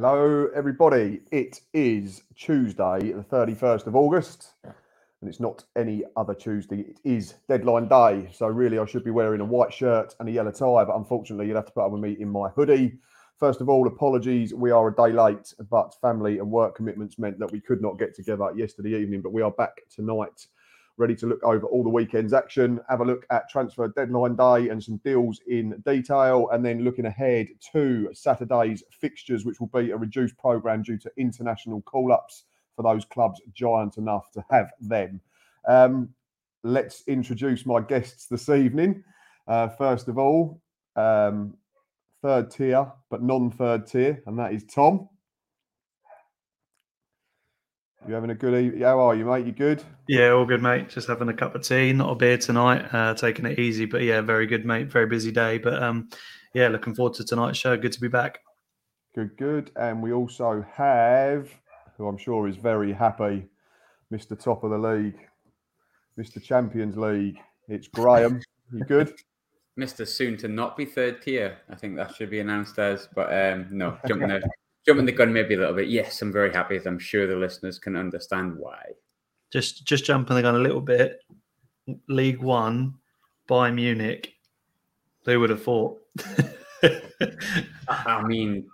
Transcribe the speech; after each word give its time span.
Hello, 0.00 0.48
everybody. 0.54 1.22
It 1.32 1.60
is 1.72 2.22
Tuesday, 2.36 3.10
the 3.10 3.24
31st 3.28 3.88
of 3.88 3.96
August, 3.96 4.52
and 4.62 4.72
it's 5.28 5.40
not 5.40 5.64
any 5.74 6.04
other 6.14 6.34
Tuesday. 6.34 6.82
It 6.82 7.00
is 7.02 7.34
deadline 7.48 7.88
day. 7.88 8.28
So, 8.32 8.46
really, 8.46 8.78
I 8.78 8.86
should 8.86 9.02
be 9.02 9.10
wearing 9.10 9.40
a 9.40 9.44
white 9.44 9.74
shirt 9.74 10.14
and 10.20 10.28
a 10.28 10.30
yellow 10.30 10.52
tie, 10.52 10.84
but 10.84 10.94
unfortunately, 10.94 11.48
you'll 11.48 11.56
have 11.56 11.66
to 11.66 11.72
put 11.72 11.84
up 11.84 11.90
with 11.90 12.00
me 12.00 12.16
in 12.20 12.28
my 12.28 12.48
hoodie. 12.50 13.00
First 13.40 13.60
of 13.60 13.68
all, 13.68 13.88
apologies. 13.88 14.54
We 14.54 14.70
are 14.70 14.86
a 14.86 14.94
day 14.94 15.10
late, 15.10 15.52
but 15.68 15.96
family 16.00 16.38
and 16.38 16.48
work 16.48 16.76
commitments 16.76 17.18
meant 17.18 17.40
that 17.40 17.50
we 17.50 17.60
could 17.60 17.82
not 17.82 17.98
get 17.98 18.14
together 18.14 18.52
yesterday 18.54 19.00
evening, 19.00 19.20
but 19.20 19.32
we 19.32 19.42
are 19.42 19.50
back 19.50 19.80
tonight 19.90 20.46
ready 20.98 21.14
to 21.16 21.26
look 21.26 21.42
over 21.42 21.66
all 21.66 21.82
the 21.82 21.88
weekend's 21.88 22.32
action, 22.32 22.80
have 22.88 23.00
a 23.00 23.04
look 23.04 23.24
at 23.30 23.48
transfer 23.48 23.88
deadline 23.88 24.36
day 24.36 24.68
and 24.68 24.82
some 24.82 24.96
deals 24.98 25.40
in 25.46 25.80
detail, 25.86 26.48
and 26.52 26.64
then 26.64 26.84
looking 26.84 27.06
ahead 27.06 27.48
to 27.72 28.08
Saturday's 28.12 28.82
fixtures, 28.90 29.44
which 29.44 29.60
will 29.60 29.68
be 29.68 29.90
a 29.90 29.96
reduced 29.96 30.36
programme 30.36 30.82
due 30.82 30.98
to 30.98 31.10
international 31.16 31.80
call 31.82 32.12
ups 32.12 32.44
for 32.76 32.82
those 32.82 33.04
clubs 33.04 33.40
giant 33.54 33.96
enough 33.96 34.30
to 34.32 34.44
have 34.50 34.70
them. 34.80 35.20
Um, 35.66 36.10
let's 36.62 37.02
introduce 37.06 37.64
my 37.64 37.80
guests 37.80 38.26
this 38.26 38.48
evening. 38.48 39.02
Uh, 39.46 39.68
first 39.68 40.08
of 40.08 40.18
all, 40.18 40.60
um, 40.96 41.54
third 42.22 42.50
tier, 42.50 42.90
but 43.10 43.22
non 43.22 43.50
third 43.50 43.86
tier, 43.86 44.22
and 44.26 44.38
that 44.38 44.52
is 44.52 44.64
Tom. 44.64 45.08
You 48.06 48.14
having 48.14 48.30
a 48.30 48.34
good 48.34 48.54
evening? 48.54 48.82
How 48.82 49.00
are 49.00 49.14
you, 49.14 49.24
mate? 49.24 49.44
You 49.44 49.52
good? 49.52 49.82
Yeah, 50.06 50.30
all 50.30 50.46
good, 50.46 50.62
mate. 50.62 50.88
Just 50.88 51.08
having 51.08 51.28
a 51.28 51.34
cup 51.34 51.54
of 51.54 51.62
tea, 51.62 51.92
not 51.92 52.10
a 52.10 52.14
beer 52.14 52.38
tonight. 52.38 52.86
Uh, 52.92 53.12
taking 53.12 53.44
it 53.44 53.58
easy, 53.58 53.84
but 53.84 54.02
yeah, 54.02 54.20
very 54.20 54.46
good, 54.46 54.64
mate. 54.64 54.90
Very 54.90 55.06
busy 55.06 55.30
day, 55.30 55.58
but 55.58 55.82
um, 55.82 56.08
yeah, 56.54 56.68
looking 56.68 56.94
forward 56.94 57.14
to 57.14 57.24
tonight's 57.24 57.58
show. 57.58 57.76
Good 57.76 57.92
to 57.92 58.00
be 58.00 58.08
back. 58.08 58.38
Good, 59.14 59.36
good. 59.36 59.72
And 59.76 60.02
we 60.02 60.12
also 60.12 60.64
have, 60.72 61.50
who 61.96 62.06
I'm 62.08 62.16
sure 62.16 62.48
is 62.48 62.56
very 62.56 62.92
happy, 62.92 63.46
Mr. 64.12 64.40
Top 64.40 64.64
of 64.64 64.70
the 64.70 64.78
League, 64.78 65.18
Mr. 66.18 66.42
Champions 66.42 66.96
League. 66.96 67.38
It's 67.68 67.88
Graham. 67.88 68.40
you 68.72 68.84
good? 68.84 69.12
Mr. 69.78 70.06
Soon 70.08 70.36
to 70.38 70.48
not 70.48 70.76
be 70.76 70.84
third 70.84 71.20
tier. 71.20 71.58
I 71.68 71.74
think 71.74 71.96
that 71.96 72.14
should 72.14 72.30
be 72.30 72.40
announced 72.40 72.78
as, 72.78 73.08
but 73.14 73.32
um, 73.32 73.68
no, 73.70 73.98
jumping 74.06 74.28
the 74.28 74.48
jumping 74.88 75.04
the 75.04 75.12
gun 75.12 75.32
maybe 75.32 75.54
a 75.54 75.58
little 75.58 75.74
bit. 75.74 75.88
Yes, 75.88 76.22
I'm 76.22 76.32
very 76.32 76.50
happy. 76.50 76.80
I'm 76.84 76.98
sure 76.98 77.26
the 77.26 77.36
listeners 77.36 77.78
can 77.78 77.94
understand 77.94 78.56
why. 78.56 78.82
Just 79.52 79.84
just 79.84 80.04
jumping 80.04 80.36
the 80.36 80.42
gun 80.42 80.54
a 80.54 80.58
little 80.58 80.80
bit. 80.80 81.20
League 82.08 82.40
One, 82.42 82.94
Bayern 83.48 83.74
Munich. 83.74 84.32
Who 85.26 85.40
would 85.40 85.50
have 85.50 85.62
thought? 85.62 86.00
I 87.88 88.22
mean, 88.22 88.66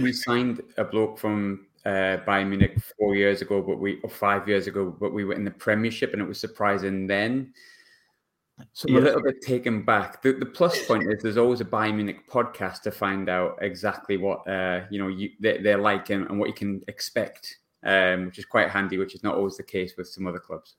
we 0.00 0.12
signed 0.12 0.62
a 0.76 0.84
bloke 0.84 1.18
from 1.18 1.66
uh, 1.86 2.18
Bayern 2.26 2.48
Munich 2.48 2.78
four 2.98 3.14
years 3.14 3.40
ago, 3.40 3.62
but 3.62 3.78
we 3.78 3.98
or 4.02 4.10
five 4.10 4.46
years 4.46 4.66
ago, 4.66 4.94
but 5.00 5.14
we 5.14 5.24
were 5.24 5.34
in 5.34 5.44
the 5.44 5.50
Premiership, 5.50 6.12
and 6.12 6.20
it 6.20 6.28
was 6.28 6.38
surprising 6.38 7.06
then. 7.06 7.54
So 8.72 8.88
I'm 8.88 8.94
yeah. 8.94 9.00
a 9.00 9.02
little 9.02 9.22
bit 9.22 9.42
taken 9.42 9.82
back. 9.82 10.22
The, 10.22 10.32
the 10.32 10.46
plus 10.46 10.86
point 10.86 11.04
is 11.12 11.22
there's 11.22 11.36
always 11.36 11.60
a 11.60 11.64
Bayern 11.64 11.96
Munich 11.96 12.30
podcast 12.30 12.82
to 12.82 12.90
find 12.90 13.28
out 13.28 13.58
exactly 13.60 14.16
what 14.16 14.48
uh, 14.48 14.82
you 14.90 14.98
know 14.98 15.08
you, 15.08 15.30
they, 15.40 15.72
are 15.72 15.78
like 15.78 16.08
and, 16.10 16.26
and, 16.28 16.38
what 16.38 16.48
you 16.48 16.54
can 16.54 16.82
expect, 16.88 17.58
um, 17.84 18.26
which 18.26 18.38
is 18.38 18.46
quite 18.46 18.70
handy, 18.70 18.96
which 18.96 19.14
is 19.14 19.22
not 19.22 19.34
always 19.34 19.56
the 19.58 19.62
case 19.62 19.94
with 19.98 20.08
some 20.08 20.26
other 20.26 20.38
clubs. 20.38 20.76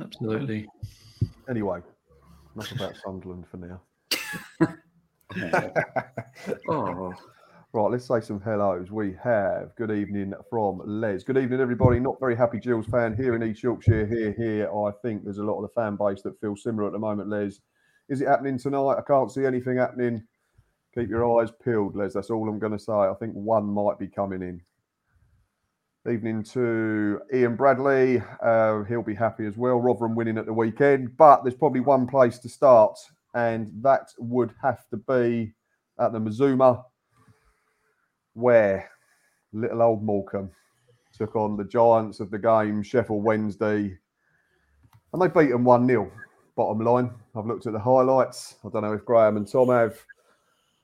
Absolutely. 0.00 0.68
Anyway, 1.48 1.80
not 2.56 2.72
about 2.72 2.94
Sunderland 3.04 3.46
for 3.48 3.58
now. 3.58 3.80
oh. 6.68 7.14
Right, 7.72 7.88
let's 7.88 8.06
say 8.06 8.20
some 8.20 8.40
hellos. 8.40 8.90
We 8.90 9.14
have 9.22 9.76
good 9.76 9.92
evening 9.92 10.34
from 10.50 10.82
Les. 10.84 11.22
Good 11.22 11.38
evening, 11.38 11.60
everybody. 11.60 12.00
Not 12.00 12.18
very 12.18 12.34
happy 12.34 12.58
Gills 12.58 12.86
fan 12.86 13.14
here 13.16 13.36
in 13.36 13.44
East 13.44 13.62
Yorkshire. 13.62 14.06
Here, 14.06 14.32
here. 14.32 14.68
I 14.74 14.90
think 15.02 15.22
there's 15.22 15.38
a 15.38 15.44
lot 15.44 15.62
of 15.62 15.62
the 15.62 15.80
fan 15.80 15.94
base 15.94 16.20
that 16.22 16.40
feel 16.40 16.56
similar 16.56 16.88
at 16.88 16.92
the 16.92 16.98
moment, 16.98 17.28
Les. 17.28 17.60
Is 18.08 18.22
it 18.22 18.26
happening 18.26 18.58
tonight? 18.58 18.96
I 18.98 19.02
can't 19.06 19.30
see 19.30 19.46
anything 19.46 19.76
happening. 19.76 20.20
Keep 20.96 21.10
your 21.10 21.40
eyes 21.40 21.52
peeled, 21.64 21.94
Les. 21.94 22.12
That's 22.12 22.28
all 22.28 22.48
I'm 22.48 22.58
going 22.58 22.72
to 22.72 22.78
say. 22.78 22.92
I 22.92 23.14
think 23.20 23.34
one 23.34 23.66
might 23.66 24.00
be 24.00 24.08
coming 24.08 24.42
in. 24.42 24.60
Evening 26.12 26.42
to 26.42 27.20
Ian 27.32 27.54
Bradley. 27.54 28.20
Uh, 28.42 28.82
he'll 28.82 29.00
be 29.00 29.14
happy 29.14 29.46
as 29.46 29.56
well. 29.56 29.78
Rotherham 29.78 30.16
winning 30.16 30.38
at 30.38 30.46
the 30.46 30.52
weekend. 30.52 31.16
But 31.16 31.44
there's 31.44 31.54
probably 31.54 31.82
one 31.82 32.08
place 32.08 32.40
to 32.40 32.48
start, 32.48 32.98
and 33.36 33.70
that 33.80 34.08
would 34.18 34.52
have 34.60 34.88
to 34.88 34.96
be 34.96 35.52
at 36.00 36.12
the 36.12 36.18
Mazuma 36.18 36.82
where 38.34 38.90
little 39.52 39.82
old 39.82 40.02
Morecambe 40.02 40.50
took 41.16 41.36
on 41.36 41.56
the 41.56 41.64
giants 41.64 42.20
of 42.20 42.30
the 42.30 42.38
game, 42.38 42.82
Sheffield 42.82 43.24
Wednesday, 43.24 43.98
and 45.12 45.22
they 45.22 45.28
beat 45.28 45.50
them 45.50 45.64
1 45.64 45.86
0. 45.86 46.10
Bottom 46.56 46.84
line, 46.84 47.10
I've 47.36 47.46
looked 47.46 47.66
at 47.66 47.72
the 47.72 47.78
highlights. 47.78 48.56
I 48.64 48.68
don't 48.68 48.82
know 48.82 48.92
if 48.92 49.04
Graham 49.04 49.36
and 49.36 49.50
Tom 49.50 49.68
have. 49.68 49.98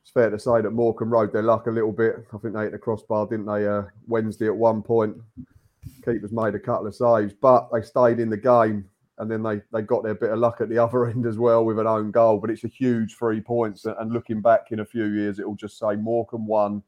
It's 0.03 0.11
fair 0.13 0.31
to 0.31 0.39
say 0.39 0.61
that 0.61 0.71
Morecambe 0.71 1.11
rode 1.11 1.33
their 1.33 1.43
luck 1.43 1.67
a 1.67 1.71
little 1.71 1.93
bit. 1.93 2.25
I 2.33 2.39
think 2.39 2.55
they 2.55 2.63
hit 2.63 2.73
the 2.73 2.79
crossbar, 2.79 3.27
didn't 3.27 3.47
they? 3.47 3.67
Uh, 3.67 3.83
Wednesday 4.07 4.47
at 4.47 4.57
one 4.57 4.83
point. 4.83 5.17
Keepers 6.05 6.33
made 6.33 6.55
a 6.55 6.61
couple 6.61 6.87
of 6.87 6.95
saves, 6.95 7.35
but 7.41 7.69
they 7.73 7.83
stayed 7.83 8.21
in 8.21 8.31
the 8.31 8.37
game 8.37 8.89
and 9.19 9.31
then 9.31 9.43
they, 9.43 9.61
they 9.73 9.83
got 9.83 10.03
their 10.03 10.15
bit 10.15 10.31
of 10.31 10.39
luck 10.39 10.61
at 10.61 10.69
the 10.69 10.79
other 10.83 11.07
end 11.07 11.27
as 11.27 11.39
well 11.39 11.65
with 11.65 11.79
an 11.79 11.87
own 11.87 12.11
goal. 12.11 12.39
But 12.39 12.51
it's 12.51 12.65
a 12.65 12.69
huge 12.69 13.17
three 13.17 13.41
points. 13.41 13.85
And 13.85 14.13
looking 14.13 14.41
back 14.41 14.69
in 14.71 14.81
a 14.81 14.85
few 14.85 15.05
years, 15.05 15.39
it 15.39 15.47
will 15.47 15.57
just 15.57 15.79
say 15.79 15.97
Morecambe 15.97 16.47
won 16.47 16.83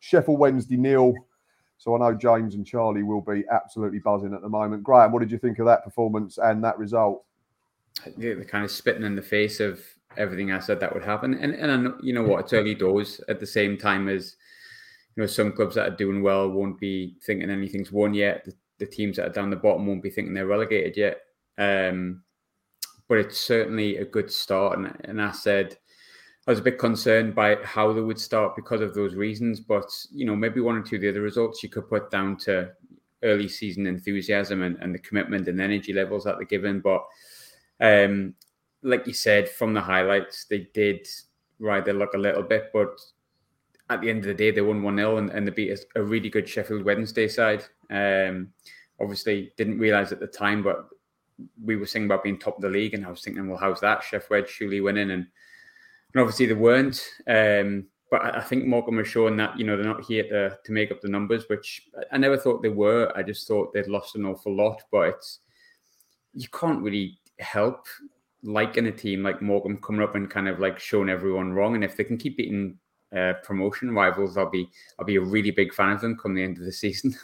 Sheffield 0.00 0.38
Wednesday 0.38 0.76
nil. 0.76 1.14
So 1.78 1.94
I 1.94 1.98
know 1.98 2.14
James 2.16 2.54
and 2.54 2.66
Charlie 2.66 3.04
will 3.04 3.20
be 3.20 3.44
absolutely 3.52 4.00
buzzing 4.00 4.34
at 4.34 4.42
the 4.42 4.48
moment. 4.48 4.82
Graham, 4.82 5.12
what 5.12 5.20
did 5.20 5.30
you 5.30 5.38
think 5.38 5.58
of 5.60 5.66
that 5.66 5.84
performance 5.84 6.38
and 6.38 6.62
that 6.64 6.78
result? 6.78 7.24
Yeah, 8.16 8.34
they're 8.34 8.44
kind 8.44 8.64
of 8.64 8.70
spitting 8.70 9.04
in 9.04 9.14
the 9.14 9.22
face 9.22 9.60
of 9.60 9.80
everything 10.16 10.52
I 10.52 10.58
said 10.58 10.80
that 10.80 10.92
would 10.92 11.04
happen. 11.04 11.34
And 11.34 11.54
and 11.54 11.94
you 12.02 12.12
know 12.12 12.22
what, 12.22 12.40
it's 12.40 12.52
early 12.52 12.74
doors 12.74 13.20
at 13.28 13.40
the 13.40 13.46
same 13.46 13.76
time 13.76 14.08
as 14.08 14.36
you 15.16 15.22
know 15.22 15.26
some 15.26 15.52
clubs 15.52 15.76
that 15.76 15.88
are 15.88 15.96
doing 15.96 16.22
well 16.22 16.48
won't 16.48 16.78
be 16.78 17.16
thinking 17.24 17.50
anything's 17.50 17.92
won 17.92 18.14
yet. 18.14 18.44
The, 18.44 18.54
the 18.78 18.86
teams 18.86 19.16
that 19.16 19.26
are 19.26 19.32
down 19.32 19.50
the 19.50 19.56
bottom 19.56 19.86
won't 19.86 20.02
be 20.02 20.10
thinking 20.10 20.34
they're 20.34 20.46
relegated 20.46 20.96
yet. 20.96 21.20
Um, 21.58 22.22
but 23.08 23.18
it's 23.18 23.40
certainly 23.40 23.96
a 23.96 24.04
good 24.04 24.30
start. 24.30 24.78
And, 24.78 24.96
and 25.04 25.20
I 25.20 25.32
said 25.32 25.76
I 26.48 26.52
was 26.52 26.60
a 26.60 26.62
bit 26.62 26.78
concerned 26.78 27.34
by 27.34 27.56
how 27.62 27.92
they 27.92 28.00
would 28.00 28.18
start 28.18 28.56
because 28.56 28.80
of 28.80 28.94
those 28.94 29.14
reasons. 29.14 29.60
But 29.60 29.84
you 30.10 30.24
know, 30.24 30.34
maybe 30.34 30.60
one 30.60 30.76
or 30.76 30.82
two 30.82 30.96
of 30.96 31.02
the 31.02 31.10
other 31.10 31.20
results 31.20 31.62
you 31.62 31.68
could 31.68 31.90
put 31.90 32.10
down 32.10 32.38
to 32.38 32.70
early 33.22 33.48
season 33.48 33.86
enthusiasm 33.86 34.62
and, 34.62 34.78
and 34.80 34.94
the 34.94 34.98
commitment 34.98 35.46
and 35.46 35.60
energy 35.60 35.92
levels 35.92 36.24
that 36.24 36.36
they're 36.38 36.46
given. 36.46 36.80
But 36.80 37.04
um, 37.80 38.34
like 38.82 39.06
you 39.06 39.12
said, 39.12 39.46
from 39.46 39.74
the 39.74 39.82
highlights, 39.82 40.46
they 40.46 40.70
did 40.72 41.06
ride 41.58 41.84
their 41.84 41.92
luck 41.92 42.14
a 42.14 42.18
little 42.18 42.42
bit, 42.42 42.70
but 42.72 42.98
at 43.90 44.00
the 44.00 44.08
end 44.08 44.20
of 44.20 44.24
the 44.24 44.34
day, 44.34 44.50
they 44.50 44.62
won 44.62 44.82
1 44.82 44.96
0 44.96 45.18
and, 45.18 45.30
and 45.30 45.46
they 45.46 45.50
beat 45.50 45.78
a, 45.96 46.02
really 46.02 46.30
good 46.30 46.48
Sheffield 46.48 46.82
Wednesday 46.82 47.28
side. 47.28 47.64
Um, 47.90 48.54
obviously, 48.98 49.52
didn't 49.58 49.78
realise 49.78 50.12
at 50.12 50.20
the 50.20 50.26
time, 50.26 50.62
but 50.62 50.88
we 51.62 51.76
were 51.76 51.86
saying 51.86 52.06
about 52.06 52.24
being 52.24 52.38
top 52.38 52.56
of 52.56 52.62
the 52.62 52.70
league, 52.70 52.94
and 52.94 53.04
I 53.04 53.10
was 53.10 53.22
thinking, 53.22 53.48
well, 53.48 53.58
how's 53.58 53.80
that? 53.80 54.02
Chef 54.02 54.30
Wedge 54.30 54.48
surely 54.48 54.80
winning. 54.80 55.10
And 55.10 55.26
and 56.14 56.20
obviously 56.20 56.46
they 56.46 56.54
weren't. 56.54 57.02
Um, 57.26 57.86
but 58.10 58.36
I, 58.36 58.40
think 58.40 58.64
Morecambe 58.64 58.96
was 58.96 59.08
showing 59.08 59.36
that 59.36 59.58
you 59.58 59.66
know 59.66 59.76
they're 59.76 59.84
not 59.84 60.04
here 60.04 60.22
to 60.24 60.58
to 60.64 60.72
make 60.72 60.90
up 60.90 61.00
the 61.00 61.08
numbers, 61.08 61.44
which 61.48 61.88
I 62.10 62.16
never 62.16 62.38
thought 62.38 62.62
they 62.62 62.70
were. 62.70 63.12
I 63.14 63.22
just 63.22 63.46
thought 63.46 63.72
they'd 63.72 63.86
lost 63.86 64.16
an 64.16 64.24
awful 64.24 64.54
lot. 64.54 64.82
But 64.90 65.22
you 66.32 66.48
can't 66.48 66.82
really 66.82 67.18
help 67.38 67.86
liking 68.42 68.86
a 68.86 68.92
team 68.92 69.22
like 69.22 69.42
Morecambe 69.42 69.78
coming 69.78 70.02
up 70.02 70.14
and 70.14 70.30
kind 70.30 70.48
of 70.48 70.58
like 70.58 70.78
showing 70.78 71.10
everyone 71.10 71.52
wrong. 71.52 71.74
And 71.74 71.84
if 71.84 71.96
they 71.96 72.04
can 72.04 72.16
keep 72.16 72.38
beating 72.38 72.78
uh, 73.14 73.34
promotion 73.42 73.90
rivals, 73.90 74.38
I'll 74.38 74.50
be 74.50 74.70
I'll 74.98 75.04
be 75.04 75.16
a 75.16 75.20
really 75.20 75.50
big 75.50 75.74
fan 75.74 75.92
of 75.92 76.00
them 76.00 76.16
come 76.16 76.34
the 76.34 76.42
end 76.42 76.58
of 76.58 76.64
the 76.64 76.72
season. 76.84 77.14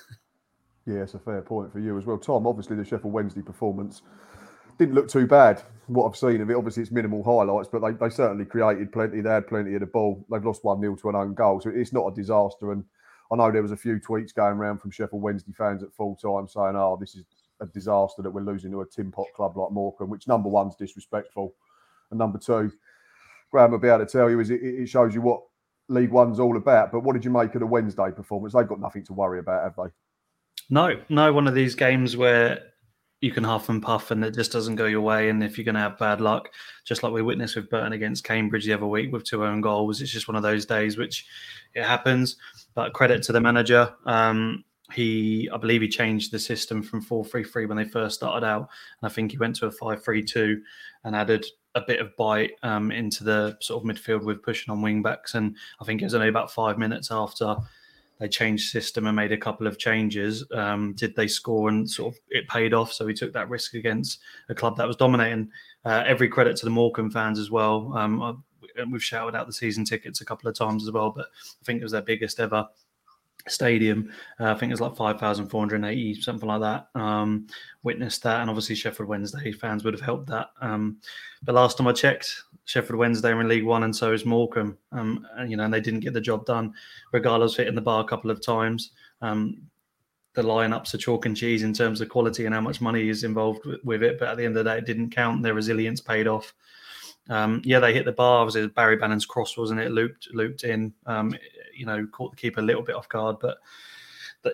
yeah, 0.87 1.03
it's 1.03 1.15
a 1.15 1.19
fair 1.19 1.41
point 1.41 1.73
for 1.73 1.79
you 1.79 1.97
as 1.97 2.05
well, 2.05 2.19
Tom. 2.19 2.47
Obviously, 2.47 2.77
the 2.77 2.85
Sheffield 2.85 3.13
Wednesday 3.13 3.43
performance 3.43 4.03
didn't 4.79 4.95
look 4.95 5.09
too 5.09 5.27
bad. 5.27 5.63
What 5.87 6.09
I've 6.09 6.17
seen 6.17 6.41
of 6.41 6.51
it, 6.51 6.57
obviously 6.57 6.83
it's 6.83 6.93
minimal 6.93 7.23
highlights, 7.23 7.69
but 7.71 7.81
they, 7.81 7.93
they 7.93 8.09
certainly 8.09 8.45
created 8.45 8.91
plenty. 8.93 9.21
They 9.21 9.31
had 9.31 9.47
plenty 9.47 9.75
of 9.75 9.81
the 9.81 9.87
ball. 9.87 10.25
They've 10.31 10.45
lost 10.45 10.65
one 10.65 10.81
0 10.81 10.97
to 10.97 11.09
an 11.11 11.15
own 11.15 11.35
goal, 11.35 11.61
so 11.61 11.71
it's 11.71 11.93
not 11.93 12.07
a 12.07 12.15
disaster. 12.15 12.73
And 12.73 12.85
I 13.31 13.37
know 13.37 13.51
there 13.51 13.63
was 13.63 13.73
a 13.73 13.77
few 13.77 14.01
tweets 14.01 14.35
going 14.35 14.57
around 14.57 14.79
from 14.79 14.91
Sheffield 14.91 15.21
Wednesday 15.21 15.53
fans 15.53 15.83
at 15.83 15.93
full 15.93 16.17
time 16.17 16.49
saying, 16.49 16.75
"Oh, 16.75 16.97
this 16.99 17.15
is 17.15 17.25
a 17.61 17.67
disaster 17.67 18.23
that 18.23 18.31
we're 18.31 18.41
losing 18.41 18.71
to 18.73 18.81
a 18.81 18.87
tin 18.87 19.13
pot 19.13 19.27
club 19.35 19.57
like 19.57 19.73
Morecambe." 19.73 20.09
Which 20.09 20.27
number 20.27 20.49
one's 20.49 20.77
disrespectful, 20.77 21.55
and 22.11 22.19
number 22.19 22.39
two, 22.39 22.73
Graham 23.51 23.73
will 23.73 23.79
be 23.79 23.89
able 23.89 24.07
to 24.07 24.07
tell 24.07 24.31
you 24.31 24.41
is 24.41 24.51
it, 24.51 24.63
it 24.63 24.89
shows 24.89 25.15
you 25.15 25.21
what 25.21 25.43
League 25.89 26.11
One's 26.11 26.41
all 26.41 26.57
about. 26.57 26.93
But 26.93 27.01
what 27.01 27.13
did 27.13 27.25
you 27.25 27.31
make 27.31 27.55
of 27.55 27.61
the 27.61 27.67
Wednesday 27.67 28.11
performance? 28.11 28.55
They've 28.55 28.67
got 28.67 28.81
nothing 28.81 29.05
to 29.05 29.13
worry 29.13 29.39
about, 29.39 29.63
have 29.63 29.77
they? 29.77 29.93
No, 30.71 31.01
no. 31.09 31.33
One 31.33 31.47
of 31.47 31.55
these 31.55 31.75
games 31.75 32.17
where 32.17 32.61
you 33.21 33.33
can 33.33 33.45
huff 33.45 33.69
and 33.69 33.83
puff 33.83 34.11
and 34.11 34.25
it 34.25 34.35
just 34.35 34.53
doesn't 34.53 34.77
go 34.77 34.87
your 34.87 35.01
way. 35.01 35.31
And 35.31 35.43
if 35.43 35.57
you're 35.57 35.65
going 35.65 35.77
to 35.77 35.81
have 35.81 35.99
bad 35.99 36.21
luck, 36.21 36.51
just 36.85 37.03
like 37.03 37.13
we 37.13 37.23
witnessed 37.23 37.57
with 37.57 37.71
Burton 37.71 37.93
against 37.93 38.25
Cambridge 38.25 38.67
the 38.67 38.75
other 38.75 38.87
week 38.87 39.13
with 39.13 39.25
two 39.25 39.45
own 39.45 39.61
goals, 39.61 40.01
it's 40.01 40.13
just 40.13 40.29
one 40.29 40.37
of 40.37 40.43
those 40.43 40.67
days 40.67 40.99
which 40.99 41.27
it 41.75 41.85
happens. 41.85 42.37
But 42.75 42.93
credit 42.93 43.23
to 43.25 43.33
the 43.33 43.41
manager. 43.41 43.95
Um, 44.05 44.65
he, 44.93 45.49
I 45.53 45.57
believe, 45.57 45.81
he 45.81 45.89
changed 45.89 46.31
the 46.31 46.39
system 46.39 46.83
from 46.83 47.01
four 47.01 47.25
three 47.25 47.45
three 47.45 47.67
when 47.67 47.79
they 47.79 47.85
first 47.85 48.17
started 48.17 48.47
out, 48.47 48.69
and 49.01 49.11
I 49.11 49.13
think 49.13 49.31
he 49.31 49.39
went 49.39 49.57
to 49.57 49.67
a 49.67 49.71
five 49.71 50.05
three 50.05 50.23
two 50.23 50.61
and 51.05 51.17
added 51.17 51.47
a 51.75 51.81
bit 51.81 52.01
of 52.01 52.15
bite 52.17 52.53
um, 52.63 52.93
into 52.93 53.25
the 53.25 53.57
sort 53.61 53.83
of 53.83 53.89
midfield 53.89 54.25
with 54.25 54.43
pushing 54.43 54.71
on 54.71 54.83
wing 54.83 55.03
backs. 55.03 55.35
And 55.35 55.57
I 55.81 55.85
think 55.85 56.03
it 56.03 56.05
was 56.05 56.15
only 56.15 56.29
about 56.29 56.53
five 56.53 56.79
minutes 56.79 57.11
after 57.11 57.57
they 58.19 58.29
changed 58.29 58.71
system 58.71 59.07
and 59.07 59.17
made 59.17 59.33
a 59.33 59.37
couple 59.37 59.67
of 59.67 59.79
changes. 59.79 60.45
Um, 60.53 60.95
did 60.95 61.17
they 61.17 61.27
score 61.27 61.69
and 61.69 61.89
sort 61.89 62.15
of 62.15 62.21
it 62.31 62.49
paid 62.49 62.73
off? 62.73 62.93
So 62.93 63.07
he 63.07 63.15
took 63.15 63.33
that 63.33 63.49
risk 63.49 63.75
against 63.75 64.21
a 64.49 64.55
club 64.55 64.77
that 64.77 64.87
was 64.87 64.97
dominating. 64.97 65.51
Uh, 65.85 66.03
every 66.07 66.29
credit 66.29 66.57
to 66.57 66.65
the 66.65 66.71
Morecambe 66.71 67.11
fans 67.11 67.39
as 67.39 67.51
well. 67.51 67.93
Um, 67.97 68.45
we've 68.91 69.05
shouted 69.05 69.37
out 69.37 69.47
the 69.47 69.53
season 69.53 69.85
tickets 69.85 70.21
a 70.21 70.25
couple 70.25 70.49
of 70.49 70.57
times 70.57 70.85
as 70.85 70.91
well, 70.91 71.11
but 71.11 71.27
I 71.27 71.65
think 71.65 71.81
it 71.81 71.85
was 71.85 71.93
their 71.93 72.03
biggest 72.03 72.41
ever 72.41 72.67
stadium. 73.49 74.11
Uh, 74.41 74.53
I 74.53 74.55
think 74.55 74.71
it 74.71 74.75
was 74.75 74.81
like 74.81 74.97
5,480, 74.97 76.21
something 76.21 76.49
like 76.49 76.61
that. 76.61 76.89
Um, 76.95 77.47
witnessed 77.83 78.23
that. 78.23 78.41
And 78.41 78.51
obviously, 78.51 78.75
Sheffield 78.75 79.09
Wednesday 79.09 79.53
fans 79.53 79.85
would 79.85 79.95
have 79.95 80.01
helped 80.01 80.27
that. 80.29 80.51
Um, 80.61 80.99
but 81.43 81.55
last 81.55 81.79
time 81.79 81.87
I 81.87 81.93
checked, 81.93 82.43
Sheffield 82.65 82.99
Wednesday 82.99 83.31
are 83.31 83.41
in 83.41 83.49
League 83.49 83.65
One, 83.65 83.85
and 83.85 83.95
so 83.95 84.13
is 84.13 84.25
Morecambe. 84.25 84.79
Um, 84.93 85.27
and, 85.37 85.51
you 85.51 85.57
know, 85.57 85.65
and 85.65 85.75
they 85.75 85.81
didn't 85.81 86.01
get 86.01 86.15
the 86.15 86.21
job 86.21 86.47
done, 86.47 86.73
regardless 87.13 87.57
hitting 87.57 87.75
the 87.75 87.81
bar 87.81 88.03
a 88.03 88.09
couple 88.09 88.31
of 88.31 88.45
times. 88.45 88.93
Um, 89.21 89.63
the 90.35 90.43
lineups 90.43 90.95
are 90.95 90.99
chalk 90.99 91.27
and 91.27 91.37
cheese 91.37 91.63
in 91.63 91.73
terms 91.73 92.01
of 92.01 92.09
quality 92.09 92.45
and 92.45 92.55
how 92.55 92.61
much 92.61 92.81
money 92.81 93.09
is 93.09 93.23
involved 93.23 93.65
with, 93.65 93.85
with 93.85 94.03
it. 94.03 94.19
But 94.19 94.29
at 94.29 94.37
the 94.37 94.45
end 94.45 94.57
of 94.57 94.65
the 94.65 94.71
day, 94.71 94.79
it 94.79 94.87
didn't 94.87 95.11
count. 95.11 95.43
Their 95.43 95.55
resilience 95.55 96.01
paid 96.01 96.27
off. 96.27 96.55
Um, 97.31 97.63
yeah, 97.65 97.81
they 97.81 97.95
hit 97.95 98.05
the 98.05 98.13
bar. 98.13 98.45
Was 98.45 98.57
It 98.57 98.75
Barry 98.75 98.97
Bannan's 98.97 99.27
cross, 99.27 99.57
wasn't 99.57 99.81
it? 99.81 99.93
Looped, 99.93 100.29
looped 100.33 100.65
in. 100.65 100.93
Um, 101.07 101.35
you 101.75 101.87
know, 101.87 102.07
caught 102.13 102.31
the 102.31 102.37
keeper 102.37 102.61
a 102.61 102.65
little 102.65 102.83
bit 102.83 102.95
off 102.95 103.09
guard, 103.09 103.37
but 103.41 103.59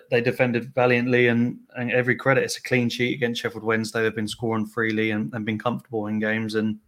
they 0.09 0.21
defended 0.21 0.73
valiantly 0.73 1.27
and, 1.27 1.59
and 1.75 1.91
every 1.91 2.15
credit. 2.15 2.43
It's 2.43 2.57
a 2.57 2.63
clean 2.63 2.89
sheet 2.89 3.13
against 3.13 3.41
Sheffield 3.41 3.63
Wednesday. 3.63 4.01
They've 4.01 4.15
been 4.15 4.27
scoring 4.27 4.65
freely 4.65 5.11
and, 5.11 5.33
and 5.33 5.45
been 5.45 5.59
comfortable 5.59 6.07
in 6.07 6.19
games, 6.19 6.55
and 6.55 6.79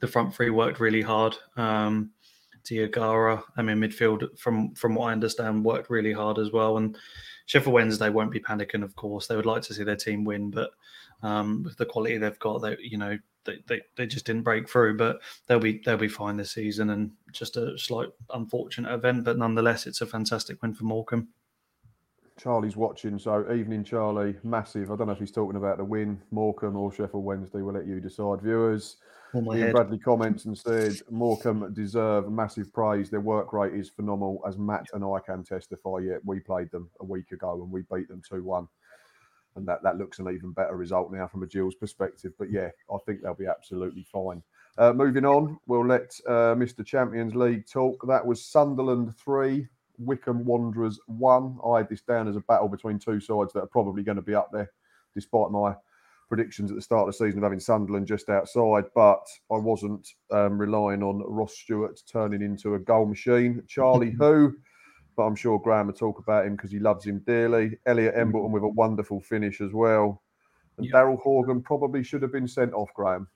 the 0.00 0.06
front 0.06 0.34
three 0.34 0.50
worked 0.50 0.80
really 0.80 1.02
hard. 1.02 1.36
Um, 1.56 2.10
Diagara, 2.64 3.42
I 3.56 3.62
mean, 3.62 3.78
midfield 3.78 4.38
from 4.38 4.74
from 4.74 4.94
what 4.94 5.08
I 5.08 5.12
understand, 5.12 5.64
worked 5.64 5.90
really 5.90 6.12
hard 6.12 6.38
as 6.38 6.50
well. 6.50 6.76
And 6.76 6.96
Sheffield 7.46 7.72
Wednesday 7.72 8.10
won't 8.10 8.32
be 8.32 8.40
panicking, 8.40 8.82
of 8.82 8.94
course. 8.96 9.26
They 9.26 9.36
would 9.36 9.46
like 9.46 9.62
to 9.62 9.74
see 9.74 9.84
their 9.84 9.96
team 9.96 10.24
win, 10.24 10.50
but 10.50 10.70
um, 11.22 11.62
with 11.62 11.76
the 11.76 11.86
quality 11.86 12.18
they've 12.18 12.38
got, 12.40 12.58
they 12.58 12.76
you 12.80 12.98
know 12.98 13.16
they, 13.48 13.76
they, 13.76 13.82
they 13.96 14.06
just 14.06 14.26
didn't 14.26 14.42
break 14.42 14.68
through, 14.68 14.96
but 14.96 15.20
they'll 15.46 15.58
be 15.58 15.80
they'll 15.84 15.96
be 15.96 16.08
fine 16.08 16.36
this 16.36 16.52
season. 16.52 16.90
And 16.90 17.12
just 17.32 17.56
a 17.56 17.78
slight 17.78 18.08
unfortunate 18.32 18.92
event, 18.92 19.24
but 19.24 19.38
nonetheless, 19.38 19.86
it's 19.86 20.00
a 20.00 20.06
fantastic 20.06 20.62
win 20.62 20.74
for 20.74 20.84
Morecambe. 20.84 21.28
Charlie's 22.38 22.76
watching, 22.76 23.18
so 23.18 23.52
evening, 23.52 23.82
Charlie, 23.82 24.36
massive. 24.44 24.92
I 24.92 24.96
don't 24.96 25.08
know 25.08 25.12
if 25.12 25.18
he's 25.18 25.32
talking 25.32 25.56
about 25.56 25.78
the 25.78 25.84
win, 25.84 26.22
Morecambe 26.30 26.76
or 26.76 26.92
Sheffield 26.92 27.24
Wednesday. 27.24 27.62
We'll 27.62 27.74
let 27.74 27.86
you 27.86 27.98
decide, 27.98 28.42
viewers. 28.42 28.96
Ian 29.34 29.72
Bradley 29.72 29.98
comments 29.98 30.46
and 30.46 30.56
said 30.56 30.94
Morecambe 31.10 31.74
deserve 31.74 32.30
massive 32.30 32.72
praise. 32.72 33.10
Their 33.10 33.20
work 33.20 33.52
rate 33.52 33.74
is 33.74 33.90
phenomenal, 33.90 34.40
as 34.46 34.56
Matt 34.56 34.86
and 34.94 35.04
I 35.04 35.18
can 35.26 35.42
testify. 35.42 35.98
Yet 36.02 36.20
we 36.24 36.40
played 36.40 36.70
them 36.70 36.88
a 37.00 37.04
week 37.04 37.32
ago 37.32 37.60
and 37.62 37.70
we 37.70 37.82
beat 37.92 38.08
them 38.08 38.22
two 38.26 38.44
one 38.44 38.68
and 39.58 39.68
that, 39.68 39.82
that 39.82 39.98
looks 39.98 40.18
an 40.18 40.30
even 40.32 40.52
better 40.52 40.76
result 40.76 41.12
now 41.12 41.26
from 41.26 41.42
a 41.42 41.46
Gills 41.46 41.74
perspective. 41.74 42.32
But 42.38 42.50
yeah, 42.50 42.70
I 42.92 42.96
think 43.04 43.22
they'll 43.22 43.34
be 43.34 43.46
absolutely 43.46 44.04
fine. 44.04 44.42
Uh, 44.78 44.92
moving 44.92 45.24
on, 45.24 45.58
we'll 45.66 45.86
let 45.86 46.10
uh, 46.26 46.54
Mr. 46.54 46.86
Champions 46.86 47.34
League 47.34 47.66
talk. 47.66 48.06
That 48.06 48.24
was 48.24 48.44
Sunderland 48.44 49.14
three, 49.16 49.66
Wycombe 49.98 50.44
Wanderers 50.44 51.00
one. 51.06 51.58
I 51.66 51.78
had 51.78 51.88
this 51.88 52.00
down 52.00 52.28
as 52.28 52.36
a 52.36 52.40
battle 52.40 52.68
between 52.68 52.98
two 52.98 53.20
sides 53.20 53.52
that 53.52 53.64
are 53.64 53.66
probably 53.66 54.02
going 54.02 54.16
to 54.16 54.22
be 54.22 54.34
up 54.34 54.50
there, 54.52 54.70
despite 55.14 55.50
my 55.50 55.74
predictions 56.28 56.70
at 56.70 56.76
the 56.76 56.82
start 56.82 57.08
of 57.08 57.14
the 57.14 57.24
season 57.24 57.38
of 57.38 57.42
having 57.42 57.58
Sunderland 57.58 58.06
just 58.06 58.28
outside. 58.28 58.84
But 58.94 59.26
I 59.50 59.56
wasn't 59.56 60.06
um, 60.30 60.58
relying 60.58 61.02
on 61.02 61.24
Ross 61.26 61.58
Stewart 61.58 62.00
turning 62.10 62.42
into 62.42 62.74
a 62.74 62.78
goal 62.78 63.06
machine. 63.06 63.62
Charlie, 63.66 64.10
who 64.18 64.54
but 65.18 65.24
I'm 65.24 65.34
sure 65.34 65.58
Graham 65.58 65.88
will 65.88 65.94
talk 65.94 66.20
about 66.20 66.46
him 66.46 66.54
because 66.54 66.70
he 66.70 66.78
loves 66.78 67.04
him 67.04 67.18
dearly. 67.26 67.76
Elliot 67.86 68.14
mm. 68.14 68.20
Embleton 68.20 68.52
with 68.52 68.62
a 68.62 68.68
wonderful 68.68 69.20
finish 69.20 69.60
as 69.60 69.72
well. 69.72 70.22
And 70.76 70.86
yep. 70.86 70.94
Daryl 70.94 71.20
Horgan 71.20 71.60
probably 71.60 72.04
should 72.04 72.22
have 72.22 72.30
been 72.30 72.46
sent 72.46 72.72
off, 72.72 72.88
Graham. 72.94 73.26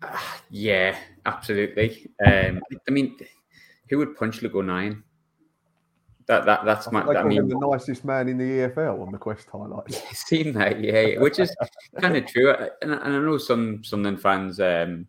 Uh, 0.00 0.18
yeah, 0.48 0.96
absolutely. 1.26 2.10
Um, 2.26 2.62
I 2.88 2.90
mean, 2.90 3.18
who 3.90 3.98
would 3.98 4.16
punch 4.16 4.40
Luke 4.40 4.54
O'Nien? 4.54 5.04
That 6.28 6.46
that 6.46 6.64
that's 6.64 6.90
my. 6.90 7.02
I 7.02 7.22
mean, 7.22 7.46
the 7.46 7.58
nicest 7.58 8.02
man 8.06 8.28
in 8.28 8.38
the 8.38 8.44
EFL 8.44 9.06
on 9.06 9.12
the 9.12 9.18
Quest 9.18 9.48
highlights. 9.50 10.02
Seen 10.26 10.54
that, 10.54 10.80
yeah, 10.80 11.20
which 11.20 11.38
is 11.38 11.54
kind 12.00 12.16
of 12.16 12.26
true. 12.26 12.54
And, 12.80 12.92
and 12.92 13.16
I 13.16 13.18
know 13.18 13.36
some 13.36 13.84
Sunderland 13.84 14.22
fans 14.22 14.58
um, 14.60 15.06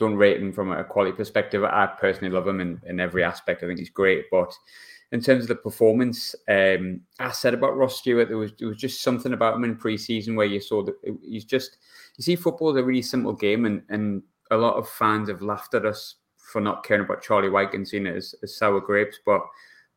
don't 0.00 0.16
rate 0.16 0.40
him 0.40 0.52
from 0.52 0.72
a 0.72 0.82
quality 0.82 1.12
perspective. 1.12 1.62
I 1.62 1.86
personally 1.86 2.34
love 2.34 2.48
him 2.48 2.60
in, 2.60 2.80
in 2.86 2.98
every 2.98 3.22
aspect. 3.22 3.62
I 3.62 3.66
think 3.66 3.78
he's 3.78 3.90
great. 3.90 4.24
But 4.30 4.52
in 5.12 5.20
terms 5.20 5.42
of 5.44 5.48
the 5.48 5.54
performance, 5.54 6.34
um, 6.48 7.02
I 7.20 7.30
said 7.30 7.54
about 7.54 7.76
Ross 7.76 7.98
Stewart, 7.98 8.28
there 8.28 8.38
was 8.38 8.52
there 8.58 8.68
was 8.68 8.78
just 8.78 9.02
something 9.02 9.32
about 9.32 9.54
him 9.54 9.64
in 9.64 9.76
pre-season 9.76 10.34
where 10.34 10.46
you 10.46 10.60
saw 10.60 10.82
that 10.82 10.94
he's 11.22 11.44
just 11.44 11.76
you 12.16 12.24
see 12.24 12.34
football 12.34 12.70
is 12.70 12.80
a 12.80 12.84
really 12.84 13.02
simple 13.02 13.32
game, 13.32 13.66
and 13.66 13.82
and 13.90 14.22
a 14.50 14.56
lot 14.56 14.74
of 14.74 14.88
fans 14.88 15.28
have 15.28 15.42
laughed 15.42 15.74
at 15.74 15.86
us 15.86 16.16
for 16.36 16.60
not 16.60 16.82
caring 16.82 17.04
about 17.04 17.22
Charlie 17.22 17.50
Wyke 17.50 17.74
and 17.74 17.86
seeing 17.86 18.06
it 18.06 18.16
as, 18.16 18.34
as 18.42 18.56
sour 18.56 18.80
grapes, 18.80 19.20
but 19.24 19.40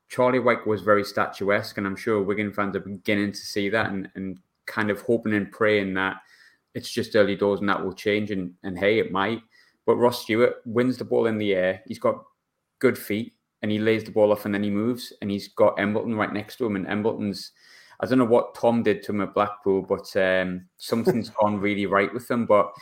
Charlie 0.09 0.37
Wyke 0.37 0.67
was 0.67 0.81
very 0.81 1.03
statuesque, 1.03 1.79
and 1.79 1.87
I'm 1.87 1.95
sure 1.95 2.21
Wigan 2.21 2.53
fans 2.53 2.75
are 2.75 2.81
beginning 2.81 3.31
to 3.31 3.39
see 3.39 3.69
that 3.69 3.89
and, 3.89 4.07
and 4.13 4.37
kind 4.67 4.91
of 4.91 5.01
hoping 5.01 5.33
and 5.33 5.51
praying 5.51 5.95
that 5.95 6.17
it's 6.73 6.91
just 6.91 7.15
early 7.15 7.35
doors 7.35 7.59
and 7.59 7.69
that 7.69 7.83
will 7.83 7.93
change. 7.93 8.31
And, 8.31 8.53
and 8.63 8.77
hey, 8.77 8.99
it 8.99 9.11
might. 9.11 9.41
But 9.85 9.97
Ross 9.97 10.23
Stewart 10.23 10.55
wins 10.65 10.97
the 10.97 11.05
ball 11.05 11.25
in 11.25 11.37
the 11.37 11.53
air. 11.53 11.81
He's 11.87 11.99
got 11.99 12.23
good 12.79 12.97
feet 12.97 13.33
and 13.61 13.71
he 13.71 13.79
lays 13.79 14.03
the 14.03 14.11
ball 14.11 14.31
off 14.31 14.45
and 14.45 14.53
then 14.53 14.63
he 14.63 14.69
moves 14.69 15.13
and 15.21 15.31
he's 15.31 15.47
got 15.49 15.79
Embleton 15.79 16.15
right 16.15 16.31
next 16.31 16.57
to 16.57 16.65
him. 16.65 16.75
And 16.75 16.87
Embleton's, 16.87 17.51
I 17.99 18.05
don't 18.05 18.17
know 18.17 18.25
what 18.25 18.55
Tom 18.55 18.83
did 18.83 19.03
to 19.03 19.11
him 19.11 19.21
at 19.21 19.33
Blackpool, 19.33 19.81
but 19.81 20.15
um, 20.17 20.65
something's 20.77 21.29
gone 21.41 21.59
really 21.59 21.85
right 21.85 22.13
with 22.13 22.29
him. 22.29 22.45
But 22.45 22.73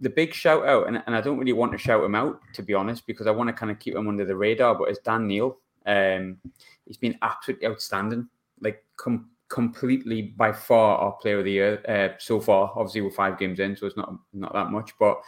the 0.00 0.10
big 0.10 0.34
shout 0.34 0.66
out, 0.66 0.88
and, 0.88 1.02
and 1.06 1.14
I 1.14 1.20
don't 1.20 1.38
really 1.38 1.52
want 1.52 1.72
to 1.72 1.78
shout 1.78 2.02
him 2.02 2.14
out, 2.14 2.40
to 2.54 2.62
be 2.62 2.74
honest, 2.74 3.06
because 3.06 3.26
I 3.26 3.30
want 3.30 3.48
to 3.48 3.52
kind 3.52 3.70
of 3.70 3.78
keep 3.78 3.94
him 3.94 4.08
under 4.08 4.24
the 4.24 4.36
radar, 4.36 4.74
but 4.74 4.88
it's 4.88 4.98
Dan 4.98 5.26
Neil. 5.26 5.58
Um, 5.86 6.38
he's 6.84 6.96
been 6.96 7.18
absolutely 7.22 7.68
outstanding, 7.68 8.28
like 8.60 8.84
com- 8.96 9.30
completely 9.48 10.22
by 10.22 10.52
far 10.52 10.98
our 10.98 11.12
player 11.12 11.38
of 11.38 11.44
the 11.44 11.52
year 11.52 11.82
uh, 11.88 12.16
so 12.18 12.40
far. 12.40 12.72
Obviously, 12.74 13.02
we're 13.02 13.10
five 13.10 13.38
games 13.38 13.60
in, 13.60 13.76
so 13.76 13.86
it's 13.86 13.96
not 13.96 14.14
not 14.32 14.52
that 14.52 14.70
much, 14.70 14.92
but 14.98 15.20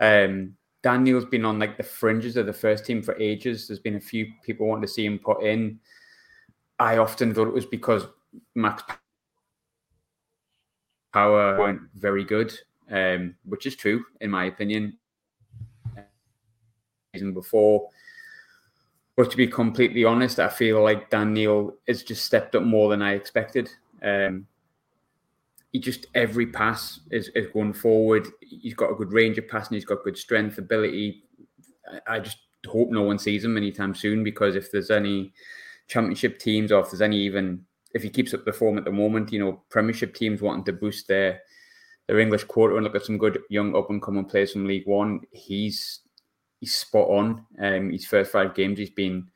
um, 0.00 0.56
Daniel's 0.86 1.24
been 1.24 1.44
on 1.44 1.58
like 1.58 1.76
the 1.76 1.82
fringes 1.82 2.36
of 2.36 2.46
the 2.46 2.52
first 2.52 2.86
team 2.86 3.02
for 3.02 3.20
ages. 3.20 3.66
There's 3.66 3.80
been 3.80 3.96
a 3.96 4.00
few 4.00 4.28
people 4.44 4.68
wanting 4.68 4.82
to 4.82 4.88
see 4.88 5.04
him 5.04 5.18
put 5.18 5.42
in. 5.42 5.80
I 6.78 6.98
often 6.98 7.34
thought 7.34 7.48
it 7.48 7.52
was 7.52 7.66
because 7.66 8.06
Max 8.54 8.84
Power 11.12 11.58
weren't 11.58 11.80
very 11.96 12.22
good, 12.22 12.56
um, 12.88 13.34
which 13.44 13.66
is 13.66 13.74
true 13.74 14.04
in 14.20 14.30
my 14.30 14.44
opinion. 14.44 14.96
Season 17.12 17.34
before, 17.34 17.88
but 19.16 19.28
to 19.32 19.36
be 19.36 19.48
completely 19.48 20.04
honest, 20.04 20.38
I 20.38 20.48
feel 20.48 20.84
like 20.84 21.10
Daniel 21.10 21.74
has 21.88 22.04
just 22.04 22.24
stepped 22.24 22.54
up 22.54 22.62
more 22.62 22.90
than 22.90 23.02
I 23.02 23.14
expected. 23.14 23.68
Um, 24.04 24.46
he 25.72 25.80
just 25.80 26.06
every 26.14 26.46
pass 26.46 27.00
is, 27.10 27.28
is 27.34 27.48
going 27.52 27.72
forward. 27.72 28.28
He's 28.40 28.74
got 28.74 28.90
a 28.90 28.94
good 28.94 29.12
range 29.12 29.38
of 29.38 29.48
passing. 29.48 29.74
He's 29.74 29.84
got 29.84 30.04
good 30.04 30.16
strength, 30.16 30.58
ability. 30.58 31.24
I, 31.90 32.16
I 32.16 32.20
just 32.20 32.38
hope 32.66 32.90
no 32.90 33.02
one 33.02 33.18
sees 33.18 33.44
him 33.44 33.56
anytime 33.56 33.94
soon 33.94 34.24
because 34.24 34.56
if 34.56 34.70
there's 34.70 34.90
any 34.90 35.32
championship 35.88 36.38
teams 36.38 36.72
or 36.72 36.80
if 36.80 36.90
there's 36.90 37.02
any 37.02 37.18
even 37.18 37.64
if 37.94 38.02
he 38.02 38.10
keeps 38.10 38.34
up 38.34 38.44
the 38.44 38.52
form 38.52 38.76
at 38.76 38.84
the 38.84 38.92
moment, 38.92 39.32
you 39.32 39.38
know, 39.38 39.62
Premiership 39.70 40.14
teams 40.14 40.42
wanting 40.42 40.64
to 40.64 40.72
boost 40.72 41.08
their 41.08 41.40
their 42.06 42.20
English 42.20 42.44
quarter 42.44 42.76
and 42.76 42.84
look 42.84 42.94
at 42.94 43.04
some 43.04 43.18
good 43.18 43.40
young 43.50 43.74
up 43.74 43.90
and 43.90 44.02
coming 44.02 44.24
players 44.24 44.52
from 44.52 44.66
League 44.66 44.86
One. 44.86 45.20
He's 45.32 46.00
he's 46.60 46.74
spot 46.74 47.08
on. 47.08 47.46
Um, 47.60 47.90
his 47.90 48.06
first 48.06 48.32
five 48.32 48.54
games, 48.54 48.78
he's 48.78 48.90
been 48.90 49.28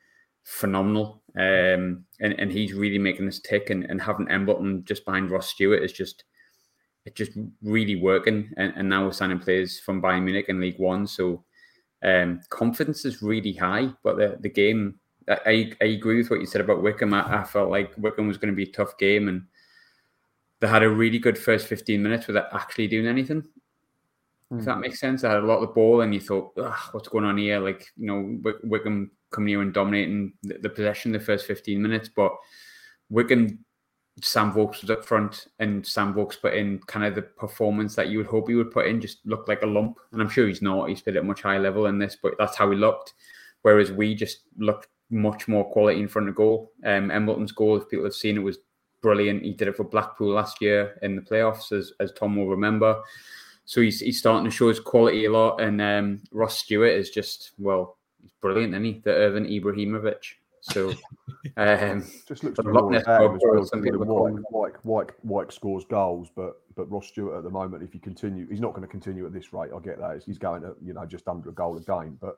phenomenal, 0.43 1.20
um, 1.37 2.05
and 2.19 2.33
and 2.37 2.51
he's 2.51 2.73
really 2.73 2.97
making 2.97 3.25
this 3.25 3.39
tick. 3.39 3.69
And, 3.69 3.85
and 3.85 4.01
having 4.01 4.29
Embleton 4.29 4.83
just 4.85 5.05
behind 5.05 5.31
Ross 5.31 5.49
Stewart 5.49 5.83
is 5.83 5.93
just 5.93 6.23
it's 7.05 7.15
just 7.15 7.31
really 7.63 7.95
working. 7.95 8.51
And, 8.57 8.73
and 8.75 8.89
now 8.89 9.05
we're 9.05 9.11
signing 9.11 9.39
players 9.39 9.79
from 9.79 10.01
Bayern 10.01 10.23
Munich 10.23 10.49
in 10.49 10.59
League 10.59 10.79
One, 10.79 11.07
so 11.07 11.43
um, 12.03 12.41
confidence 12.49 13.05
is 13.05 13.21
really 13.21 13.53
high. 13.53 13.89
But 14.03 14.17
the 14.17 14.37
the 14.39 14.49
game, 14.49 14.99
I, 15.29 15.71
I 15.81 15.85
agree 15.85 16.17
with 16.17 16.29
what 16.29 16.39
you 16.39 16.45
said 16.45 16.61
about 16.61 16.83
Wycombe. 16.83 17.13
I, 17.13 17.41
I 17.41 17.43
felt 17.43 17.69
like 17.69 17.93
Wycombe 17.97 18.27
was 18.27 18.37
going 18.37 18.51
to 18.51 18.55
be 18.55 18.69
a 18.69 18.73
tough 18.73 18.97
game, 18.97 19.27
and 19.27 19.43
they 20.59 20.67
had 20.67 20.83
a 20.83 20.89
really 20.89 21.19
good 21.19 21.37
first 21.37 21.67
15 21.67 22.01
minutes 22.01 22.27
without 22.27 22.53
actually 22.53 22.87
doing 22.87 23.07
anything. 23.07 23.43
Mm. 24.51 24.59
If 24.59 24.65
that 24.65 24.79
makes 24.79 24.99
sense, 24.99 25.21
they 25.21 25.29
had 25.29 25.37
a 25.37 25.45
lot 25.45 25.55
of 25.55 25.61
the 25.61 25.73
ball, 25.73 26.01
and 26.01 26.13
you 26.13 26.19
thought, 26.19 26.51
what's 26.91 27.07
going 27.07 27.25
on 27.25 27.37
here? 27.37 27.59
Like, 27.59 27.87
you 27.97 28.07
know, 28.07 28.53
Wycombe 28.63 29.11
coming 29.31 29.49
here 29.49 29.61
and 29.61 29.73
dominating 29.73 30.33
the, 30.43 30.59
the 30.59 30.69
possession 30.69 31.11
the 31.11 31.19
first 31.19 31.45
15 31.47 31.81
minutes, 31.81 32.09
but 32.15 32.31
Wigan 33.09 33.59
Sam 34.21 34.51
Vokes 34.51 34.81
was 34.81 34.89
up 34.89 35.05
front 35.05 35.47
and 35.59 35.85
Sam 35.85 36.13
Vokes 36.13 36.35
put 36.35 36.53
in 36.53 36.79
kind 36.87 37.05
of 37.05 37.15
the 37.15 37.21
performance 37.21 37.95
that 37.95 38.09
you 38.09 38.17
would 38.17 38.27
hope 38.27 38.49
he 38.49 38.55
would 38.55 38.71
put 38.71 38.87
in, 38.87 39.01
just 39.01 39.25
looked 39.25 39.47
like 39.47 39.61
a 39.61 39.67
lump. 39.67 39.97
And 40.11 40.21
I'm 40.21 40.29
sure 40.29 40.47
he's 40.47 40.61
not. 40.61 40.89
He's 40.89 41.01
played 41.01 41.15
at 41.15 41.23
a 41.23 41.25
much 41.25 41.41
higher 41.41 41.59
level 41.59 41.85
in 41.85 41.97
this, 41.97 42.17
but 42.21 42.33
that's 42.37 42.57
how 42.57 42.69
he 42.69 42.77
looked. 42.77 43.13
Whereas 43.61 43.91
we 43.91 44.15
just 44.15 44.41
looked 44.57 44.87
much 45.09 45.47
more 45.47 45.69
quality 45.71 45.99
in 45.99 46.07
front 46.07 46.29
of 46.29 46.35
goal. 46.35 46.71
Um, 46.85 47.09
Embleton's 47.11 47.51
goal, 47.51 47.77
if 47.77 47.89
people 47.89 48.05
have 48.05 48.13
seen 48.13 48.37
it, 48.37 48.41
was 48.41 48.59
brilliant. 49.01 49.43
He 49.43 49.53
did 49.53 49.67
it 49.67 49.77
for 49.77 49.83
Blackpool 49.83 50.33
last 50.33 50.61
year 50.61 50.97
in 51.01 51.15
the 51.15 51.21
playoffs, 51.21 51.71
as, 51.71 51.93
as 51.99 52.11
Tom 52.13 52.35
will 52.35 52.47
remember. 52.47 53.01
So 53.65 53.81
he's, 53.81 53.99
he's 54.01 54.19
starting 54.19 54.49
to 54.49 54.55
show 54.55 54.69
his 54.69 54.79
quality 54.79 55.25
a 55.25 55.31
lot. 55.31 55.61
And 55.61 55.81
um, 55.81 56.21
Ross 56.31 56.57
Stewart 56.57 56.93
is 56.93 57.09
just, 57.09 57.51
well, 57.57 57.97
brilliant, 58.41 58.73
isn't 58.73 58.83
he? 58.83 59.01
The 59.03 59.11
Irvin 59.11 59.45
Ibrahimovic. 59.45 60.33
So 60.61 60.93
um, 61.57 62.05
just 62.27 62.43
looks 62.43 62.59
a 62.59 62.61
lot 62.61 62.91
less 62.91 63.03
well, 63.07 63.37
Wyke, 64.51 64.79
Wyke, 64.83 65.15
Wyke 65.23 65.51
scores 65.51 65.85
goals, 65.85 66.29
but 66.35 66.61
but 66.75 66.89
Ross 66.89 67.07
Stewart 67.07 67.37
at 67.37 67.43
the 67.43 67.49
moment, 67.49 67.83
if 67.83 67.91
he 67.91 67.99
continue, 67.99 68.47
he's 68.47 68.61
not 68.61 68.69
going 68.69 68.83
to 68.83 68.87
continue 68.87 69.25
at 69.25 69.33
this 69.33 69.51
rate. 69.51 69.71
I 69.75 69.79
get 69.79 69.99
that 69.99 70.21
he's 70.25 70.37
going 70.37 70.61
to 70.61 70.75
you 70.83 70.93
know 70.93 71.05
just 71.05 71.27
under 71.27 71.49
a 71.49 71.53
goal 71.53 71.77
a 71.77 71.81
game, 71.81 72.17
but 72.21 72.37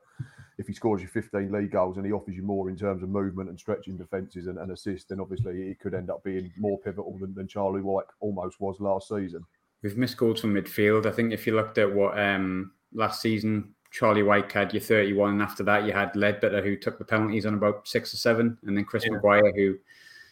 if 0.58 0.66
he 0.66 0.72
scores 0.72 1.02
you 1.02 1.08
15 1.08 1.52
league 1.52 1.70
goals 1.70 1.96
and 1.96 2.06
he 2.06 2.12
offers 2.12 2.34
you 2.34 2.42
more 2.42 2.70
in 2.70 2.76
terms 2.76 3.02
of 3.02 3.08
movement 3.08 3.50
and 3.50 3.58
stretching 3.58 3.96
defences 3.96 4.46
and, 4.46 4.58
and 4.58 4.72
assists, 4.72 5.08
then 5.08 5.20
obviously 5.20 5.62
it 5.62 5.80
could 5.80 5.94
end 5.94 6.10
up 6.10 6.22
being 6.24 6.52
more 6.56 6.78
pivotal 6.78 7.18
than, 7.18 7.34
than 7.34 7.48
Charlie 7.48 7.82
Wyke 7.82 8.12
almost 8.20 8.60
was 8.60 8.76
last 8.78 9.08
season. 9.08 9.44
We've 9.82 9.98
missed 9.98 10.16
goals 10.16 10.40
from 10.40 10.54
midfield. 10.54 11.06
I 11.06 11.10
think 11.10 11.32
if 11.32 11.46
you 11.46 11.54
looked 11.56 11.76
at 11.76 11.92
what 11.92 12.18
um, 12.18 12.72
last 12.92 13.20
season 13.20 13.74
Charlie 13.94 14.24
Wyke 14.24 14.50
had 14.50 14.74
your 14.74 14.80
31, 14.80 15.34
and 15.34 15.42
after 15.42 15.62
that 15.62 15.84
you 15.84 15.92
had 15.92 16.12
Leadbitter, 16.14 16.64
who 16.64 16.76
took 16.76 16.98
the 16.98 17.04
penalties 17.04 17.46
on 17.46 17.54
about 17.54 17.86
six 17.86 18.12
or 18.12 18.16
seven, 18.16 18.58
and 18.66 18.76
then 18.76 18.84
Chris 18.84 19.04
yeah. 19.06 19.12
Maguire 19.12 19.52
who 19.54 19.76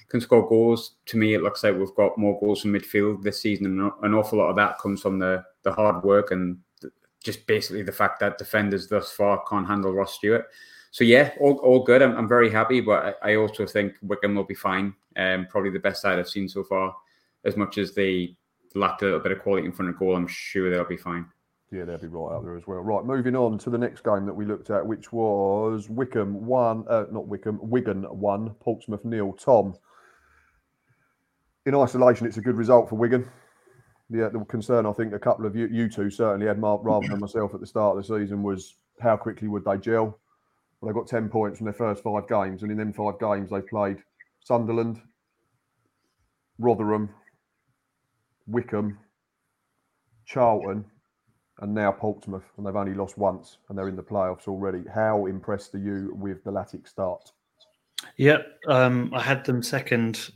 can 0.09 0.21
score 0.21 0.49
goals. 0.49 0.97
To 1.07 1.17
me, 1.17 1.35
it 1.35 1.43
looks 1.43 1.63
like 1.63 1.79
we've 1.79 1.95
got 1.95 2.19
more 2.19 2.41
goals 2.41 2.63
from 2.63 2.73
midfield 2.73 3.23
this 3.23 3.41
season, 3.41 3.67
and 3.67 3.93
an 4.03 4.15
awful 4.15 4.39
lot 4.39 4.51
of 4.51 4.57
that 4.57 4.81
comes 4.81 5.01
from 5.01 5.21
the 5.21 5.45
the 5.63 5.73
hard 5.73 6.03
work 6.03 6.33
and 6.33 6.59
just 7.23 7.47
basically 7.47 7.85
the 7.85 7.93
fact 7.93 8.19
that 8.19 8.37
defenders 8.37 8.89
thus 8.89 9.13
far 9.13 9.45
can't 9.49 9.69
handle 9.69 9.93
Ross 9.93 10.17
Stewart. 10.17 10.47
So 10.91 11.05
yeah, 11.05 11.31
all, 11.39 11.55
all 11.59 11.85
good. 11.85 12.03
I'm, 12.03 12.17
I'm 12.17 12.27
very 12.27 12.51
happy, 12.51 12.81
but 12.81 13.17
I, 13.23 13.31
I 13.33 13.37
also 13.37 13.65
think 13.65 13.95
Wycombe 14.03 14.35
will 14.35 14.43
be 14.43 14.57
fine. 14.57 14.93
Um, 15.15 15.47
probably 15.49 15.71
the 15.71 15.79
best 15.79 16.03
side 16.03 16.19
I've 16.19 16.29
seen 16.29 16.49
so 16.49 16.65
far. 16.65 16.97
As 17.45 17.57
much 17.57 17.79
as 17.79 17.95
they 17.95 18.37
lacked 18.75 19.03
a 19.03 19.05
little 19.05 19.21
bit 19.21 19.31
of 19.31 19.39
quality 19.39 19.67
in 19.67 19.73
front 19.73 19.91
of 19.91 19.99
goal, 20.01 20.17
I'm 20.17 20.27
sure 20.27 20.69
they'll 20.69 20.85
be 20.85 20.97
fine. 20.97 21.27
Yeah, 21.73 21.87
they'll 21.87 21.97
be 21.97 22.07
right 22.07 22.37
up 22.37 22.45
there 22.45 22.55
as 22.55 22.67
well. 22.67 22.81
Right, 22.81 23.03
moving 23.03 23.35
on 23.35 23.57
to 23.61 23.71
the 23.71 23.79
next 23.79 24.05
game 24.05 24.27
that 24.27 24.35
we 24.35 24.45
looked 24.45 24.69
at, 24.69 24.87
which 24.87 25.11
was 25.11 25.89
Wycombe 25.89 26.45
one, 26.45 26.85
uh, 26.87 27.07
not 27.11 27.27
Wycombe, 27.27 27.61
Wigan 27.63 28.03
one, 28.03 28.51
Portsmouth 28.61 29.07
nil. 29.07 29.33
Tom, 29.33 29.75
in 31.65 31.75
isolation, 31.75 32.27
it's 32.27 32.37
a 32.37 32.43
good 32.43 32.57
result 32.57 32.91
for 32.91 32.97
Wigan. 32.97 33.27
Yeah, 34.11 34.29
the 34.29 34.41
concern 34.41 34.85
I 34.85 34.93
think 34.93 35.15
a 35.15 35.19
couple 35.19 35.47
of 35.47 35.57
you, 35.57 35.67
you 35.69 35.89
two 35.89 36.11
certainly 36.11 36.47
had, 36.47 36.59
Mark, 36.59 36.83
rather 36.85 37.09
than 37.09 37.21
myself 37.21 37.55
at 37.55 37.61
the 37.61 37.67
start 37.67 37.97
of 37.97 38.07
the 38.07 38.19
season, 38.19 38.43
was 38.43 38.75
how 39.01 39.17
quickly 39.17 39.49
would 39.49 39.65
they 39.65 39.79
gel? 39.79 40.19
Well, 40.81 40.93
they 40.93 40.99
got 40.99 41.09
ten 41.09 41.31
points 41.31 41.57
from 41.57 41.65
their 41.65 41.73
first 41.73 42.03
five 42.03 42.29
games, 42.29 42.63
and 42.63 42.71
in 42.71 42.77
them 42.77 42.93
five 42.93 43.19
games 43.19 43.49
they 43.49 43.63
played 43.63 44.03
Sunderland, 44.41 45.01
Rotherham, 46.59 47.09
Wycombe, 48.47 48.99
Charlton, 50.27 50.85
and 51.61 51.75
now 51.75 51.93
Portsmouth, 51.93 52.45
and 52.57 52.67
they've 52.67 52.77
only 52.77 52.95
lost 52.95 53.19
once, 53.19 53.59
and 53.69 53.77
they're 53.77 53.89
in 53.89 53.97
the 53.97 54.03
playoffs 54.03 54.49
already. 54.49 54.83
How 54.93 55.27
impressed 55.27 55.75
are 55.75 55.79
you 55.79 56.13
with 56.15 56.43
the 56.45 56.51
Latic 56.51 56.89
start? 56.89 57.33
Yep, 58.17 58.47
um, 58.67 59.13
I 59.15 59.23
had 59.23 59.45
them 59.45 59.63
second 59.63 60.31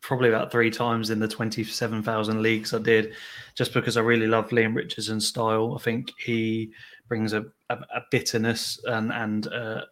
probably 0.00 0.28
about 0.28 0.50
three 0.50 0.70
times 0.70 1.10
in 1.10 1.18
the 1.18 1.28
27,000 1.28 2.42
leagues 2.42 2.72
I 2.72 2.78
did, 2.78 3.14
just 3.54 3.74
because 3.74 3.96
I 3.96 4.00
really 4.00 4.26
love 4.26 4.50
Leam 4.52 4.74
Richardson's 4.74 5.26
style. 5.26 5.76
I 5.78 5.82
think 5.82 6.12
he 6.18 6.72
brings 7.08 7.32
a, 7.32 7.44
a, 7.68 7.74
a 7.74 8.02
bitterness 8.10 8.80
and, 8.84 9.12
and 9.12 9.46
uh, 9.48 9.82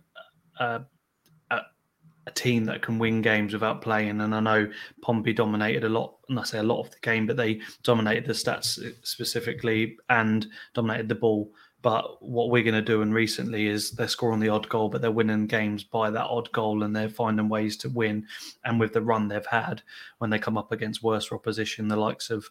a, 0.60 0.80
a 2.28 2.32
team 2.32 2.64
that 2.66 2.82
can 2.82 2.98
win 2.98 3.22
games 3.22 3.52
without 3.52 3.82
playing. 3.82 4.20
And 4.20 4.34
I 4.34 4.40
know 4.40 4.70
Pompey 5.02 5.32
dominated 5.32 5.84
a 5.84 5.88
lot, 5.88 6.16
and 6.28 6.38
I 6.38 6.44
say 6.44 6.58
a 6.58 6.62
lot 6.62 6.80
of 6.80 6.90
the 6.90 6.98
game, 7.02 7.26
but 7.26 7.36
they 7.36 7.60
dominated 7.82 8.26
the 8.26 8.32
stats 8.32 8.78
specifically 9.02 9.96
and 10.08 10.46
dominated 10.74 11.08
the 11.08 11.14
ball. 11.14 11.50
But 11.80 12.22
what 12.22 12.50
we're 12.50 12.64
going 12.64 12.74
to 12.74 12.82
do 12.82 13.02
and 13.02 13.14
recently 13.14 13.68
is 13.68 13.92
they're 13.92 14.08
scoring 14.08 14.40
the 14.40 14.48
odd 14.48 14.68
goal, 14.68 14.88
but 14.88 15.00
they're 15.00 15.12
winning 15.12 15.46
games 15.46 15.84
by 15.84 16.10
that 16.10 16.26
odd 16.26 16.50
goal 16.52 16.82
and 16.82 16.94
they're 16.94 17.08
finding 17.08 17.48
ways 17.48 17.76
to 17.78 17.88
win. 17.88 18.26
And 18.64 18.80
with 18.80 18.92
the 18.92 19.02
run 19.02 19.28
they've 19.28 19.46
had, 19.46 19.82
when 20.18 20.30
they 20.30 20.40
come 20.40 20.58
up 20.58 20.72
against 20.72 21.04
worse 21.04 21.30
opposition, 21.30 21.86
the 21.86 21.96
likes 21.96 22.30
of 22.30 22.50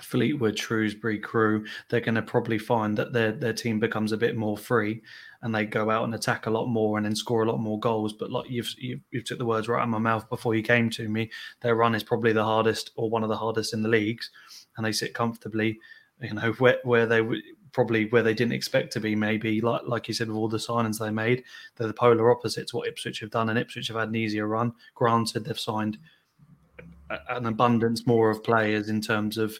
Fleetwood, 0.00 0.58
Shrewsbury, 0.58 1.18
Crewe, 1.18 1.66
they're 1.88 2.00
going 2.00 2.14
to 2.14 2.22
probably 2.22 2.58
find 2.58 2.96
that 2.98 3.12
their 3.12 3.32
their 3.32 3.52
team 3.52 3.78
becomes 3.78 4.12
a 4.12 4.16
bit 4.16 4.36
more 4.36 4.56
free 4.56 5.02
and 5.42 5.54
they 5.54 5.64
go 5.64 5.90
out 5.90 6.04
and 6.04 6.14
attack 6.14 6.46
a 6.46 6.50
lot 6.50 6.66
more 6.66 6.96
and 6.96 7.06
then 7.06 7.14
score 7.14 7.42
a 7.42 7.50
lot 7.50 7.60
more 7.60 7.78
goals. 7.78 8.12
But 8.12 8.30
like 8.30 8.50
you've 8.50 8.72
you, 8.78 9.00
you 9.10 9.22
took 9.22 9.38
the 9.38 9.46
words 9.46 9.68
right 9.68 9.80
out 9.80 9.84
of 9.84 9.88
my 9.88 9.98
mouth 9.98 10.28
before 10.28 10.54
you 10.54 10.62
came 10.62 10.90
to 10.90 11.08
me, 11.08 11.30
their 11.60 11.74
run 11.74 11.94
is 11.94 12.02
probably 12.02 12.32
the 12.32 12.44
hardest 12.44 12.90
or 12.96 13.10
one 13.10 13.22
of 13.22 13.28
the 13.28 13.36
hardest 13.36 13.72
in 13.72 13.82
the 13.82 13.88
leagues, 13.88 14.30
and 14.76 14.84
they 14.84 14.92
sit 14.92 15.14
comfortably. 15.14 15.78
You 16.20 16.34
know 16.34 16.52
where 16.52 16.78
where 16.82 17.06
they 17.06 17.22
probably 17.72 18.06
where 18.06 18.22
they 18.22 18.34
didn't 18.34 18.54
expect 18.54 18.92
to 18.94 19.00
be. 19.00 19.14
Maybe 19.14 19.60
like 19.60 19.82
like 19.86 20.08
you 20.08 20.14
said 20.14 20.28
with 20.28 20.36
all 20.36 20.48
the 20.48 20.56
signings 20.58 20.98
they 20.98 21.10
made, 21.10 21.44
they're 21.76 21.86
the 21.86 21.94
polar 21.94 22.30
opposite 22.30 22.66
to 22.68 22.76
what 22.76 22.88
Ipswich 22.88 23.20
have 23.20 23.30
done, 23.30 23.48
and 23.48 23.58
Ipswich 23.58 23.88
have 23.88 23.96
had 23.96 24.08
an 24.08 24.16
easier 24.16 24.48
run. 24.48 24.72
Granted, 24.94 25.44
they've 25.44 25.58
signed 25.58 25.98
an 27.28 27.46
abundance 27.46 28.06
more 28.06 28.30
of 28.30 28.44
players 28.44 28.88
in 28.88 29.00
terms 29.00 29.38
of 29.38 29.58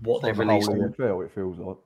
what 0.00 0.22
they've 0.22 0.38
released. 0.38 0.70
The 0.70 0.76
NFL, 0.76 1.24
it 1.24 1.32
feels 1.32 1.58
like. 1.58 1.76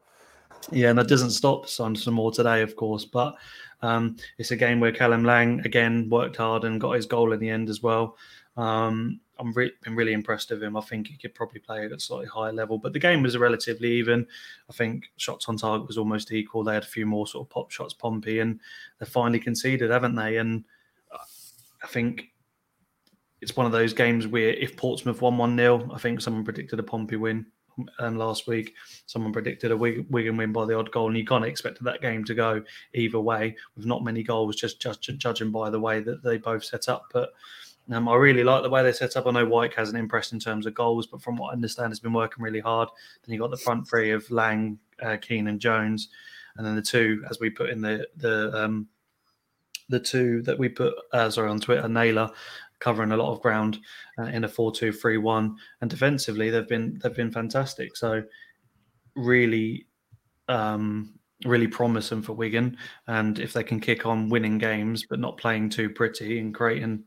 Yeah, 0.71 0.91
and 0.91 0.99
that 0.99 1.09
doesn't 1.09 1.31
stop. 1.31 1.69
Signed 1.69 1.99
some 1.99 2.15
more 2.15 2.31
today, 2.31 2.63
of 2.63 2.77
course, 2.77 3.05
but 3.05 3.37
um, 3.83 4.17
it's 4.39 4.51
a 4.51 4.57
game 4.57 4.81
where 4.81 4.93
Callum 4.93 5.25
Lang 5.25 5.61
again 5.65 6.09
worked 6.11 6.37
hard 6.37 6.65
and 6.65 6.81
got 6.81 6.93
his 6.93 7.07
goal 7.07 7.33
in 7.33 7.41
the 7.41 7.49
end 7.49 7.69
as 7.69 7.83
well. 7.83 8.17
Um, 8.57 9.21
I'm 9.39 9.53
re- 9.53 9.73
been 9.83 9.97
really 9.97 10.13
impressed 10.13 10.51
with 10.51 10.63
him. 10.63 10.77
I 10.77 10.83
think 10.83 11.07
he 11.07 11.17
could 11.17 11.35
probably 11.35 11.61
play 11.61 11.85
at 11.87 11.93
a 11.93 11.99
slightly 11.99 12.27
higher 12.27 12.53
level, 12.53 12.77
but 12.77 12.93
the 12.93 12.99
game 12.99 13.23
was 13.23 13.39
relatively 13.39 13.91
even. 13.93 14.27
I 14.69 14.73
think 14.75 15.11
shots 15.17 15.49
on 15.49 15.57
target 15.57 15.87
was 15.87 15.97
almost 15.97 16.31
equal. 16.31 16.63
They 16.63 16.75
had 16.75 16.83
a 16.83 16.87
few 16.87 17.07
more 17.07 17.27
sort 17.27 17.47
of 17.47 17.51
pop 17.51 17.71
shots, 17.71 17.95
Pompey, 17.95 18.41
and 18.41 18.61
they 18.99 19.07
finally 19.07 19.41
conceded, 19.41 19.91
haven't 19.91 20.15
they? 20.15 20.37
And 20.37 20.65
I 21.83 21.87
think 21.87 22.25
it's 23.41 23.57
one 23.57 23.65
of 23.65 23.73
those 23.73 23.95
games 23.95 24.27
where 24.27 24.51
if 24.51 24.77
Portsmouth 24.77 25.23
won 25.23 25.39
1 25.39 25.57
0, 25.57 25.91
I 25.95 25.99
think 25.99 26.21
someone 26.21 26.45
predicted 26.45 26.79
a 26.79 26.83
Pompey 26.83 27.17
win 27.17 27.47
um, 27.99 28.17
last 28.17 28.47
week. 28.47 28.75
Someone 29.07 29.33
predicted 29.33 29.71
a 29.71 29.77
Wigan 29.77 30.37
win 30.37 30.53
by 30.53 30.67
the 30.67 30.77
odd 30.77 30.91
goal, 30.91 31.09
and 31.09 31.17
you 31.17 31.25
kind 31.25 31.45
of 31.45 31.51
expected 31.51 31.85
that 31.85 32.01
game 32.01 32.25
to 32.25 32.35
go 32.35 32.63
either 32.95 33.21
way 33.21 33.57
with 33.77 33.87
not 33.87 34.05
many 34.05 34.23
goals, 34.23 34.57
just, 34.57 34.81
just 34.81 35.03
judging 35.03 35.51
by 35.51 35.71
the 35.71 35.81
way 35.81 36.01
that 36.01 36.23
they 36.23 36.39
both 36.39 36.65
set 36.65 36.89
up. 36.89 37.05
But 37.13 37.31
um, 37.91 38.09
I 38.09 38.15
really 38.15 38.45
like 38.45 38.63
the 38.63 38.71
way 38.71 38.83
they 38.83 38.93
set 38.93 39.17
up. 39.17 39.27
I 39.27 39.33
know 39.33 39.47
Wyke 39.47 39.75
hasn't 39.75 39.99
impressed 39.99 40.33
in 40.33 40.39
terms 40.39 40.67
of 40.67 40.75
goals, 40.75 41.07
but 41.07 41.23
from 41.23 41.37
what 41.37 41.51
I 41.51 41.53
understand, 41.55 41.91
has 41.91 42.01
been 42.01 42.13
working 42.13 42.43
really 42.43 42.61
hard. 42.61 42.89
Then 43.25 43.33
you 43.33 43.41
got 43.41 43.51
the 43.51 43.57
front 43.57 43.89
three 43.89 44.11
of 44.13 44.31
Lang, 44.31 44.79
uh, 45.03 45.17
Keane, 45.17 45.49
and 45.49 45.61
Jones, 45.61 46.09
and 46.57 46.67
then 46.67 46.77
the 46.77 46.83
two, 46.83 47.25
as 47.31 47.41
we 47.41 47.51
put 47.51 47.71
in 47.71 47.81
the 47.81 48.07
the 48.17 48.53
um, 48.55 48.89
the 49.89 50.01
two 50.01 50.43
that 50.43 50.59
we 50.59 50.69
put 50.69 50.95
uh, 51.13 51.31
sorry 51.31 51.51
on 51.51 51.59
Twitter, 51.59 51.89
Naylor 51.89 52.31
covering 52.81 53.13
a 53.13 53.17
lot 53.17 53.33
of 53.33 53.41
ground 53.41 53.79
uh, 54.19 54.25
in 54.25 54.45
a 54.45 54.49
4-2-3-1 54.49 55.55
and 55.81 55.91
defensively 55.91 56.51
they've 56.51 56.69
been 56.69 56.99
they've 57.03 57.15
been 57.15 57.31
fantastic 57.31 57.97
so 57.97 58.23
really 59.17 59.87
um, 60.49 61.15
really 61.45 61.69
promising 61.69 62.23
for 62.23 62.33
Wigan 62.33 62.77
and 63.07 63.39
if 63.39 63.53
they 63.53 63.63
can 63.63 63.81
kick 63.81 64.05
on 64.05 64.29
winning 64.29 64.59
games 64.59 65.05
but 65.09 65.21
not 65.21 65.37
playing 65.37 65.71
too 65.71 65.89
pretty 65.91 66.39
and 66.39 66.55
creating 66.55 67.05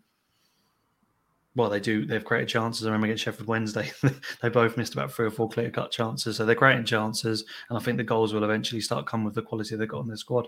well, 1.56 1.70
they 1.70 1.80
do. 1.80 2.06
They've 2.06 2.24
created 2.24 2.50
chances. 2.50 2.86
I 2.86 2.90
remember 2.90 3.06
against 3.06 3.24
Sheffield 3.24 3.48
Wednesday, 3.48 3.92
they 4.42 4.50
both 4.50 4.76
missed 4.76 4.94
about 4.94 5.12
three 5.12 5.28
or 5.28 5.32
four 5.32 5.50
clear 5.50 5.70
cut 5.70 5.92
chances. 5.92 6.38
So 6.38 6.46
they're 6.46 6.56
creating 6.56 6.86
chances, 6.86 7.46
and 7.70 7.78
I 7.78 7.82
think 7.82 7.98
the 7.98 8.04
goals 8.04 8.34
will 8.34 8.44
eventually 8.44 8.82
start 8.82 9.06
coming 9.06 9.26
with 9.26 9.36
the 9.36 9.44
quality 9.44 9.76
they've 9.76 9.88
got 9.88 10.02
in 10.02 10.08
their 10.08 10.18
squad. 10.18 10.48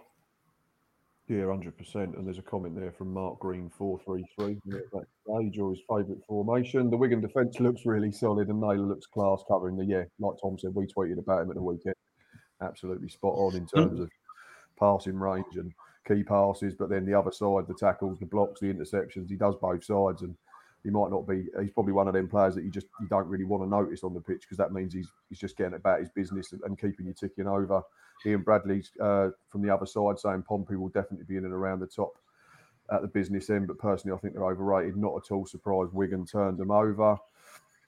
Yeah, 1.27 1.47
hundred 1.47 1.75
percent. 1.77 2.15
And 2.15 2.27
there's 2.27 2.37
a 2.37 2.43
comment 2.43 2.79
there 2.79 2.91
from 2.91 3.11
Mark 3.11 3.39
Green, 3.39 3.71
four 3.75 3.99
three 4.05 4.25
three. 4.37 4.59
Age 5.41 5.57
or 5.59 5.71
his 5.71 5.81
favourite 5.89 6.23
formation. 6.27 6.91
The 6.91 6.97
Wigan 6.97 7.21
defence 7.21 7.59
looks 7.59 7.85
really 7.85 8.11
solid, 8.11 8.49
and 8.49 8.61
Naylor 8.61 8.85
looks 8.85 9.07
class 9.07 9.43
covering 9.47 9.75
the 9.75 9.85
yeah. 9.85 10.03
Like 10.19 10.35
Tom 10.39 10.57
said, 10.59 10.75
we 10.75 10.85
tweeted 10.85 11.17
about 11.17 11.41
him 11.41 11.49
at 11.49 11.55
the 11.55 11.63
weekend. 11.63 11.95
Absolutely 12.61 13.09
spot 13.09 13.33
on 13.35 13.55
in 13.55 13.65
terms 13.65 13.99
of 13.99 14.09
passing 14.79 15.17
range 15.17 15.55
and 15.55 15.73
key 16.07 16.23
passes. 16.23 16.75
But 16.75 16.89
then 16.89 17.05
the 17.05 17.17
other 17.17 17.31
side, 17.31 17.65
the 17.67 17.73
tackles, 17.73 18.19
the 18.19 18.27
blocks, 18.27 18.59
the 18.59 18.71
interceptions, 18.71 19.27
he 19.27 19.35
does 19.35 19.55
both 19.59 19.83
sides. 19.83 20.21
And 20.21 20.35
he 20.85 20.91
might 20.91 21.09
not 21.09 21.27
be. 21.27 21.47
He's 21.59 21.71
probably 21.71 21.93
one 21.93 22.07
of 22.07 22.13
them 22.13 22.29
players 22.29 22.53
that 22.53 22.63
you 22.63 22.69
just 22.69 22.85
you 23.01 23.07
don't 23.07 23.27
really 23.27 23.43
want 23.43 23.63
to 23.63 23.69
notice 23.69 24.03
on 24.03 24.13
the 24.13 24.21
pitch 24.21 24.41
because 24.41 24.57
that 24.57 24.71
means 24.71 24.93
he's 24.93 25.07
he's 25.29 25.39
just 25.39 25.57
getting 25.57 25.73
about 25.73 25.99
his 25.99 26.09
business 26.09 26.51
and, 26.51 26.61
and 26.61 26.79
keeping 26.79 27.07
you 27.07 27.13
ticking 27.13 27.47
over. 27.47 27.81
Ian 28.25 28.43
Bradley's 28.43 28.91
uh, 29.01 29.29
from 29.49 29.63
the 29.63 29.73
other 29.73 29.87
side 29.87 30.19
saying 30.19 30.43
Pompey 30.43 30.75
will 30.75 30.89
definitely 30.89 31.25
be 31.25 31.37
in 31.37 31.45
and 31.45 31.53
around 31.53 31.79
the 31.79 31.87
top 31.87 32.17
at 32.91 33.01
the 33.01 33.07
business 33.07 33.49
end, 33.49 33.67
but 33.67 33.79
personally 33.79 34.15
I 34.15 34.19
think 34.19 34.35
they're 34.35 34.45
overrated. 34.45 34.95
Not 34.95 35.15
at 35.17 35.31
all 35.31 35.47
surprised 35.47 35.91
Wigan 35.91 36.25
turned 36.25 36.59
them 36.59 36.69
over. 36.69 37.17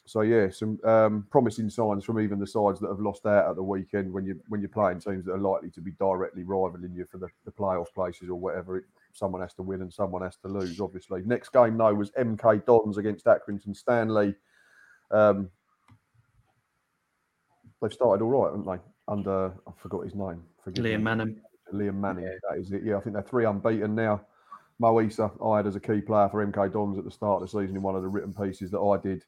So 0.06 0.22
yeah, 0.22 0.50
some 0.50 0.80
um, 0.84 1.28
promising 1.30 1.70
signs 1.70 2.04
from 2.04 2.20
even 2.20 2.40
the 2.40 2.48
sides 2.48 2.80
that 2.80 2.88
have 2.88 3.00
lost 3.00 3.28
out 3.28 3.50
at 3.50 3.56
the 3.58 3.64
weekend 3.64 4.12
when 4.12 4.26
you 4.26 4.40
when 4.48 4.62
you're 4.62 4.70
playing 4.70 5.02
teams 5.02 5.26
that 5.26 5.34
are 5.34 5.38
likely 5.38 5.70
to 5.72 5.82
be 5.82 5.92
directly 5.92 6.44
rivaling 6.44 6.96
you 6.96 7.06
for 7.06 7.20
the, 7.20 7.28
the 7.46 7.52
playoff 7.52 7.94
places 7.94 8.30
or 8.30 8.36
whatever. 8.36 8.78
It, 8.78 8.86
someone 9.18 9.42
has 9.42 9.54
to 9.56 9.64
win 9.64 9.82
and 9.82 9.92
someone 9.92 10.22
has 10.22 10.38
to 10.38 10.48
lose. 10.48 10.80
Obviously, 10.80 11.22
next 11.26 11.52
game 11.52 11.78
though 11.78 11.94
was 11.94 12.12
MK 12.12 12.66
Dons 12.66 12.98
against 12.98 13.26
Accrington 13.26 13.76
Stanley. 13.76 14.36
Um, 15.12 15.50
they've 17.82 17.94
started 17.94 18.24
all 18.24 18.30
right, 18.30 18.52
haven't 18.52 18.66
they? 18.66 18.82
Under 19.08 19.54
I 19.68 19.72
forgot 19.78 20.04
his 20.04 20.16
name. 20.16 20.44
Forgive 20.64 20.84
Liam 20.84 20.98
me. 20.98 21.04
Manning. 21.04 21.42
Liam 21.74 21.96
Manning. 21.96 22.26
Yeah. 22.26 22.32
That 22.50 22.60
is 22.60 22.72
it. 22.72 22.84
Yeah, 22.84 22.98
I 22.98 23.02
think 23.02 23.14
they're 23.14 23.24
three 23.24 23.46
unbeaten 23.46 23.96
now. 23.96 24.22
Mo 24.80 24.94
Eisa, 24.96 25.32
I 25.44 25.58
had 25.58 25.68
as 25.68 25.76
a 25.76 25.80
key 25.80 26.02
player 26.02 26.30
for 26.30 26.46
MK 26.46 26.72
Dons 26.72 26.98
at 26.98 27.04
the 27.04 27.12
start 27.12 27.42
of 27.42 27.50
the 27.50 27.60
season 27.60 27.76
in 27.76 27.82
one 27.82 27.96
of 27.96 28.04
the 28.04 28.08
written 28.08 28.34
pieces 28.34 28.70
that 28.72 28.80
I 28.80 28.98
did. 28.98 29.24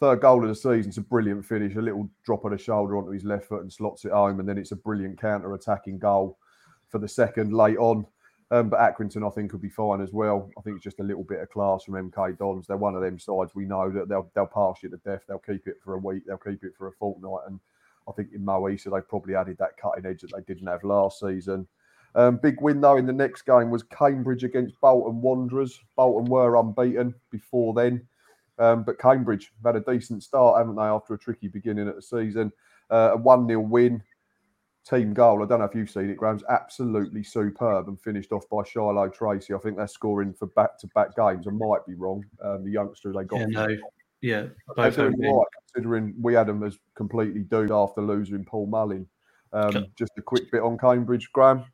Third 0.00 0.20
goal 0.20 0.42
of 0.42 0.48
the 0.48 0.54
season. 0.54 0.88
It's 0.88 0.96
a 0.96 1.02
brilliant 1.02 1.44
finish. 1.44 1.74
A 1.74 1.80
little 1.80 2.08
drop 2.24 2.44
of 2.44 2.52
the 2.52 2.58
shoulder 2.58 2.96
onto 2.96 3.10
his 3.10 3.24
left 3.24 3.46
foot 3.46 3.62
and 3.62 3.72
slots 3.72 4.04
it 4.04 4.12
home, 4.12 4.40
and 4.40 4.48
then 4.48 4.56
it's 4.56 4.72
a 4.72 4.76
brilliant 4.76 5.20
counter-attacking 5.20 5.98
goal 5.98 6.38
for 6.88 6.98
the 6.98 7.08
second 7.08 7.52
late 7.52 7.76
on. 7.78 8.06
Um, 8.50 8.70
but 8.70 8.80
Accrington, 8.80 9.26
I 9.26 9.30
think, 9.30 9.50
could 9.50 9.60
be 9.60 9.68
fine 9.68 10.00
as 10.00 10.12
well. 10.12 10.50
I 10.56 10.62
think 10.62 10.76
it's 10.76 10.84
just 10.84 11.00
a 11.00 11.04
little 11.04 11.24
bit 11.24 11.40
of 11.40 11.50
class 11.50 11.84
from 11.84 12.10
MK 12.10 12.38
Dons. 12.38 12.66
They're 12.66 12.78
one 12.78 12.94
of 12.94 13.02
them 13.02 13.18
sides 13.18 13.54
we 13.54 13.66
know 13.66 13.90
that 13.90 14.08
they'll 14.08 14.30
they'll 14.34 14.46
pass 14.46 14.82
you 14.82 14.88
to 14.88 14.96
death. 14.98 15.22
They'll 15.28 15.38
keep 15.38 15.66
it 15.66 15.76
for 15.84 15.94
a 15.94 15.98
week. 15.98 16.24
They'll 16.26 16.38
keep 16.38 16.64
it 16.64 16.72
for 16.76 16.88
a 16.88 16.92
fortnight. 16.92 17.46
And 17.46 17.60
I 18.08 18.12
think 18.12 18.30
in 18.34 18.44
Mo 18.44 18.62
Eisa, 18.62 18.90
they 18.90 19.02
probably 19.02 19.34
added 19.34 19.58
that 19.58 19.76
cutting 19.76 20.06
edge 20.06 20.22
that 20.22 20.32
they 20.34 20.42
didn't 20.52 20.68
have 20.68 20.82
last 20.82 21.20
season. 21.20 21.68
Um, 22.14 22.38
big 22.38 22.60
win 22.62 22.80
though 22.80 22.96
in 22.96 23.06
the 23.06 23.12
next 23.12 23.42
game 23.42 23.70
was 23.70 23.82
Cambridge 23.82 24.44
against 24.44 24.80
Bolton 24.80 25.20
Wanderers. 25.20 25.78
Bolton 25.94 26.30
were 26.30 26.56
unbeaten 26.56 27.14
before 27.30 27.74
then, 27.74 28.06
um, 28.58 28.82
but 28.82 28.98
Cambridge 28.98 29.52
had 29.62 29.76
a 29.76 29.80
decent 29.80 30.22
start, 30.22 30.58
haven't 30.58 30.76
they, 30.76 30.82
after 30.82 31.12
a 31.12 31.18
tricky 31.18 31.48
beginning 31.48 31.86
at 31.86 31.96
the 31.96 32.02
season? 32.02 32.50
Uh, 32.90 33.10
a 33.12 33.16
1 33.18 33.46
0 33.46 33.60
win 33.60 34.02
team 34.88 35.12
goal. 35.12 35.42
I 35.42 35.46
don't 35.46 35.58
know 35.58 35.66
if 35.66 35.74
you've 35.74 35.90
seen 35.90 36.10
it, 36.10 36.16
Graham's 36.16 36.44
absolutely 36.48 37.22
superb 37.22 37.88
and 37.88 38.00
finished 38.00 38.32
off 38.32 38.48
by 38.50 38.62
Shilow 38.64 39.08
Tracey. 39.08 39.54
I 39.54 39.58
think 39.58 39.76
they're 39.76 39.86
scoring 39.86 40.32
for 40.32 40.46
back 40.46 40.78
to 40.80 40.86
back 40.88 41.14
games. 41.16 41.46
I 41.46 41.50
might 41.50 41.86
be 41.86 41.94
wrong. 41.94 42.24
Um, 42.42 42.64
the 42.64 42.70
youngster 42.70 43.12
they 43.12 43.24
got. 43.24 43.40
Yeah, 43.40 43.46
no. 43.46 43.68
yeah 44.20 44.46
both 44.76 44.98
right, 44.98 45.14
considering 45.72 46.14
we 46.20 46.34
had 46.34 46.46
them 46.46 46.62
as 46.62 46.78
completely 46.94 47.40
doomed 47.42 47.70
after 47.70 48.00
losing 48.00 48.44
Paul 48.44 48.66
Mullin. 48.66 49.06
Um, 49.52 49.86
Just 49.96 50.12
a 50.18 50.22
quick 50.22 50.50
bit 50.50 50.62
on 50.62 50.78
Cambridge, 50.78 51.30
Graham. 51.32 51.64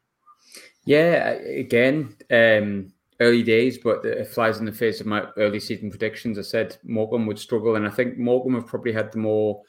Yeah, 0.84 1.30
again, 1.30 2.16
um, 2.30 2.92
early 3.20 3.42
days, 3.42 3.78
but 3.78 4.04
it 4.04 4.28
flies 4.28 4.58
in 4.58 4.64
the 4.64 4.72
face 4.72 5.00
of 5.00 5.06
my 5.06 5.26
early 5.36 5.60
season 5.60 5.90
predictions. 5.90 6.38
I 6.38 6.42
said 6.42 6.76
Morecambe 6.84 7.26
would 7.26 7.38
struggle, 7.38 7.76
and 7.76 7.86
I 7.86 7.90
think 7.90 8.18
Morecambe 8.18 8.54
have 8.54 8.66
probably 8.66 8.92
had 8.92 9.12
the 9.12 9.18
more 9.18 9.62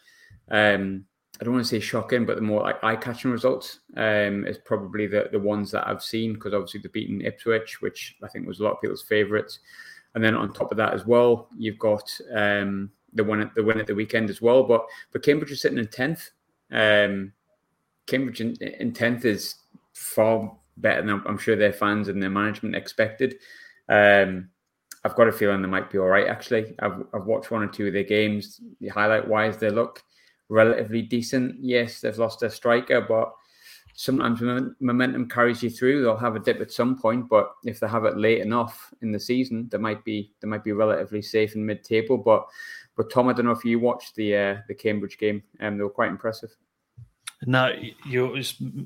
um, 0.51 1.05
I 1.39 1.43
don't 1.43 1.53
want 1.53 1.65
to 1.65 1.69
say 1.69 1.79
shocking, 1.79 2.25
but 2.25 2.35
the 2.35 2.41
more 2.41 2.61
like 2.61 2.81
eye-catching 2.83 3.31
results 3.31 3.79
um, 3.97 4.45
is 4.45 4.57
probably 4.57 5.05
the 5.05 5.27
the 5.31 5.39
ones 5.39 5.69
that 5.71 5.87
I've 5.87 6.03
seen 6.03 6.33
because 6.33 6.53
obviously 6.53 6.79
they've 6.79 6.93
beaten 6.93 7.21
Ipswich, 7.21 7.81
which 7.81 8.15
I 8.23 8.27
think 8.27 8.47
was 8.47 8.59
a 8.59 8.63
lot 8.63 8.73
of 8.73 8.81
people's 8.81 9.03
favourites, 9.03 9.59
and 10.13 10.23
then 10.23 10.35
on 10.35 10.53
top 10.53 10.71
of 10.71 10.77
that 10.77 10.93
as 10.93 11.05
well, 11.05 11.49
you've 11.57 11.79
got 11.79 12.09
um, 12.33 12.89
the 13.13 13.23
win 13.23 13.41
at 13.41 13.53
the 13.53 13.63
win 13.63 13.79
at 13.79 13.87
the 13.87 13.95
weekend 13.95 14.29
as 14.29 14.41
well. 14.41 14.63
But 14.63 14.85
but 15.11 15.23
Cambridge 15.23 15.51
is 15.51 15.61
sitting 15.61 15.77
in 15.77 15.87
tenth. 15.87 16.31
Um, 16.71 17.33
Cambridge 18.07 18.39
in 18.39 18.93
tenth 18.93 19.25
is 19.25 19.55
far 19.93 20.55
better 20.77 21.01
than 21.01 21.21
I'm 21.25 21.37
sure 21.37 21.55
their 21.55 21.73
fans 21.73 22.07
and 22.07 22.21
their 22.21 22.29
management 22.29 22.75
expected. 22.75 23.35
Um, 23.89 24.49
I've 25.03 25.15
got 25.15 25.27
a 25.27 25.31
feeling 25.31 25.61
they 25.61 25.67
might 25.67 25.91
be 25.91 25.97
all 25.97 26.07
right. 26.07 26.27
Actually, 26.27 26.75
I've 26.79 27.03
I've 27.13 27.25
watched 27.25 27.51
one 27.51 27.63
or 27.63 27.67
two 27.67 27.87
of 27.87 27.93
their 27.93 28.03
games. 28.03 28.61
The 28.79 28.87
highlight 28.87 29.27
wise, 29.27 29.57
they 29.57 29.69
look 29.69 30.01
relatively 30.49 31.01
decent. 31.01 31.55
Yes, 31.59 32.01
they've 32.01 32.17
lost 32.17 32.39
their 32.39 32.49
striker, 32.49 33.01
but 33.01 33.33
sometimes 33.95 34.41
momentum 34.79 35.27
carries 35.27 35.63
you 35.63 35.69
through. 35.69 36.01
They'll 36.01 36.17
have 36.17 36.35
a 36.35 36.39
dip 36.39 36.59
at 36.61 36.71
some 36.71 36.99
point, 36.99 37.29
but 37.29 37.53
if 37.63 37.79
they 37.79 37.87
have 37.87 38.05
it 38.05 38.17
late 38.17 38.41
enough 38.41 38.93
in 39.01 39.11
the 39.11 39.19
season, 39.19 39.69
they 39.71 39.77
might 39.77 40.03
be 40.03 40.31
they 40.41 40.47
might 40.47 40.63
be 40.63 40.73
relatively 40.73 41.21
safe 41.21 41.55
in 41.55 41.65
mid-table. 41.65 42.17
But 42.17 42.45
but 42.95 43.11
Tom, 43.11 43.29
I 43.29 43.33
don't 43.33 43.45
know 43.45 43.51
if 43.51 43.65
you 43.65 43.79
watched 43.79 44.15
the 44.15 44.35
uh, 44.35 44.55
the 44.67 44.75
Cambridge 44.75 45.17
game, 45.17 45.43
um, 45.61 45.77
they 45.77 45.83
were 45.83 45.89
quite 45.89 46.09
impressive. 46.09 46.55
No, 47.45 47.73
you 48.05 48.41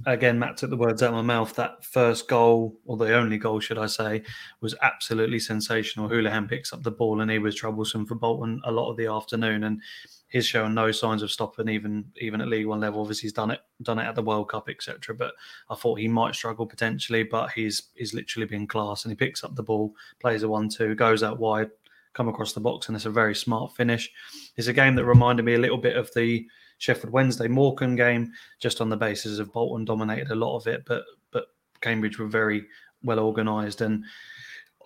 again, 0.06 0.39
Matt 0.39 0.58
took 0.58 0.69
the 0.69 0.78
words 0.78 1.04
out 1.04 1.10
of 1.10 1.15
my 1.15 1.22
mouth. 1.22 1.54
That 1.56 1.86
first 1.86 2.28
goal, 2.28 2.78
or 2.86 2.98
the 2.98 3.15
only 3.15 3.38
goal, 3.38 3.60
should 3.60 3.78
I 3.78 3.86
say, 3.86 4.24
was 4.60 4.76
absolutely 4.82 5.39
sensational. 5.39 6.10
Hoolahan 6.10 6.50
picks 6.50 6.74
up 6.74 6.84
the 6.84 6.91
ball, 6.91 7.22
and 7.22 7.30
he 7.30 7.39
was 7.39 7.56
troublesome 7.56 8.06
for 8.06 8.15
Bolton 8.15 8.60
a 8.65 8.72
lot 8.72 8.89
of 8.89 8.98
the 8.98 9.06
afternoon. 9.06 9.63
And 9.65 9.82
he's 10.30 10.46
showing 10.46 10.74
no 10.74 10.92
signs 10.92 11.22
of 11.22 11.32
stopping 11.32 11.68
even 11.68 12.06
even 12.18 12.39
at 12.39 12.48
League 12.48 12.68
One 12.68 12.80
level. 12.80 13.02
Obviously, 13.02 13.28
he's 13.28 13.34
done 13.34 13.52
it 13.52 13.60
done 13.82 14.00
it 14.00 14.08
at 14.08 14.15
the 14.15 14.24
World 14.24 14.50
Cup, 14.50 14.70
etc. 14.70 15.13
But 15.15 15.34
I 15.70 15.76
thought 15.76 16.00
he 16.00 16.08
might 16.08 16.36
struggle 16.36 16.65
potentially, 16.65 17.24
but 17.24 17.52
he's 17.52 17.89
he's 17.96 18.13
literally 18.13 18.46
been 18.46 18.68
class, 18.68 19.04
and 19.04 19.12
he 19.12 19.15
picks 19.15 19.44
up 19.44 19.56
the 19.56 19.63
ball, 19.63 19.94
plays 20.20 20.44
a 20.44 20.50
one-two, 20.50 20.96
goes 20.96 21.24
out 21.24 21.39
wide, 21.39 21.70
come 22.13 22.30
across 22.30 22.54
the 22.54 22.60
box, 22.60 22.88
and 22.88 22.96
it's 22.96 23.06
a 23.06 23.12
very 23.12 23.36
smart 23.36 23.76
finish. 23.76 24.10
It's 24.56 24.68
a 24.68 24.74
game 24.74 24.96
that 24.96 25.06
reminded 25.06 25.44
me 25.44 25.56
a 25.56 25.60
little 25.60 25.78
bit 25.78 25.98
of 25.98 26.10
the 26.13 26.48
Sheffield 26.78 27.12
Wednesday 27.12 27.48
Morecambe 27.48 27.96
game, 27.96 28.32
just 28.60 28.80
on 28.80 28.89
the 28.89 28.98
basis 28.98 29.39
of 29.39 29.52
Bolton 29.52 29.84
dominated 29.84 30.32
a 30.32 30.36
lot 30.36 30.56
of 30.56 30.68
it, 30.68 30.84
but 30.86 31.04
but 31.32 31.48
Cambridge 31.82 32.20
were 32.20 32.28
very 32.28 32.65
well 33.04 33.20
organised 33.20 33.82
and. 33.82 34.06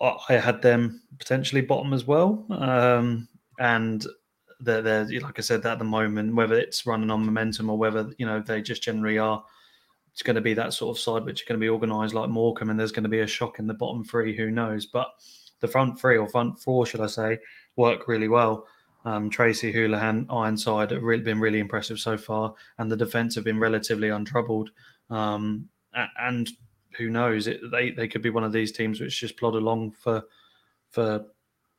I 0.00 0.34
had 0.34 0.60
them 0.60 1.02
potentially 1.20 1.60
bottom 1.60 1.92
as 1.92 2.04
well, 2.04 2.44
um, 2.50 3.28
and 3.60 4.04
they're, 4.60 4.82
they're 4.82 5.20
like 5.20 5.38
I 5.38 5.42
said 5.42 5.64
at 5.66 5.78
the 5.78 5.84
moment, 5.84 6.34
whether 6.34 6.54
it's 6.54 6.86
running 6.86 7.10
on 7.10 7.24
momentum 7.24 7.70
or 7.70 7.78
whether 7.78 8.12
you 8.18 8.26
know 8.26 8.40
they 8.40 8.62
just 8.62 8.82
generally 8.82 9.18
are. 9.18 9.44
It's 10.12 10.22
going 10.22 10.36
to 10.36 10.42
be 10.42 10.54
that 10.54 10.72
sort 10.72 10.96
of 10.96 11.02
side 11.02 11.24
which 11.24 11.42
are 11.42 11.46
going 11.46 11.58
to 11.58 11.64
be 11.64 11.68
organised 11.68 12.14
like 12.14 12.30
Morecambe, 12.30 12.70
and 12.70 12.78
there's 12.78 12.92
going 12.92 13.02
to 13.02 13.08
be 13.08 13.20
a 13.20 13.26
shock 13.26 13.58
in 13.58 13.66
the 13.66 13.74
bottom 13.74 14.04
three. 14.04 14.36
Who 14.36 14.50
knows? 14.50 14.86
But 14.86 15.08
the 15.60 15.66
front 15.66 15.98
three 15.98 16.16
or 16.16 16.28
front 16.28 16.58
four, 16.60 16.86
should 16.86 17.00
I 17.00 17.06
say, 17.06 17.38
work 17.76 18.06
really 18.06 18.28
well. 18.28 18.66
Um, 19.04 19.28
Tracey 19.28 19.72
Hoolahan, 19.72 20.26
Ironside 20.30 20.92
have 20.92 21.02
really 21.02 21.22
been 21.22 21.40
really 21.40 21.58
impressive 21.58 21.98
so 21.98 22.16
far, 22.16 22.54
and 22.78 22.90
the 22.90 22.96
defence 22.96 23.34
have 23.34 23.44
been 23.44 23.58
relatively 23.58 24.08
untroubled. 24.08 24.70
Um, 25.10 25.68
and 26.18 26.48
who 26.96 27.10
knows? 27.10 27.46
It, 27.46 27.60
they 27.70 27.90
they 27.90 28.08
could 28.08 28.22
be 28.22 28.30
one 28.30 28.44
of 28.44 28.52
these 28.52 28.72
teams 28.72 29.00
which 29.00 29.20
just 29.20 29.36
plod 29.36 29.54
along 29.54 29.92
for 29.92 30.22
for 30.90 31.26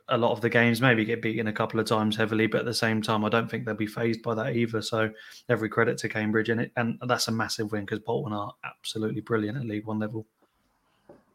a 0.09 0.17
lot 0.17 0.31
of 0.31 0.41
the 0.41 0.49
games, 0.49 0.81
maybe 0.81 1.03
get 1.03 1.21
beaten 1.21 1.47
a 1.47 1.53
couple 1.53 1.79
of 1.79 1.87
times 1.87 2.15
heavily, 2.15 2.47
but 2.47 2.59
at 2.59 2.65
the 2.65 2.73
same 2.73 3.01
time, 3.01 3.25
I 3.25 3.29
don't 3.29 3.49
think 3.49 3.65
they'll 3.65 3.75
be 3.75 3.87
phased 3.87 4.21
by 4.21 4.35
that 4.35 4.55
either. 4.55 4.81
So 4.81 5.09
every 5.49 5.69
credit 5.69 5.97
to 5.99 6.09
Cambridge, 6.09 6.49
and 6.49 6.61
it, 6.61 6.71
and 6.75 6.99
that's 7.07 7.27
a 7.27 7.31
massive 7.31 7.71
win 7.71 7.85
because 7.85 7.99
Bolton 7.99 8.33
are 8.33 8.53
absolutely 8.63 9.21
brilliant 9.21 9.57
at 9.57 9.65
League 9.65 9.85
One 9.85 9.99
level. 9.99 10.25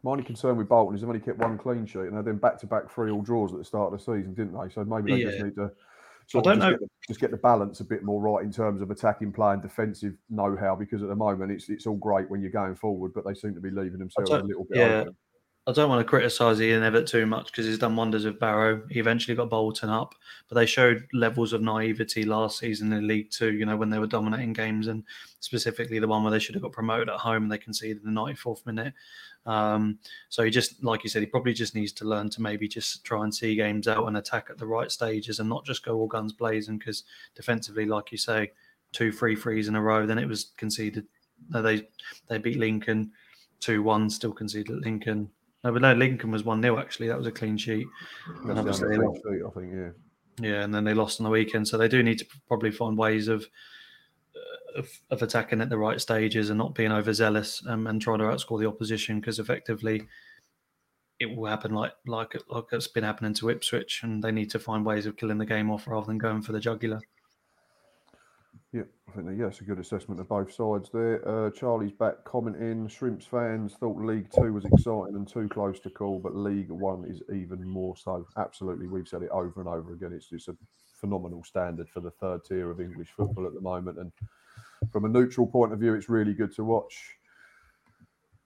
My 0.03 0.11
only 0.11 0.23
concern 0.23 0.57
with 0.57 0.69
Bolton 0.69 0.95
is 0.95 1.01
they've 1.01 1.09
only 1.09 1.19
kept 1.19 1.37
one 1.37 1.57
clean 1.57 1.85
sheet, 1.85 1.99
and 1.99 2.17
they've 2.17 2.25
been 2.25 2.37
back 2.37 2.59
to 2.59 2.65
back 2.65 2.89
three 2.89 3.11
all 3.11 3.21
draws 3.21 3.51
at 3.51 3.59
the 3.59 3.65
start 3.65 3.93
of 3.93 3.99
the 3.99 4.03
season, 4.03 4.33
didn't 4.33 4.53
they? 4.53 4.73
So 4.73 4.83
maybe 4.83 5.13
they 5.13 5.19
yeah. 5.19 5.31
just 5.31 5.43
need 5.43 5.55
to. 5.55 5.71
I 6.33 6.39
don't 6.39 6.43
just 6.43 6.59
know. 6.59 6.69
Get 6.71 6.79
the, 6.79 6.87
just 7.07 7.19
get 7.19 7.31
the 7.31 7.37
balance 7.37 7.81
a 7.81 7.83
bit 7.83 8.03
more 8.03 8.21
right 8.21 8.43
in 8.43 8.53
terms 8.53 8.81
of 8.81 8.89
attacking 8.89 9.33
play 9.33 9.51
and 9.51 9.61
defensive 9.61 10.13
know-how, 10.29 10.75
because 10.75 11.03
at 11.03 11.09
the 11.09 11.15
moment 11.15 11.51
it's 11.51 11.67
it's 11.67 11.85
all 11.85 11.97
great 11.97 12.29
when 12.29 12.41
you're 12.41 12.51
going 12.51 12.75
forward, 12.75 13.11
but 13.13 13.25
they 13.25 13.33
seem 13.33 13.53
to 13.53 13.59
be 13.59 13.69
leaving 13.69 13.99
themselves 13.99 14.31
a 14.31 14.39
little 14.39 14.63
bit. 14.63 14.77
Yeah, 14.77 15.01
open. 15.01 15.15
I 15.67 15.73
don't 15.73 15.89
want 15.89 15.99
to 15.99 16.09
criticise 16.09 16.59
Ian 16.59 16.81
Evatt 16.81 17.05
too 17.05 17.27
much 17.27 17.45
because 17.45 17.67
he's 17.67 17.77
done 17.77 17.95
wonders 17.95 18.25
with 18.25 18.39
Barrow. 18.39 18.81
He 18.89 18.99
eventually 18.99 19.35
got 19.35 19.51
Bolton 19.51 19.89
up, 19.89 20.15
but 20.49 20.55
they 20.55 20.65
showed 20.65 21.07
levels 21.13 21.53
of 21.53 21.61
naivety 21.61 22.23
last 22.23 22.57
season 22.57 22.91
in 22.93 23.07
League 23.07 23.29
Two. 23.29 23.53
You 23.53 23.67
know 23.67 23.77
when 23.77 23.91
they 23.91 23.99
were 23.99 24.07
dominating 24.07 24.53
games, 24.53 24.87
and 24.87 25.03
specifically 25.39 25.99
the 25.99 26.07
one 26.07 26.23
where 26.23 26.31
they 26.31 26.39
should 26.39 26.55
have 26.55 26.63
got 26.63 26.71
promoted 26.71 27.09
at 27.09 27.19
home 27.19 27.43
and 27.43 27.51
they 27.51 27.59
conceded 27.59 28.03
in 28.03 28.11
the 28.11 28.21
94th 28.21 28.65
minute. 28.65 28.93
Um, 29.45 29.99
so 30.29 30.43
he 30.43 30.49
just, 30.49 30.83
like 30.83 31.03
you 31.03 31.11
said, 31.11 31.21
he 31.21 31.27
probably 31.27 31.53
just 31.53 31.75
needs 31.75 31.91
to 31.93 32.05
learn 32.05 32.31
to 32.31 32.41
maybe 32.41 32.67
just 32.67 33.03
try 33.03 33.23
and 33.23 33.33
see 33.33 33.55
games 33.55 33.87
out 33.87 34.07
and 34.07 34.17
attack 34.17 34.47
at 34.49 34.57
the 34.57 34.65
right 34.65 34.91
stages 34.91 35.39
and 35.39 35.47
not 35.49 35.63
just 35.63 35.85
go 35.85 35.95
all 35.95 36.07
guns 36.07 36.33
blazing. 36.33 36.79
Because 36.79 37.03
defensively, 37.35 37.85
like 37.85 38.11
you 38.11 38.17
say, 38.17 38.51
two 38.93 39.11
free 39.11 39.35
threes 39.35 39.67
in 39.67 39.75
a 39.75 39.81
row, 39.81 40.07
then 40.07 40.17
it 40.17 40.27
was 40.27 40.53
conceded. 40.57 41.05
They 41.49 41.87
they 42.27 42.39
beat 42.39 42.57
Lincoln 42.57 43.11
two 43.59 43.83
one, 43.83 44.09
still 44.09 44.33
conceded 44.33 44.83
Lincoln 44.83 45.29
no, 45.63 45.71
but 45.71 45.81
no, 45.81 45.93
Lincoln 45.93 46.31
was 46.31 46.43
1 46.43 46.61
0 46.61 46.79
actually. 46.79 47.07
That 47.07 47.17
was 47.17 47.27
a 47.27 47.31
clean 47.31 47.57
sheet. 47.57 47.87
That's 48.45 48.59
obviously, 48.59 48.95
sheet, 48.95 49.43
I 49.45 49.49
think, 49.51 49.73
yeah. 49.73 49.89
Yeah, 50.39 50.63
and 50.63 50.73
then 50.73 50.83
they 50.83 50.93
lost 50.93 51.19
on 51.19 51.25
the 51.25 51.29
weekend. 51.29 51.67
So 51.67 51.77
they 51.77 51.87
do 51.87 52.01
need 52.01 52.19
to 52.19 52.25
probably 52.47 52.71
find 52.71 52.97
ways 52.97 53.27
of 53.27 53.45
uh, 54.35 54.79
of, 54.79 54.89
of 55.09 55.21
attacking 55.21 55.61
at 55.61 55.69
the 55.69 55.77
right 55.77 56.01
stages 56.01 56.49
and 56.49 56.57
not 56.57 56.73
being 56.73 56.91
overzealous 56.91 57.61
um, 57.67 57.87
and 57.87 58.01
trying 58.01 58.19
to 58.19 58.25
outscore 58.25 58.59
the 58.59 58.67
opposition 58.67 59.19
because 59.19 59.39
effectively 59.39 60.07
it 61.19 61.35
will 61.35 61.45
happen 61.45 61.73
like 61.73 61.93
like 62.07 62.35
like 62.49 62.65
it's 62.71 62.87
been 62.87 63.03
happening 63.03 63.33
to 63.35 63.49
Ipswich, 63.49 64.01
and 64.03 64.23
they 64.23 64.31
need 64.31 64.49
to 64.51 64.59
find 64.59 64.83
ways 64.83 65.05
of 65.05 65.15
killing 65.15 65.37
the 65.37 65.45
game 65.45 65.69
off 65.69 65.87
rather 65.87 66.07
than 66.07 66.17
going 66.17 66.41
for 66.41 66.53
the 66.53 66.59
jugular. 66.59 66.99
Yeah, 68.73 68.83
I 69.09 69.11
think 69.11 69.27
that, 69.27 69.35
yeah, 69.35 69.47
it's 69.47 69.59
a 69.59 69.65
good 69.65 69.79
assessment 69.79 70.21
of 70.21 70.29
both 70.29 70.53
sides 70.53 70.89
there. 70.93 71.27
Uh, 71.27 71.51
Charlie's 71.51 71.91
back 71.91 72.23
commenting. 72.23 72.87
Shrimps 72.87 73.25
fans 73.25 73.73
thought 73.73 73.97
League 73.97 74.29
Two 74.33 74.53
was 74.53 74.63
exciting 74.63 75.15
and 75.15 75.27
too 75.27 75.49
close 75.49 75.81
to 75.81 75.89
call, 75.89 76.19
but 76.19 76.37
League 76.37 76.71
One 76.71 77.03
is 77.05 77.21
even 77.33 77.67
more 77.67 77.97
so. 77.97 78.25
Absolutely, 78.37 78.87
we've 78.87 79.09
said 79.09 79.23
it 79.23 79.29
over 79.31 79.59
and 79.59 79.67
over 79.67 79.91
again. 79.91 80.13
It's 80.13 80.29
just 80.29 80.47
a 80.47 80.55
phenomenal 81.01 81.43
standard 81.43 81.89
for 81.89 81.99
the 81.99 82.11
third 82.11 82.45
tier 82.45 82.71
of 82.71 82.79
English 82.79 83.09
football 83.09 83.45
at 83.45 83.53
the 83.53 83.59
moment, 83.59 83.99
and 83.99 84.09
from 84.89 85.03
a 85.03 85.09
neutral 85.09 85.47
point 85.47 85.73
of 85.73 85.79
view, 85.79 85.93
it's 85.93 86.07
really 86.07 86.33
good 86.33 86.55
to 86.55 86.63
watch. 86.63 87.17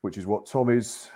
Which 0.02 0.18
is 0.18 0.26
what 0.26 0.48
Tom 0.48 0.70
is. 0.70 1.08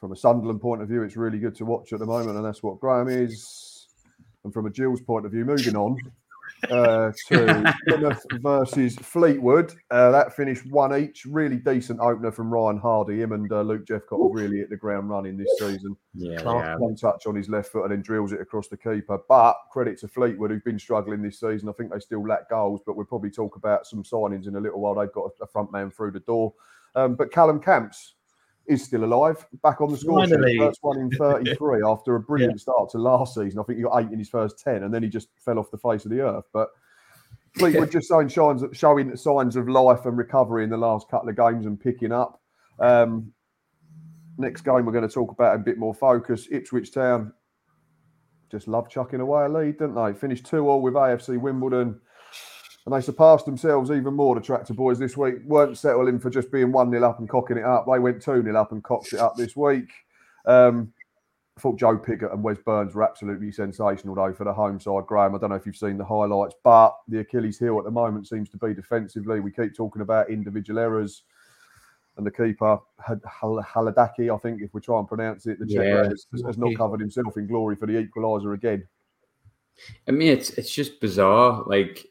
From 0.00 0.12
a 0.12 0.16
Sunderland 0.16 0.62
point 0.62 0.80
of 0.80 0.88
view, 0.88 1.02
it's 1.02 1.16
really 1.16 1.38
good 1.38 1.54
to 1.56 1.66
watch 1.66 1.92
at 1.92 1.98
the 1.98 2.06
moment, 2.06 2.38
and 2.38 2.44
that's 2.46 2.62
what 2.62 2.80
Graham 2.80 3.08
is. 3.08 3.86
And 4.44 4.52
from 4.54 4.64
a 4.64 4.70
Gills' 4.70 5.02
point 5.02 5.26
of 5.26 5.32
view, 5.32 5.44
moving 5.44 5.76
on 5.76 5.98
uh, 6.70 7.12
to 7.28 7.74
Plymouth 7.88 8.24
versus 8.40 8.96
Fleetwood. 8.96 9.74
Uh, 9.90 10.10
that 10.10 10.34
finished 10.34 10.66
one 10.66 10.96
each. 10.96 11.24
Really 11.24 11.56
decent 11.56 12.00
opener 12.00 12.32
from 12.32 12.52
Ryan 12.52 12.80
Hardie. 12.80 13.18
Him 13.18 13.32
and 13.32 13.50
uh, 13.50 13.62
Luke 13.62 13.86
Jephcott 13.86 14.22
have 14.22 14.42
really 14.42 14.58
hit 14.58 14.70
the 14.70 14.76
ground 14.76 15.10
running 15.10 15.36
this 15.36 15.50
season. 15.58 15.96
Yeah, 16.14 16.40
yeah. 16.42 16.76
One 16.76 16.96
touch 16.96 17.26
on 17.26 17.34
his 17.34 17.48
left 17.48 17.70
foot 17.70 17.84
and 17.84 17.92
then 17.92 18.02
drills 18.02 18.32
it 18.32 18.40
across 18.40 18.68
the 18.68 18.76
keeper. 18.76 19.18
But 19.28 19.56
credit 19.70 19.98
to 20.00 20.08
Fleetwood, 20.08 20.50
who've 20.50 20.64
been 20.64 20.78
struggling 20.78 21.22
this 21.22 21.40
season. 21.40 21.68
I 21.68 21.72
think 21.72 21.92
they 21.92 22.00
still 22.00 22.26
lack 22.26 22.50
goals, 22.50 22.80
but 22.84 22.96
we'll 22.96 23.06
probably 23.06 23.30
talk 23.30 23.56
about 23.56 23.86
some 23.86 24.02
signings 24.02 24.46
in 24.46 24.56
a 24.56 24.60
little 24.60 24.80
while. 24.80 24.94
They've 24.94 25.12
got 25.12 25.30
a 25.40 25.46
front 25.46 25.72
man 25.72 25.90
through 25.90 26.12
the 26.12 26.20
door. 26.20 26.52
Um, 26.94 27.14
but 27.14 27.30
Callum 27.30 27.60
Camps 27.60 28.14
is 28.66 28.84
still 28.84 29.04
alive, 29.04 29.46
back 29.62 29.80
on 29.80 29.90
the 29.90 29.96
score 29.96 30.26
sheet. 30.26 30.58
First 30.58 30.78
one 30.82 30.98
in 30.98 31.10
33 31.18 31.80
after 31.84 32.14
a 32.14 32.20
brilliant 32.20 32.60
start 32.60 32.90
to 32.90 32.98
last 32.98 33.34
season. 33.34 33.58
I 33.58 33.62
think 33.64 33.78
he 33.78 33.82
got 33.82 34.00
eight 34.00 34.12
in 34.12 34.18
his 34.18 34.28
first 34.28 34.58
10 34.58 34.84
and 34.84 34.94
then 34.94 35.02
he 35.02 35.08
just 35.08 35.28
fell 35.38 35.58
off 35.58 35.70
the 35.70 35.78
face 35.78 36.04
of 36.04 36.10
the 36.10 36.20
earth. 36.20 36.44
But 36.52 36.68
Fleetwood 37.56 37.90
just 37.90 38.08
showing 38.08 38.28
signs, 38.28 38.62
showing 38.72 39.16
signs 39.16 39.56
of 39.56 39.68
life 39.68 40.06
and 40.06 40.16
recovery 40.16 40.64
in 40.64 40.70
the 40.70 40.76
last 40.76 41.08
couple 41.10 41.28
of 41.28 41.36
games 41.36 41.66
and 41.66 41.80
picking 41.80 42.12
up. 42.12 42.40
Um, 42.78 43.32
next 44.38 44.62
game 44.62 44.86
we're 44.86 44.92
going 44.92 45.06
to 45.06 45.12
talk 45.12 45.32
about 45.32 45.56
a 45.56 45.58
bit 45.58 45.78
more 45.78 45.94
focus. 45.94 46.46
Ipswich 46.50 46.92
Town 46.92 47.32
just 48.50 48.68
love 48.68 48.88
chucking 48.88 49.20
away 49.20 49.44
a 49.44 49.48
lead, 49.48 49.78
don't 49.78 49.94
they? 49.94 50.18
Finished 50.18 50.46
2 50.46 50.68
all 50.68 50.82
with 50.82 50.94
AFC 50.94 51.40
Wimbledon. 51.40 52.00
And 52.86 52.94
they 52.94 53.00
surpassed 53.00 53.44
themselves 53.44 53.90
even 53.90 54.14
more, 54.14 54.34
the 54.34 54.40
Tractor 54.40 54.72
Boys 54.72 54.98
this 54.98 55.16
week. 55.16 55.36
Weren't 55.44 55.76
settling 55.76 56.18
for 56.18 56.30
just 56.30 56.50
being 56.50 56.72
1 56.72 56.90
0 56.90 57.08
up 57.08 57.18
and 57.18 57.28
cocking 57.28 57.58
it 57.58 57.64
up. 57.64 57.86
They 57.86 57.98
went 57.98 58.22
2 58.22 58.42
0 58.42 58.56
up 58.56 58.72
and 58.72 58.82
cocked 58.82 59.12
it 59.12 59.18
up 59.20 59.36
this 59.36 59.54
week. 59.54 59.90
Um, 60.46 60.92
I 61.56 61.60
thought 61.60 61.78
Joe 61.78 61.98
Pigott 61.98 62.32
and 62.32 62.42
Wes 62.42 62.56
Burns 62.64 62.94
were 62.94 63.02
absolutely 63.02 63.52
sensational, 63.52 64.14
though, 64.14 64.32
for 64.32 64.44
the 64.44 64.52
home 64.52 64.80
side. 64.80 65.06
Graham, 65.06 65.34
I 65.34 65.38
don't 65.38 65.50
know 65.50 65.56
if 65.56 65.66
you've 65.66 65.76
seen 65.76 65.98
the 65.98 66.04
highlights, 66.04 66.54
but 66.64 66.96
the 67.06 67.20
Achilles 67.20 67.58
heel 67.58 67.78
at 67.78 67.84
the 67.84 67.90
moment 67.90 68.26
seems 68.26 68.48
to 68.50 68.56
be 68.56 68.72
defensively. 68.72 69.40
We 69.40 69.52
keep 69.52 69.76
talking 69.76 70.00
about 70.00 70.30
individual 70.30 70.78
errors. 70.78 71.22
And 72.16 72.26
the 72.26 72.30
keeper, 72.30 72.78
Haladaki, 73.06 74.34
I 74.34 74.38
think, 74.38 74.62
if 74.62 74.74
we 74.74 74.80
try 74.80 74.98
and 74.98 75.08
pronounce 75.08 75.46
it, 75.46 75.58
the 75.58 75.66
Czech 75.66 75.86
Yeah. 75.86 76.08
has, 76.08 76.26
has 76.44 76.58
not 76.58 76.74
covered 76.76 77.00
himself 77.00 77.36
in 77.36 77.46
glory 77.46 77.76
for 77.76 77.86
the 77.86 77.92
equaliser 77.92 78.54
again. 78.54 78.86
I 80.08 80.10
mean, 80.10 80.28
it's 80.28 80.50
it's 80.50 80.70
just 80.70 81.00
bizarre. 81.00 81.62
Like 81.66 82.06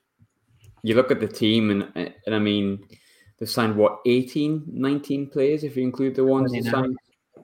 you 0.84 0.96
look 0.96 1.12
at 1.12 1.20
the 1.20 1.28
team, 1.28 1.72
and 1.72 2.14
and 2.26 2.36
I 2.36 2.40
mean, 2.40 2.84
they've 3.38 3.50
signed 3.50 3.76
what 3.76 4.00
18, 4.06 4.66
19 4.68 5.30
players 5.30 5.64
if 5.64 5.76
you 5.78 5.84
include 5.84 6.16
the 6.16 6.26
ones 6.26 6.52
that 6.52 6.64
signed. 6.66 6.98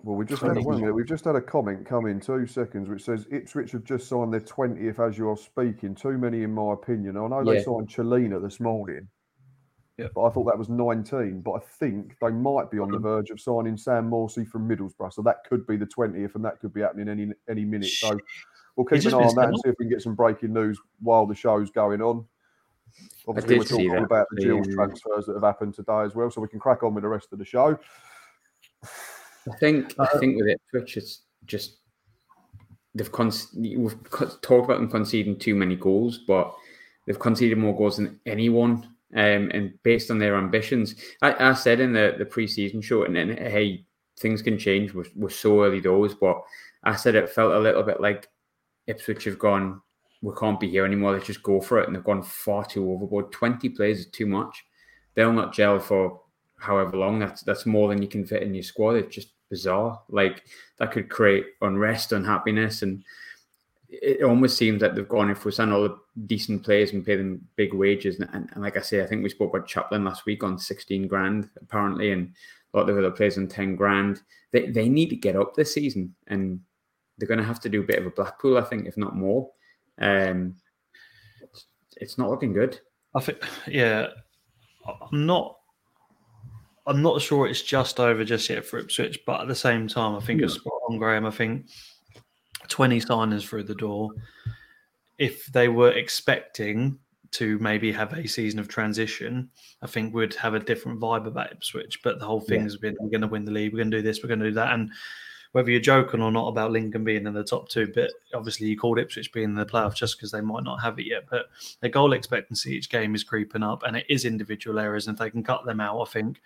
Well, 0.04 0.16
we 0.16 0.26
just 0.26 0.44
had 0.44 0.64
one 0.64 0.82
minute. 0.82 0.94
We've 0.94 1.08
just 1.08 1.26
had 1.26 1.36
a 1.36 1.42
comment 1.42 1.84
come 1.84 2.06
in 2.06 2.20
two 2.20 2.46
seconds 2.46 2.88
which 2.90 3.04
says 3.04 3.26
Ipswich 3.32 3.72
have 3.72 3.84
just 3.84 4.08
signed 4.08 4.32
their 4.32 4.40
20th 4.40 5.00
as 5.00 5.18
you 5.18 5.28
are 5.30 5.38
speaking. 5.38 5.96
Too 5.96 6.20
many, 6.20 6.44
in 6.44 6.54
my 6.54 6.74
opinion. 6.74 7.18
I 7.18 7.28
know 7.28 7.44
they 7.44 7.64
signed 7.64 7.90
Celina 7.90 8.40
this 8.40 8.60
morning, 8.60 9.08
Yep. 9.98 10.12
but 10.14 10.26
I 10.26 10.30
thought 10.30 10.44
that 10.44 10.60
was 10.60 10.70
19. 10.70 11.42
But 11.42 11.54
I 11.54 11.60
think 11.80 12.16
they 12.22 12.30
might 12.30 12.70
be 12.70 12.78
on 12.78 12.92
the 12.92 13.00
verge 13.00 13.32
of 13.32 13.40
signing 13.40 13.78
Sam 13.78 14.08
Morsy 14.08 14.48
from 14.48 14.70
Middlesbrough. 14.70 15.12
So 15.12 15.24
that 15.24 15.38
could 15.50 15.66
be 15.66 15.76
the 15.76 15.88
20th, 15.88 16.36
and 16.36 16.46
that 16.46 16.60
could 16.60 16.72
be 16.72 16.82
happening 16.82 17.10
any 17.10 17.34
any 17.50 17.66
minute. 17.66 17.90
So 17.90 18.16
we'll 18.76 18.86
keep 18.86 19.04
an 19.06 19.14
eye 19.16 19.24
on 19.24 19.36
that 19.36 19.48
and 19.48 19.58
see 19.58 19.70
if 19.70 19.76
we 19.80 19.86
can 19.86 19.90
get 19.90 20.04
some 20.04 20.14
breaking 20.14 20.54
news 20.54 20.80
while 21.02 21.26
the 21.26 21.34
show's 21.34 21.72
going 21.72 22.04
on. 22.04 22.26
Obviously, 23.28 23.58
we're 23.58 23.64
talking 23.64 23.92
that, 23.92 24.04
about 24.04 24.28
the 24.32 24.52
um, 24.52 24.64
transfers 24.64 25.26
that 25.26 25.34
have 25.34 25.44
happened 25.44 25.74
today 25.74 26.02
as 26.02 26.16
well, 26.16 26.30
so 26.30 26.42
we 26.42 26.48
can 26.48 26.60
crack 26.60 26.84
on 26.84 26.94
with 26.94 27.04
the 27.04 27.08
rest 27.08 27.30
of 27.32 27.40
the 27.40 27.46
show. 27.46 27.78
I 28.84 29.56
think 29.60 29.94
Uh, 29.98 30.08
I 30.14 30.18
think 30.20 30.38
with 30.38 30.48
Ipswich, 30.48 30.98
it's 30.98 31.22
just 31.46 31.78
they've 32.94 33.12
con- 33.12 33.32
we've 33.56 33.98
talked 34.12 34.66
about 34.66 34.80
them 34.80 34.90
conceding 34.90 35.38
too 35.38 35.56
many 35.56 35.76
goals, 35.76 36.20
but 36.20 36.56
they've 37.06 37.20
conceded 37.20 37.58
more 37.58 37.76
goals 37.76 37.98
than 37.98 38.20
anyone. 38.26 38.90
Um, 39.16 39.50
and 39.54 39.74
based 39.84 40.12
on 40.12 40.18
their 40.18 40.36
ambitions, 40.36 40.96
I, 41.22 41.50
I 41.50 41.54
said 41.54 41.80
in 41.80 41.94
the 41.94 42.16
the 42.18 42.26
preseason 42.26 42.84
show, 42.84 43.04
and 43.04 43.16
then 43.16 43.38
hey, 43.38 43.86
things 44.20 44.42
can 44.42 44.58
change. 44.58 44.94
We're, 44.94 45.06
we're 45.16 45.30
so 45.30 45.64
early 45.64 45.82
doors, 45.82 46.14
but 46.16 46.42
I 46.84 46.96
said 46.96 47.16
it 47.16 47.30
felt 47.30 47.54
a 47.54 47.60
little 47.60 47.84
bit 47.84 48.02
like 48.02 48.28
Ipswich 48.88 49.24
have 49.26 49.40
gone. 49.40 49.82
We 50.22 50.34
can't 50.40 50.60
be 50.60 50.70
here 50.70 50.86
anymore. 50.86 51.14
Let's 51.14 51.28
just 51.28 51.44
go 51.44 51.62
for 51.62 51.80
it, 51.80 51.88
and 51.88 51.96
they've 51.96 52.04
gone 52.04 52.24
far 52.24 52.66
too 52.66 52.92
overboard. 52.92 53.32
Twenty 53.32 53.70
players 53.70 54.00
is 54.00 54.08
too 54.08 54.26
much. 54.26 54.66
They'll 55.14 55.34
not 55.34 55.54
gel 55.54 55.80
for 55.80 56.22
however 56.58 56.98
long. 56.98 57.20
That's 57.20 57.42
that's 57.42 57.66
more 57.66 57.90
than 57.90 58.02
you 58.02 58.08
can 58.08 58.26
fit 58.26 58.44
in 58.44 58.54
your 58.54 58.64
squad. 58.64 58.96
It's 58.96 59.16
just 59.16 59.30
bizarre. 59.50 60.02
Like 60.10 60.44
that 60.80 60.92
could 60.92 61.10
create 61.10 61.46
unrest, 61.62 62.12
unhappiness, 62.12 62.82
and 62.82 63.04
it 63.90 64.24
almost 64.24 64.58
seems 64.58 64.82
like 64.82 64.96
they've 64.96 65.08
gone 65.08 65.30
if 65.30 65.46
we 65.46 65.52
sign 65.52 65.72
all 65.72 65.84
the 65.84 65.98
decent 66.26 66.64
players 66.64 66.92
and 66.92 67.06
pay 67.06 67.16
them 67.16 67.48
big 67.56 67.74
wages. 67.74 68.20
And, 68.20 68.30
and, 68.34 68.50
and 68.54 68.64
like 68.64 68.78
I 68.78 68.82
say, 68.82 69.04
I 69.04 69.06
think 69.08 69.24
we 69.24 69.30
spoke 69.30 69.54
about 69.56 69.68
Chaplin 69.68 70.04
last 70.04 70.26
week 70.26 70.44
on 70.44 70.58
sixteen 70.58 71.08
grand 71.08 71.50
apparently, 71.62 72.12
and 72.12 72.34
a 72.74 72.78
lot 72.78 72.90
of 72.90 72.98
other 72.98 73.12
players 73.12 73.38
on 73.38 73.48
ten 73.48 73.76
grand. 73.76 74.22
They 74.52 74.68
they 74.68 74.90
need 74.90 75.10
to 75.12 75.16
get 75.16 75.36
up 75.36 75.54
this 75.54 75.74
season, 75.74 76.16
and 76.28 76.60
they're 77.18 77.28
going 77.28 77.40
to 77.40 77.46
have 77.46 77.62
to 77.62 77.70
do 77.70 77.82
a 77.82 77.86
bit 77.86 78.00
of 78.00 78.08
a 78.08 78.10
Blackpool, 78.10 78.58
I 78.58 78.64
think, 78.64 78.88
if 78.88 78.98
not 78.98 79.16
more. 79.16 79.50
Um, 80.00 80.56
it's, 81.42 81.66
it's 81.98 82.18
not 82.18 82.30
looking 82.30 82.54
good. 82.54 82.80
I 83.16 83.22
think, 83.22 83.40
yeah, 83.68 84.08
I'm 85.12 85.26
not. 85.26 85.58
I'm 86.88 87.02
not 87.02 87.20
sure 87.20 87.48
it's 87.48 87.64
just 87.64 88.00
over 88.00 88.24
just 88.24 88.48
yet 88.48 88.64
for 88.64 88.78
Ipswich, 88.78 89.20
but 89.26 89.42
at 89.42 89.48
the 89.48 89.56
same 89.56 89.88
time, 89.88 90.16
I 90.16 90.20
think 90.20 90.42
it's 90.44 90.54
spot 90.54 90.74
on, 90.88 91.00
Graham. 91.00 91.26
I 91.26 91.32
think 91.32 91.66
20 92.68 93.00
signers 93.00 93.44
through 93.44 93.64
the 93.64 93.74
door. 93.74 94.12
If 95.18 95.48
they 95.48 95.68
were 95.68 95.92
expecting 95.94 97.00
to 97.32 97.58
maybe 97.58 97.92
have 97.92 98.14
a 98.14 98.28
season 98.28 98.60
of 98.60 98.68
transition, 98.68 99.50
I 99.82 99.88
think 99.88 100.14
we'd 100.14 100.36
have 100.36 100.54
a 100.54 100.60
different 100.60 101.00
vibe 101.00 101.26
about 101.26 101.52
Ipswich. 101.54 102.02
But 102.04 102.20
the 102.20 102.26
whole 102.26 102.42
thing 102.42 102.60
Yeah. 102.60 102.64
has 102.66 102.78
been 102.78 102.96
we're 103.00 103.10
going 103.10 103.22
to 103.22 103.28
win 103.28 103.46
the 103.46 103.52
league, 103.52 103.74
we're 103.74 103.80
going 103.80 103.90
to 103.92 103.98
do 103.98 104.04
this, 104.04 104.22
we're 104.22 104.28
going 104.28 104.42
to 104.42 104.50
do 104.50 104.54
that. 104.56 104.74
And 104.74 104.92
whether 105.56 105.72
you're 105.72 105.80
joking 105.80 106.22
or 106.22 106.34
not 106.34 106.50
about 106.50 106.72
Lincoln 106.72 107.06
being 107.06 107.26
in 107.26 107.34
the 107.34 107.42
top 107.42 107.70
two, 107.70 107.90
but 107.96 108.12
obviously 108.34 108.68
you 108.68 108.78
called 108.78 109.00
Ipswich 109.00 109.32
being 109.32 109.52
in 109.52 109.56
the 109.56 109.66
playoffs 109.66 109.96
just 109.96 110.18
because 110.18 110.30
they 110.30 110.42
might 110.42 110.66
not 110.66 110.82
have 110.82 111.00
it 111.00 111.06
yet. 111.06 111.28
But 111.32 111.46
their 111.80 111.90
goal 111.90 112.12
expectancy 112.12 112.76
each 112.76 112.90
game 112.90 113.16
is 113.16 113.24
creeping 113.24 113.64
up, 113.64 113.84
and 113.84 113.96
it 113.96 114.06
is 114.10 114.26
individual 114.26 114.80
errors. 114.80 115.08
And 115.08 115.16
if 115.16 115.20
they 115.20 115.30
can 115.30 115.44
cut 115.44 115.64
them 115.64 115.80
out, 115.80 116.02
I 116.02 116.12
think 116.12 116.42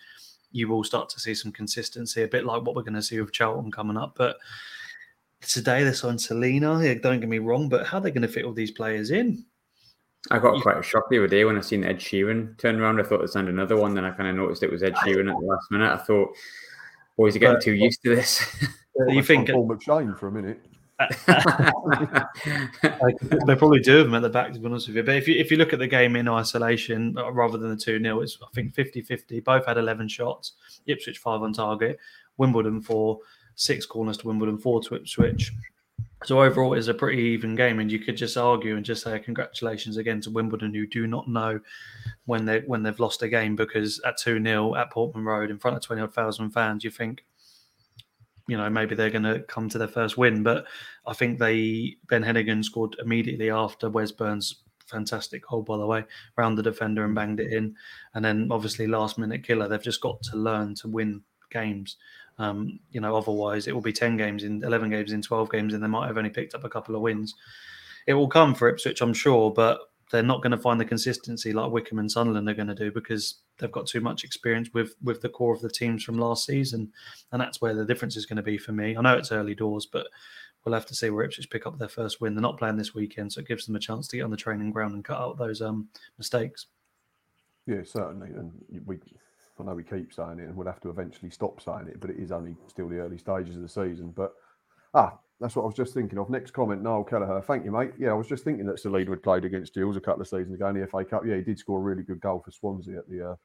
you 0.52 0.68
will 0.68 0.84
start 0.84 1.10
to 1.10 1.20
see 1.20 1.34
some 1.34 1.52
consistency, 1.52 2.22
a 2.22 2.28
bit 2.28 2.46
like 2.46 2.62
what 2.62 2.76
we're 2.76 2.84
going 2.84 2.94
to 2.94 3.02
see 3.02 3.20
with 3.20 3.32
Charlton 3.32 3.72
coming 3.72 3.98
up. 3.98 4.14
But 4.16 4.38
today 5.42 5.84
they 5.84 5.94
signed 5.94 6.22
Celina. 6.22 6.80
Yeah, 6.80 6.94
don't 6.94 7.20
get 7.20 7.30
me 7.30 7.40
wrong, 7.40 7.68
but 7.68 7.88
how 7.88 7.98
are 7.98 8.02
they 8.02 8.12
going 8.12 8.22
to 8.22 8.28
fit 8.28 8.46
all 8.46 8.54
these 8.54 8.70
players 8.70 9.10
in? 9.10 9.44
I 10.30 10.38
got 10.38 10.62
quite 10.62 10.78
a 10.78 10.84
shock 10.84 11.10
the 11.10 11.18
other 11.18 11.28
day 11.28 11.46
when 11.46 11.58
I 11.58 11.62
seen 11.62 11.84
Ed 11.84 11.98
Sheeran 11.98 12.60
turn 12.60 12.80
around. 12.80 13.00
I 13.00 13.04
thought 13.06 13.22
they 13.22 13.26
signed 13.26 13.50
another 13.50 13.76
one, 13.76 13.96
then 13.96 14.06
I 14.06 14.12
kind 14.12 14.30
of 14.30 14.36
noticed 14.36 14.62
it 14.62 14.72
was 14.72 14.84
Ed 14.84 14.94
Sheeran 14.98 15.32
at 15.32 15.40
the 15.40 15.48
last 15.48 15.72
minute. 15.72 15.92
I 15.92 15.98
thought, 15.98 16.30
boys 17.18 17.36
are 17.36 17.40
getting 17.40 17.60
too 17.60 17.74
used 17.74 18.04
to 18.04 18.16
this. 18.16 18.46
you 19.08 19.24
think 19.24 19.50
Paul 19.50 19.68
McShane 19.68 20.18
for 20.18 20.28
a 20.28 20.32
minute? 20.32 20.62
they 23.46 23.56
probably 23.56 23.80
do 23.80 23.98
have 23.98 24.08
them 24.08 24.16
at 24.16 24.22
the 24.22 24.30
back, 24.30 24.52
to 24.52 24.60
be 24.60 24.66
honest 24.66 24.88
with 24.88 24.98
you. 24.98 25.04
But 25.04 25.16
if 25.16 25.30
you 25.30 25.36
if 25.36 25.50
you 25.50 25.56
look 25.56 25.72
at 25.72 25.80
the 25.80 25.88
game 25.88 26.18
in 26.18 26.28
isolation 26.28 27.18
uh, 27.18 27.32
rather 27.32 27.58
than 27.58 27.70
the 27.70 27.78
2 27.78 28.02
0, 28.02 28.20
it's 28.20 28.38
I 28.44 28.48
think 28.54 28.76
50 28.76 29.02
50. 29.02 29.40
Both 29.40 29.66
had 29.66 29.78
11 29.78 30.10
shots. 30.10 30.54
Ipswich 30.88 31.20
five 31.20 31.42
on 31.42 31.54
target, 31.54 32.00
Wimbledon 32.38 32.82
four, 32.82 33.20
six 33.56 33.86
corners 33.86 34.18
to 34.18 34.28
Wimbledon, 34.28 34.58
four 34.58 34.82
to 34.84 34.96
Ipswich. 34.96 35.54
So 36.26 36.42
overall, 36.42 36.74
it's 36.74 36.88
a 36.88 36.94
pretty 36.94 37.22
even 37.22 37.56
game, 37.56 37.80
and 37.80 37.90
you 37.90 38.00
could 38.00 38.18
just 38.18 38.36
argue 38.36 38.76
and 38.76 38.84
just 38.84 39.04
say 39.04 39.18
congratulations 39.20 39.96
again 39.96 40.20
to 40.22 40.32
Wimbledon, 40.32 40.74
who 40.74 40.86
do 40.86 41.08
not 41.08 41.30
know 41.30 41.62
when 42.26 42.44
they 42.44 42.60
when 42.62 42.84
they've 42.84 43.00
lost 43.00 43.24
a 43.24 43.30
game 43.30 43.56
because 43.56 44.02
at 44.06 44.18
two 44.18 44.44
0 44.44 44.76
at 44.76 44.92
Portman 44.92 45.24
Road 45.24 45.50
in 45.50 45.60
front 45.60 45.78
of 45.78 45.84
twenty 45.84 46.02
odd 46.02 46.14
thousand 46.14 46.50
fans, 46.50 46.84
you 46.84 46.92
think 46.92 47.24
you 48.50 48.58
know 48.58 48.70
maybe 48.70 48.96
they're 48.96 49.10
going 49.10 49.24
to 49.24 49.42
come 49.42 49.70
to 49.70 49.78
their 49.78 49.88
first 49.88 50.18
win. 50.18 50.44
But 50.44 50.66
I 51.06 51.14
think 51.14 51.40
they 51.40 51.98
Ben 52.08 52.24
Heneghan 52.24 52.64
scored 52.64 52.96
immediately 53.00 53.50
after 53.50 53.90
Wes 53.90 54.12
Burns' 54.12 54.64
fantastic 54.88 55.48
goal, 55.48 55.62
by 55.62 55.78
the 55.78 55.86
way, 55.86 56.04
round 56.36 56.58
the 56.58 56.64
defender 56.64 57.06
and 57.06 57.16
banged 57.16 57.40
it 57.40 57.54
in, 57.54 57.76
and 58.14 58.26
then 58.26 58.50
obviously 58.52 58.88
last 58.88 59.18
minute 59.18 59.44
killer. 59.44 59.68
They've 59.68 59.82
just 59.82 60.02
got 60.02 60.22
to 60.24 60.38
learn 60.38 60.76
to 60.76 60.88
win 60.88 61.22
games. 61.52 61.98
Um, 62.40 62.80
you 62.92 63.02
know, 63.02 63.16
otherwise 63.16 63.68
it 63.68 63.74
will 63.74 63.82
be 63.82 63.94
ten 63.94 64.18
games 64.18 64.44
in 64.44 64.64
eleven 64.64 64.90
games 64.90 65.12
in 65.12 65.22
twelve 65.22 65.52
games, 65.52 65.74
and 65.74 65.84
they 65.84 65.88
might 65.88 66.08
have 66.08 66.18
only 66.18 66.30
picked 66.30 66.56
up 66.56 66.64
a 66.64 66.70
couple 66.70 66.96
of 66.96 67.02
wins. 67.02 67.36
It 68.08 68.14
will 68.14 68.30
come 68.30 68.56
for 68.56 68.70
Ipswich, 68.70 69.02
I'm 69.02 69.14
sure, 69.14 69.54
but 69.54 69.80
they're 70.10 70.24
not 70.24 70.42
going 70.42 70.52
to 70.52 70.58
find 70.58 70.80
the 70.80 70.86
consistency 70.86 71.54
like 71.54 71.72
Wycombe 71.72 72.00
and 72.00 72.12
Sunderland 72.12 72.50
are 72.50 72.54
going 72.54 72.68
to 72.68 72.76
do 72.76 72.92
because 72.92 73.36
they've 73.58 73.72
got 73.72 73.86
too 73.86 74.02
much 74.02 74.24
experience 74.24 74.70
with 74.74 74.96
with 75.04 75.22
the 75.22 75.30
core 75.30 75.54
of 75.54 75.62
the 75.62 75.70
teams 75.70 76.04
from 76.04 76.18
last 76.18 76.46
season, 76.46 76.92
and 77.32 77.42
that's 77.42 77.62
where 77.62 77.76
the 77.76 77.86
difference 77.86 78.18
is 78.18 78.26
going 78.26 78.38
to 78.38 78.44
be 78.44 78.58
for 78.58 78.72
me. 78.72 78.98
I 78.98 79.02
know 79.02 79.18
it's 79.18 79.32
early 79.32 79.56
doors, 79.56 79.86
but 79.86 80.08
we'll 80.64 80.74
have 80.74 80.88
to 80.88 80.96
see 80.96 81.10
where 81.10 81.24
Ipswich 81.24 81.50
pick 81.50 81.68
up 81.68 81.78
their 81.78 81.88
first 81.88 82.22
win. 82.22 82.34
They're 82.34 82.42
not 82.42 82.58
playing 82.58 82.78
this 82.78 82.96
weekend, 82.96 83.34
so 83.34 83.42
it 83.42 83.48
gives 83.48 83.66
them 83.66 83.76
a 83.76 83.80
chance 83.80 84.08
to 84.08 84.18
get 84.18 84.24
on 84.24 84.32
the 84.32 84.38
training 84.38 84.72
ground 84.72 84.94
and 84.94 85.06
cut 85.06 85.20
out 85.20 85.38
those 85.38 85.62
um, 85.62 85.88
mistakes. 86.18 86.68
Yeah, 87.66 87.84
certainly, 87.84 88.30
and 88.30 88.52
we. 88.86 88.98
I 89.60 89.64
know 89.66 89.76
we 89.76 89.84
keep 89.84 90.14
saying 90.14 90.40
it, 90.40 90.48
and 90.48 90.56
we'll 90.56 90.68
have 90.68 90.80
to 90.82 90.90
eventually 90.90 91.30
stop 91.30 91.62
saying 91.62 91.90
it, 91.90 92.00
but 92.00 92.10
it 92.10 92.18
is 92.18 92.32
only 92.32 92.56
still 92.68 92.88
the 92.88 93.00
early 93.00 93.18
stages 93.18 93.58
of 93.58 93.62
the 93.62 93.68
season. 93.68 94.14
But 94.16 94.34
ah, 94.94 95.18
that's 95.40 95.56
what 95.56 95.64
I 95.64 95.66
was 95.66 95.76
just 95.76 95.94
thinking 95.94 96.20
of. 96.20 96.30
Next 96.30 96.52
comment, 96.52 96.84
Niall 96.84 97.04
Kelleher. 97.04 97.42
Thank 97.42 97.64
you, 97.64 97.72
mate. 97.72 97.92
Yeah, 97.98 98.10
I 98.10 98.14
was 98.14 98.28
just 98.28 98.44
thinking 98.44 98.66
that 98.66 98.82
Salido 98.82 99.10
had 99.10 99.24
played 99.24 99.46
against 99.46 99.74
Gills 99.74 99.96
a 99.96 100.02
couple 100.02 100.22
of 100.22 100.28
seasons 100.28 100.54
ago 100.54 100.68
in 100.68 100.80
the 100.80 100.88
FA 100.88 101.06
Cup. 101.06 101.24
Yeah, 101.26 101.36
he 101.36 101.42
did 101.42 101.58
score 101.58 101.80
a 101.80 101.82
really 101.82 102.04
good 102.04 102.20
goal 102.20 102.42
for 102.44 102.52
Swansea 102.52 102.98
at 102.98 103.10
the 103.10 103.32
uh, 103.32 103.36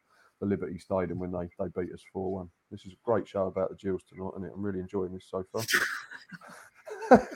the 0.41 0.47
Liberty 0.47 0.79
Stadium 0.79 1.19
when 1.19 1.31
they, 1.31 1.49
they 1.59 1.71
beat 1.81 1.93
us 1.93 2.03
4 2.13 2.33
1. 2.33 2.49
This 2.71 2.85
is 2.87 2.93
a 2.93 2.97
great 3.05 3.27
show 3.27 3.47
about 3.47 3.71
the 3.71 3.77
Gills 3.77 4.03
tonight, 4.09 4.33
and 4.37 4.45
I'm 4.45 4.63
really 4.63 4.81
enjoying 4.81 5.13
this 5.13 5.27
so 5.31 5.45
far. 5.53 5.63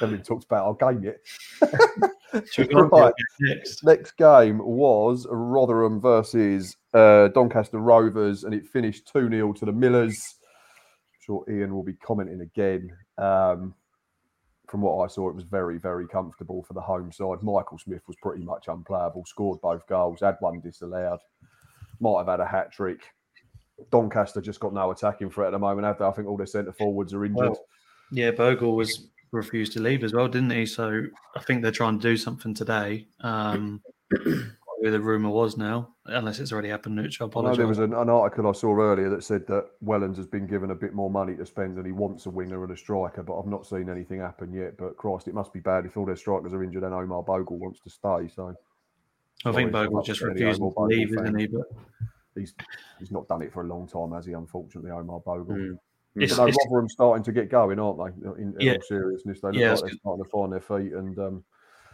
Haven't 0.00 0.14
even 0.14 0.24
talked 0.24 0.44
about 0.44 0.66
our 0.66 0.92
game 0.92 1.04
yet. 1.04 1.18
right. 2.72 3.14
Next? 3.40 3.84
next 3.84 4.16
game 4.16 4.58
was 4.58 5.26
Rotherham 5.30 6.00
versus 6.00 6.76
uh, 6.94 7.28
Doncaster 7.28 7.78
Rovers, 7.78 8.44
and 8.44 8.54
it 8.54 8.66
finished 8.66 9.08
2 9.12 9.28
0 9.30 9.52
to 9.52 9.64
the 9.64 9.72
Millers. 9.72 10.38
I'm 11.12 11.20
sure 11.20 11.44
Ian 11.50 11.74
will 11.74 11.84
be 11.84 11.94
commenting 11.94 12.40
again. 12.40 12.90
Um, 13.18 13.74
from 14.68 14.82
what 14.82 15.02
I 15.02 15.08
saw, 15.08 15.28
it 15.28 15.34
was 15.34 15.44
very, 15.44 15.78
very 15.78 16.06
comfortable 16.06 16.62
for 16.62 16.74
the 16.74 16.80
home 16.80 17.10
side. 17.10 17.42
Michael 17.42 17.78
Smith 17.78 18.02
was 18.06 18.16
pretty 18.22 18.44
much 18.44 18.68
unplayable, 18.68 19.24
scored 19.26 19.60
both 19.60 19.86
goals, 19.86 20.20
had 20.20 20.36
one 20.40 20.60
disallowed, 20.60 21.20
might 22.00 22.18
have 22.18 22.28
had 22.28 22.40
a 22.40 22.46
hat 22.46 22.72
trick. 22.72 23.00
Doncaster 23.90 24.40
just 24.40 24.60
got 24.60 24.74
no 24.74 24.90
attacking 24.90 25.30
threat 25.30 25.48
at 25.48 25.52
the 25.52 25.58
moment, 25.58 25.86
have 25.86 25.98
they? 25.98 26.04
I 26.04 26.10
think 26.12 26.28
all 26.28 26.36
their 26.36 26.46
centre 26.46 26.72
forwards 26.72 27.14
are 27.14 27.24
injured. 27.24 27.50
Well, 27.50 27.64
yeah, 28.10 28.30
Bogle 28.30 28.74
was 28.74 29.08
refused 29.30 29.72
to 29.74 29.80
leave 29.80 30.02
as 30.02 30.12
well, 30.12 30.28
didn't 30.28 30.50
he? 30.50 30.66
So 30.66 31.02
I 31.36 31.40
think 31.40 31.62
they're 31.62 31.70
trying 31.70 31.98
to 31.98 32.02
do 32.02 32.16
something 32.16 32.54
today. 32.54 33.06
Um, 33.20 33.82
where 34.80 34.90
the 34.90 35.00
rumor 35.00 35.30
was 35.30 35.56
now, 35.56 35.94
unless 36.08 36.38
it's 36.38 36.52
already 36.52 36.68
happened. 36.68 36.98
Nuch, 36.98 37.20
I 37.20 37.26
apologize. 37.26 37.56
No, 37.56 37.56
there 37.56 37.66
was 37.66 37.78
an, 37.78 37.94
an, 37.94 38.08
article 38.08 38.48
I 38.48 38.52
saw 38.52 38.74
earlier 38.74 39.08
that 39.10 39.24
said 39.24 39.46
that 39.46 39.66
Wellens 39.84 40.16
has 40.16 40.26
been 40.26 40.46
given 40.46 40.70
a 40.70 40.74
bit 40.74 40.94
more 40.94 41.10
money 41.10 41.36
to 41.36 41.46
spend 41.46 41.76
and 41.76 41.86
he 41.86 41.92
wants 41.92 42.26
a 42.26 42.30
winger 42.30 42.62
and 42.64 42.72
a 42.72 42.76
striker, 42.76 43.22
but 43.22 43.38
I've 43.38 43.46
not 43.46 43.66
seen 43.66 43.88
anything 43.88 44.20
happen 44.20 44.52
yet. 44.52 44.76
But 44.76 44.96
Christ, 44.96 45.28
it 45.28 45.34
must 45.34 45.52
be 45.52 45.60
bad 45.60 45.86
if 45.86 45.96
all 45.96 46.06
their 46.06 46.16
strikers 46.16 46.52
are 46.52 46.62
injured 46.62 46.82
and 46.82 46.94
Omar 46.94 47.22
Bogle 47.22 47.58
wants 47.58 47.80
to 47.80 47.90
stay. 47.90 48.28
So 48.34 48.54
I 49.44 49.52
think 49.52 49.72
Bogle 49.72 50.02
just 50.02 50.20
refused 50.20 50.60
to 50.60 50.72
leave, 50.78 51.12
isn't 51.12 51.38
he? 51.38 51.46
But 51.46 51.66
he's 52.34 52.54
he's 52.98 53.12
not 53.12 53.28
done 53.28 53.42
it 53.42 53.52
for 53.52 53.62
a 53.62 53.66
long 53.66 53.86
time, 53.86 54.12
has 54.12 54.26
he? 54.26 54.32
Unfortunately, 54.32 54.90
Omar 54.90 55.20
Bogle. 55.20 55.54
Mm. 55.54 55.78
It's, 56.16 56.36
but 56.36 56.46
no, 56.46 56.52
Rotherham 56.64 56.88
starting 56.88 57.22
to 57.24 57.32
get 57.32 57.48
going, 57.48 57.78
aren't 57.78 57.98
they? 57.98 58.42
In, 58.42 58.54
in 58.54 58.60
yeah. 58.60 58.72
all 58.72 58.80
seriousness, 58.88 59.40
they 59.40 59.48
look 59.48 59.56
yeah, 59.56 59.72
like 59.72 59.82
they're 59.82 59.92
starting 60.00 60.24
to 60.24 60.30
find 60.30 60.52
their 60.52 60.60
feet 60.60 60.92
and. 60.92 61.18
Um, 61.18 61.44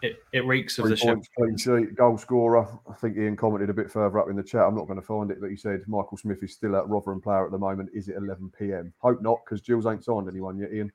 it, 0.05 0.23
it 0.33 0.45
reeks 0.45 0.79
of 0.79 0.89
the 0.89 0.97
points, 1.37 1.63
sheet, 1.63 1.95
goal 1.95 2.19
scorer. 2.19 2.69
I 2.89 2.93
think 2.95 3.17
Ian 3.17 3.37
commented 3.37 3.71
a 3.71 3.75
bit 3.75 3.91
further 3.91 4.19
up 4.19 4.29
in 4.29 4.37
the 4.37 4.43
chat. 4.43 4.61
I'm 4.61 4.75
not 4.75 4.87
going 4.87 5.01
to 5.01 5.07
find 5.07 5.31
it, 5.31 5.41
but 5.41 5.49
he 5.49 5.57
said 5.57 5.81
Michael 5.87 6.19
Smith 6.19 6.43
is 6.43 6.53
still 6.53 6.77
at 6.77 6.87
Rotherham 6.89 7.23
player 7.23 7.47
at 7.47 7.53
the 7.53 7.59
moment. 7.59 7.89
Is 7.95 8.09
it 8.09 8.17
11 8.19 8.53
p.m.? 8.59 8.93
Hope 8.99 9.23
not, 9.23 9.39
because 9.45 9.63
Gills 9.63 9.87
ain't 9.87 10.05
signed 10.05 10.29
anyone 10.29 10.59
yet, 10.59 10.75
Ian. 10.75 10.93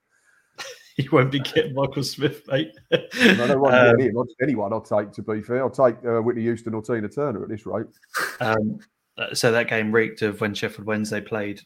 he 0.96 1.10
won't 1.10 1.32
be 1.32 1.40
getting 1.40 1.74
Michael 1.74 2.04
Smith, 2.04 2.44
mate. 2.48 2.72
no, 2.92 3.48
no 3.48 3.58
one 3.58 3.74
um, 3.74 4.00
Ian. 4.00 4.16
Anyone 4.44 4.74
I'll 4.74 4.82
take, 4.82 5.12
to 5.14 5.24
be 5.24 5.42
fair. 5.42 5.64
I'll 5.64 5.72
take 5.72 5.96
uh, 6.06 6.22
Whitney 6.22 6.44
Houston 6.44 6.76
or 6.76 6.84
Tina 6.84 7.10
Turner 7.10 7.42
at 7.42 7.50
this 7.50 7.66
rate. 7.66 7.88
Um, 8.40 8.80
uh, 9.18 9.34
so 9.34 9.52
that 9.52 9.70
game 9.70 9.92
reeked 9.92 10.22
of 10.22 10.40
when 10.40 10.54
Sheffield 10.54 10.86
Wednesday 10.86 11.20
played 11.20 11.62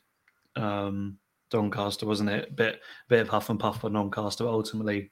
um, 0.55 1.17
Doncaster, 1.49 2.05
wasn't 2.05 2.29
it? 2.29 2.49
A 2.49 2.53
bit, 2.53 2.79
bit 3.09 3.19
of 3.19 3.27
huff 3.27 3.49
and 3.49 3.59
puff 3.59 3.81
for 3.81 3.89
Doncaster, 3.89 4.45
but 4.45 4.53
ultimately 4.53 5.11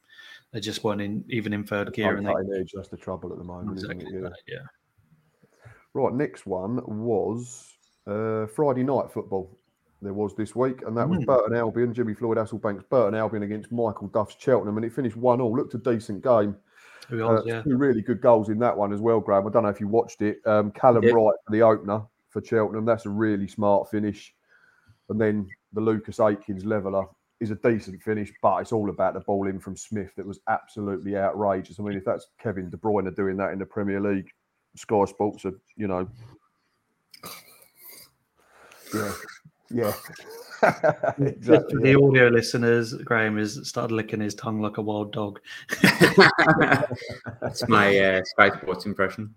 they 0.54 0.60
just 0.60 0.84
weren't 0.84 1.02
in, 1.02 1.24
even 1.30 1.54
in 1.54 1.64
third 1.64 1.94
gear. 1.94 2.18
And 2.18 2.28
they... 2.28 2.60
edge, 2.60 2.72
that's 2.74 2.90
the 2.90 2.98
trouble 2.98 3.32
at 3.32 3.38
the 3.38 3.44
moment, 3.44 3.78
exactly 3.78 4.06
isn't 4.06 4.26
it? 4.26 4.34
Yeah. 4.48 4.56
yeah. 4.56 5.70
Right, 5.94 6.14
next 6.14 6.46
one 6.46 6.82
was 6.86 7.74
uh, 8.08 8.48
Friday 8.48 8.84
night 8.84 9.12
football. 9.12 9.58
There 10.02 10.14
was 10.14 10.36
this 10.36 10.56
week, 10.56 10.82
and 10.88 10.98
that 10.98 11.08
was 11.08 11.20
mm. 11.20 11.26
Burton 11.28 11.56
Albion, 11.56 11.94
Jimmy 11.94 12.16
Floyd 12.16 12.38
Hasselbaink's 12.38 12.86
Burton 12.90 13.14
Albion 13.14 13.44
against 13.44 13.72
Michael 13.72 14.08
Duff's 14.08 14.36
Cheltenham, 14.40 14.78
and 14.78 14.86
it 14.86 14.94
finished 14.94 15.16
one 15.16 15.40
all. 15.40 15.56
Looked 15.56 15.76
a 15.76 15.78
decent 15.78 16.24
game. 16.24 16.56
Was, 17.12 17.42
uh, 17.42 17.44
yeah. 17.46 17.62
Two 17.62 17.78
really 17.78 18.02
good 18.02 18.20
goals 18.20 18.50
in 18.50 18.58
that 18.60 18.76
one 18.76 18.94
as 18.94 19.00
well, 19.00 19.20
Graham. 19.20 19.46
I 19.46 19.52
don't 19.52 19.64
know 19.64 19.70
if 19.70 19.80
you 19.80 19.88
watched 19.88 20.22
it. 20.22 20.40
Um, 20.48 20.72
Callum 20.72 21.04
yeah. 21.04 21.12
Wright 21.12 21.36
for 21.46 21.52
the 21.52 21.62
opener 21.62 22.02
for 22.30 22.44
Cheltenham. 22.44 22.86
That's 22.86 23.06
a 23.06 23.10
really 23.10 23.48
smart 23.48 23.92
finish. 23.92 24.34
And 25.10 25.22
then 25.22 25.48
the 25.74 25.82
Lucas 25.82 26.20
Akins 26.20 26.66
leveler 26.66 27.06
is 27.42 27.52
a 27.52 27.56
decent 27.56 28.02
finish, 28.02 28.32
but 28.42 28.58
it's 28.58 28.72
all 28.72 28.90
about 28.90 29.16
the 29.16 29.20
ball 29.22 29.48
in 29.48 29.60
from 29.60 29.76
Smith 29.76 30.12
that 30.16 30.26
was 30.26 30.40
absolutely 30.48 31.18
outrageous. 31.18 31.80
I 31.80 31.84
mean, 31.84 31.98
if 31.98 32.06
that's 32.06 32.28
Kevin 32.40 32.70
De 32.70 32.78
Bruyne 32.78 33.14
doing 33.16 33.36
that 33.38 33.52
in 33.52 33.60
the 33.60 33.66
Premier 33.66 34.00
League, 34.00 34.30
Sky 34.76 35.04
Sports 35.06 35.44
are, 35.46 35.60
you 35.76 35.88
know, 35.88 36.08
yeah, 38.94 39.14
yeah. 39.72 39.94
exactly. 41.20 41.82
The 41.82 41.96
audio 42.00 42.28
listeners, 42.28 42.94
Graham 42.94 43.38
has 43.38 43.68
started 43.68 43.94
licking 43.94 44.22
his 44.22 44.36
tongue 44.36 44.62
like 44.62 44.78
a 44.78 44.82
wild 44.82 45.12
dog. 45.12 45.40
That's 47.42 47.68
my 47.68 47.98
uh, 47.98 48.22
Sky 48.24 48.56
Sports 48.58 48.86
impression. 48.86 49.34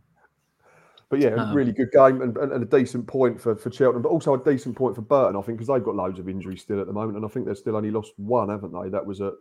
But 1.09 1.21
yeah, 1.21 1.35
um, 1.35 1.55
really 1.55 1.73
good 1.73 1.93
game 1.93 2.23
and, 2.23 2.37
and, 2.37 2.62
a 2.62 2.67
decent 2.67 3.07
point 3.07 3.40
for, 3.40 3.55
for 3.55 3.71
Cheltenham, 3.71 4.03
but 4.03 4.09
also 4.09 4.35
a 4.35 4.43
decent 4.43 4.77
point 4.77 4.95
for 4.95 5.03
Burton, 5.03 5.37
I 5.37 5.43
think, 5.43 5.59
because 5.59 5.69
they've 5.69 5.85
got 5.85 5.95
loads 5.95 6.19
of 6.19 6.29
injuries 6.29 6.62
still 6.62 6.81
at 6.81 6.87
the 6.87 6.93
moment. 6.93 7.17
And 7.17 7.25
I 7.25 7.29
think 7.29 7.47
they've 7.47 7.57
still 7.57 7.77
only 7.77 7.90
lost 7.90 8.12
one, 8.17 8.49
haven't 8.49 8.73
they? 8.73 8.88
That 8.88 9.05
was 9.05 9.21
at 9.21 9.35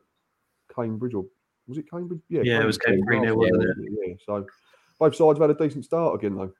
Cambridge, 0.75 1.13
or 1.13 1.25
was 1.67 1.77
it 1.77 1.89
Cambridge? 1.89 2.21
Yeah, 2.29 2.41
yeah 2.43 2.59
Cambridge. 2.59 2.63
it 2.63 2.67
was 2.67 2.77
Cambridge, 2.77 3.23
yeah, 3.23 3.31
wasn't 3.31 3.63
it? 3.63 3.77
Yeah, 4.07 4.13
so 4.25 4.45
both 4.99 5.15
sides 5.15 5.39
have 5.39 5.49
had 5.49 5.61
a 5.61 5.67
decent 5.67 5.85
start 5.85 6.15
again, 6.15 6.35
though. 6.35 6.53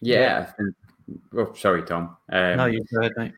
Yeah. 0.00 0.50
Oh, 1.36 1.52
sorry, 1.54 1.82
Tom. 1.82 2.16
Um, 2.30 2.56
no, 2.56 2.66
you 2.66 2.84
heard, 2.90 3.12
mate. 3.16 3.32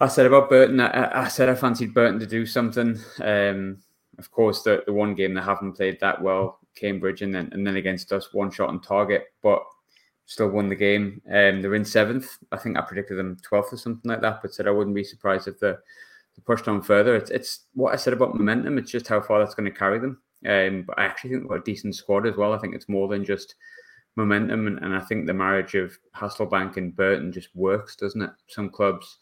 I 0.00 0.06
said 0.06 0.26
about 0.26 0.48
Burton, 0.48 0.80
I, 0.80 1.24
I, 1.24 1.28
said 1.28 1.48
I 1.48 1.54
fancied 1.54 1.92
Burton 1.92 2.20
to 2.20 2.26
do 2.26 2.46
something. 2.46 2.98
Um, 3.20 3.78
of 4.18 4.30
course, 4.30 4.62
the, 4.62 4.82
the 4.86 4.92
one 4.92 5.14
game 5.14 5.34
they 5.34 5.40
haven't 5.40 5.72
played 5.72 5.98
that 6.00 6.22
well, 6.22 6.60
Cambridge, 6.76 7.22
and 7.22 7.34
then 7.34 7.48
and 7.52 7.66
then 7.66 7.76
against 7.76 8.12
us, 8.12 8.32
one 8.32 8.50
shot 8.50 8.68
on 8.68 8.80
target. 8.80 9.26
But 9.42 9.64
still 10.28 10.50
won 10.50 10.68
the 10.68 10.76
game. 10.76 11.22
Um, 11.26 11.62
they're 11.62 11.74
in 11.74 11.86
seventh. 11.86 12.36
I 12.52 12.58
think 12.58 12.76
I 12.76 12.82
predicted 12.82 13.18
them 13.18 13.38
12th 13.50 13.72
or 13.72 13.76
something 13.78 14.10
like 14.10 14.20
that, 14.20 14.40
but 14.42 14.52
said 14.52 14.68
I 14.68 14.72
wouldn't 14.72 14.94
be 14.94 15.02
surprised 15.02 15.48
if 15.48 15.58
they, 15.58 15.74
pushed 16.46 16.68
on 16.68 16.80
further. 16.80 17.16
It's, 17.16 17.30
it's 17.30 17.64
what 17.74 17.92
I 17.92 17.96
said 17.96 18.12
about 18.12 18.36
momentum. 18.36 18.78
It's 18.78 18.92
just 18.92 19.08
how 19.08 19.20
far 19.20 19.40
that's 19.40 19.56
going 19.56 19.68
to 19.68 19.76
carry 19.76 19.98
them. 19.98 20.22
Um, 20.46 20.84
but 20.86 20.96
I 20.96 21.04
actually 21.04 21.30
think 21.30 21.42
they've 21.42 21.48
got 21.48 21.58
a 21.58 21.64
decent 21.64 21.96
squad 21.96 22.28
as 22.28 22.36
well. 22.36 22.52
I 22.52 22.58
think 22.58 22.76
it's 22.76 22.88
more 22.88 23.08
than 23.08 23.24
just 23.24 23.56
momentum. 24.14 24.68
And, 24.68 24.78
and 24.78 24.94
I 24.94 25.00
think 25.00 25.26
the 25.26 25.34
marriage 25.34 25.74
of 25.74 25.98
Hasselbaink 26.14 26.76
and 26.76 26.94
Burton 26.94 27.32
just 27.32 27.48
works, 27.56 27.96
doesn't 27.96 28.22
it? 28.22 28.30
Some 28.50 28.70
clubs 28.70 29.18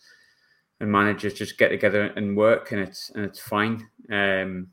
and 0.80 0.92
managers 0.92 1.32
just 1.32 1.56
get 1.56 1.68
together 1.68 2.12
and 2.16 2.36
work 2.36 2.72
and 2.72 2.82
it's 2.82 3.08
and 3.14 3.24
it's 3.24 3.40
fine. 3.40 3.88
Um, 4.10 4.66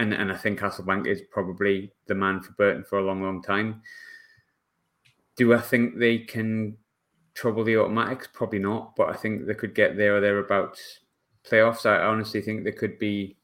and, 0.00 0.12
and 0.12 0.32
I 0.32 0.36
think 0.36 0.58
Hasselbaink 0.58 1.06
is 1.06 1.22
probably 1.30 1.92
the 2.08 2.14
man 2.16 2.42
for 2.42 2.50
Burton 2.54 2.82
for 2.82 2.98
a 2.98 3.04
long, 3.04 3.22
long 3.22 3.40
time. 3.40 3.82
Do 5.36 5.54
I 5.54 5.60
think 5.60 5.98
they 5.98 6.18
can 6.18 6.76
trouble 7.34 7.64
the 7.64 7.76
automatics? 7.76 8.28
Probably 8.32 8.58
not, 8.58 8.94
but 8.96 9.08
I 9.08 9.14
think 9.14 9.46
they 9.46 9.54
could 9.54 9.74
get 9.74 9.96
there 9.96 10.16
or 10.16 10.20
thereabouts. 10.20 11.00
Playoffs, 11.48 11.86
I 11.86 12.04
honestly 12.04 12.40
think 12.40 12.64
there 12.64 12.72
could 12.72 12.98
be. 12.98 13.36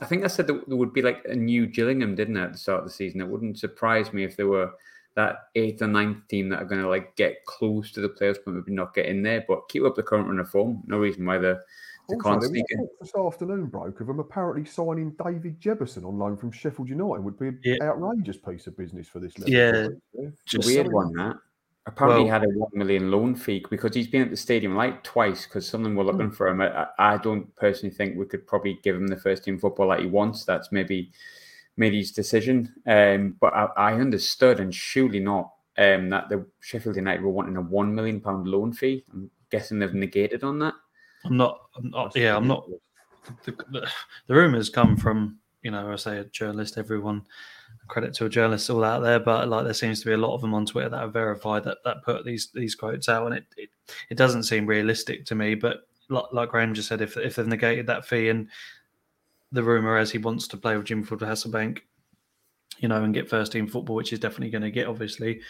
I 0.00 0.06
think 0.06 0.24
I 0.24 0.28
said 0.28 0.48
there 0.48 0.60
would 0.66 0.92
be 0.92 1.02
like 1.02 1.24
a 1.26 1.34
new 1.34 1.66
Gillingham, 1.66 2.16
didn't 2.16 2.36
it, 2.36 2.42
at 2.42 2.52
the 2.52 2.58
start 2.58 2.80
of 2.80 2.86
the 2.86 2.92
season? 2.92 3.20
It 3.20 3.28
wouldn't 3.28 3.58
surprise 3.58 4.12
me 4.12 4.24
if 4.24 4.36
there 4.36 4.48
were 4.48 4.72
that 5.14 5.48
eighth 5.54 5.82
or 5.82 5.86
ninth 5.86 6.26
team 6.26 6.48
that 6.48 6.60
are 6.60 6.64
going 6.64 6.82
to 6.82 6.88
like 6.88 7.14
get 7.14 7.44
close 7.44 7.92
to 7.92 8.00
the 8.00 8.08
players, 8.08 8.38
but 8.44 8.54
maybe 8.54 8.72
not 8.72 8.94
get 8.94 9.06
in 9.06 9.22
there. 9.22 9.44
But 9.46 9.68
keep 9.68 9.84
up 9.84 9.94
the 9.94 10.02
current 10.02 10.26
run 10.26 10.40
of 10.40 10.50
form. 10.50 10.82
No 10.86 10.98
reason 10.98 11.24
why 11.24 11.38
they're 11.38 11.62
also, 12.08 12.48
this 13.00 13.14
afternoon 13.16 13.66
broke 13.66 14.00
of 14.00 14.06
them 14.06 14.20
apparently 14.20 14.64
signing 14.64 15.14
David 15.22 15.60
Jebbison 15.60 16.04
on 16.04 16.18
loan 16.18 16.36
from 16.36 16.52
Sheffield 16.52 16.88
United 16.88 17.22
would 17.24 17.38
be 17.38 17.48
an 17.48 17.60
yeah. 17.64 17.76
outrageous 17.82 18.36
piece 18.36 18.66
of 18.66 18.76
business 18.76 19.08
for 19.08 19.20
this 19.20 19.38
level. 19.38 19.54
Yeah, 19.54 19.88
just 20.44 20.66
weird 20.66 20.92
one 20.92 21.12
that. 21.14 21.36
Apparently, 21.86 22.24
well, 22.24 22.32
had 22.32 22.44
a 22.44 22.48
one 22.48 22.70
million 22.72 23.10
loan 23.10 23.34
fee 23.34 23.64
because 23.70 23.94
he's 23.94 24.08
been 24.08 24.22
at 24.22 24.30
the 24.30 24.36
stadium 24.36 24.74
like 24.74 25.02
twice 25.02 25.44
because 25.44 25.68
someone 25.68 25.94
were 25.94 26.04
looking 26.04 26.28
hmm. 26.28 26.34
for 26.34 26.48
him. 26.48 26.62
I, 26.62 26.86
I, 26.98 27.18
don't 27.18 27.54
personally 27.56 27.94
think 27.94 28.16
we 28.16 28.24
could 28.24 28.46
probably 28.46 28.78
give 28.82 28.96
him 28.96 29.06
the 29.06 29.18
first 29.18 29.44
team 29.44 29.58
football 29.58 29.88
that 29.90 30.00
he 30.00 30.06
wants. 30.06 30.44
That's 30.44 30.72
maybe 30.72 31.12
made 31.76 31.92
his 31.92 32.10
decision. 32.10 32.72
Um, 32.86 33.36
but 33.38 33.52
I, 33.52 33.68
I, 33.76 33.92
understood, 33.94 34.60
and 34.60 34.74
surely 34.74 35.20
not, 35.20 35.52
um, 35.76 36.08
that 36.08 36.30
the 36.30 36.46
Sheffield 36.60 36.96
United 36.96 37.22
were 37.22 37.30
wanting 37.30 37.56
a 37.58 37.62
one 37.62 37.94
million 37.94 38.20
pound 38.20 38.48
loan 38.48 38.72
fee. 38.72 39.04
I'm 39.12 39.30
guessing 39.50 39.78
they've 39.78 39.92
negated 39.92 40.42
on 40.42 40.58
that. 40.60 40.74
I'm 41.24 41.36
not. 41.36 41.60
I'm 41.76 41.90
not 41.90 42.16
yeah, 42.16 42.36
I'm 42.36 42.46
not. 42.46 42.68
The, 43.44 43.52
the, 43.70 43.88
the 44.26 44.34
rumors 44.34 44.68
come 44.68 44.96
from 44.96 45.38
you 45.64 45.70
know, 45.70 45.90
I 45.90 45.96
say 45.96 46.18
a 46.18 46.24
journalist. 46.24 46.78
Everyone 46.78 47.22
credit 47.88 48.14
to 48.14 48.26
a 48.26 48.28
journalist 48.28 48.70
all 48.70 48.84
out 48.84 49.00
there, 49.00 49.18
but 49.18 49.48
like 49.48 49.64
there 49.64 49.74
seems 49.74 50.00
to 50.00 50.06
be 50.06 50.12
a 50.12 50.18
lot 50.18 50.34
of 50.34 50.42
them 50.42 50.54
on 50.54 50.66
Twitter 50.66 50.90
that 50.90 51.02
are 51.02 51.08
verified 51.08 51.64
that 51.64 51.78
that 51.84 52.04
put 52.04 52.24
these 52.24 52.50
these 52.54 52.74
quotes 52.74 53.08
out, 53.08 53.26
and 53.26 53.34
it 53.34 53.46
it, 53.56 53.70
it 54.10 54.16
doesn't 54.16 54.44
seem 54.44 54.66
realistic 54.66 55.24
to 55.26 55.34
me. 55.34 55.54
But 55.54 55.88
like, 56.10 56.24
like 56.32 56.50
Graham 56.50 56.74
just 56.74 56.88
said, 56.88 57.00
if 57.00 57.16
if 57.16 57.36
they've 57.36 57.46
negated 57.46 57.86
that 57.86 58.06
fee 58.06 58.28
and 58.28 58.48
the 59.52 59.62
rumor 59.62 59.96
as 59.96 60.10
he 60.10 60.18
wants 60.18 60.46
to 60.48 60.56
play 60.56 60.76
with 60.76 60.86
Jim 60.86 61.02
Ford 61.02 61.20
Hasselbaink, 61.20 61.80
you 62.78 62.88
know, 62.88 63.02
and 63.02 63.14
get 63.14 63.30
first 63.30 63.52
team 63.52 63.66
football, 63.66 63.96
which 63.96 64.12
is 64.12 64.18
definitely 64.18 64.50
going 64.50 64.62
to 64.62 64.70
get 64.70 64.86
obviously 64.86 65.40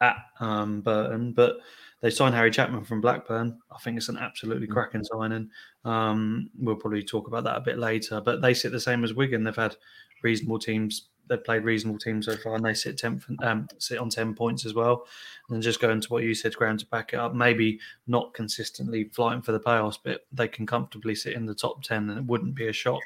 at 0.00 0.16
um, 0.40 0.82
Burton, 0.82 1.32
but 1.32 1.56
they 2.04 2.10
signed 2.10 2.34
Harry 2.34 2.50
Chapman 2.50 2.84
from 2.84 3.00
Blackburn. 3.00 3.58
I 3.72 3.78
think 3.78 3.96
it's 3.96 4.10
an 4.10 4.18
absolutely 4.18 4.66
mm. 4.66 4.72
cracking 4.72 5.04
signing. 5.04 5.48
Um, 5.86 6.50
we'll 6.58 6.76
probably 6.76 7.02
talk 7.02 7.28
about 7.28 7.44
that 7.44 7.56
a 7.56 7.62
bit 7.62 7.78
later. 7.78 8.20
But 8.20 8.42
they 8.42 8.52
sit 8.52 8.72
the 8.72 8.78
same 8.78 9.04
as 9.04 9.14
Wigan. 9.14 9.42
They've 9.42 9.56
had 9.56 9.74
reasonable 10.22 10.58
teams. 10.58 11.08
They've 11.30 11.42
played 11.42 11.64
reasonable 11.64 11.98
teams 11.98 12.26
so 12.26 12.36
far, 12.36 12.56
and 12.56 12.64
they 12.64 12.74
sit 12.74 12.98
ten, 12.98 13.22
um, 13.42 13.68
sit 13.78 13.96
on 13.98 14.10
ten 14.10 14.34
points 14.34 14.66
as 14.66 14.74
well. 14.74 15.06
And 15.48 15.62
just 15.62 15.80
going 15.80 15.98
to 15.98 16.12
what 16.12 16.24
you 16.24 16.34
said, 16.34 16.54
Graham, 16.54 16.76
to 16.76 16.86
back 16.88 17.14
it 17.14 17.18
up, 17.18 17.32
maybe 17.32 17.80
not 18.06 18.34
consistently 18.34 19.04
flying 19.04 19.40
for 19.40 19.52
the 19.52 19.60
playoffs, 19.60 19.98
but 20.04 20.26
they 20.30 20.46
can 20.46 20.66
comfortably 20.66 21.14
sit 21.14 21.32
in 21.32 21.46
the 21.46 21.54
top 21.54 21.82
ten, 21.82 22.10
and 22.10 22.18
it 22.18 22.26
wouldn't 22.26 22.54
be 22.54 22.68
a 22.68 22.72
shock 22.74 23.00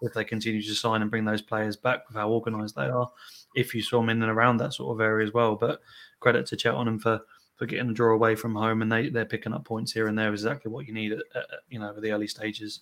if 0.00 0.12
they 0.12 0.22
continue 0.22 0.62
to 0.62 0.74
sign 0.76 1.02
and 1.02 1.10
bring 1.10 1.24
those 1.24 1.42
players 1.42 1.76
back 1.76 2.06
with 2.06 2.16
how 2.16 2.30
organised 2.30 2.76
they 2.76 2.86
are. 2.86 3.10
If 3.56 3.74
you 3.74 3.82
saw 3.82 3.98
them 3.98 4.10
in 4.10 4.22
and 4.22 4.30
around 4.30 4.58
that 4.58 4.74
sort 4.74 4.94
of 4.94 5.00
area 5.00 5.26
as 5.26 5.34
well, 5.34 5.56
but 5.56 5.80
credit 6.20 6.46
to 6.46 6.58
Cheltenham 6.58 7.00
for 7.00 7.20
for 7.56 7.66
getting 7.66 7.90
a 7.90 7.92
draw 7.92 8.14
away 8.14 8.34
from 8.34 8.54
home, 8.54 8.82
and 8.82 8.90
they 8.90 9.08
they're 9.08 9.24
picking 9.24 9.52
up 9.52 9.64
points 9.64 9.92
here 9.92 10.08
and 10.08 10.18
there. 10.18 10.32
Exactly 10.32 10.70
what 10.70 10.86
you 10.86 10.92
need 10.92 11.12
at, 11.12 11.20
at 11.34 11.46
you 11.68 11.78
know 11.78 11.90
at 11.90 12.00
the 12.00 12.10
early 12.10 12.26
stages. 12.26 12.80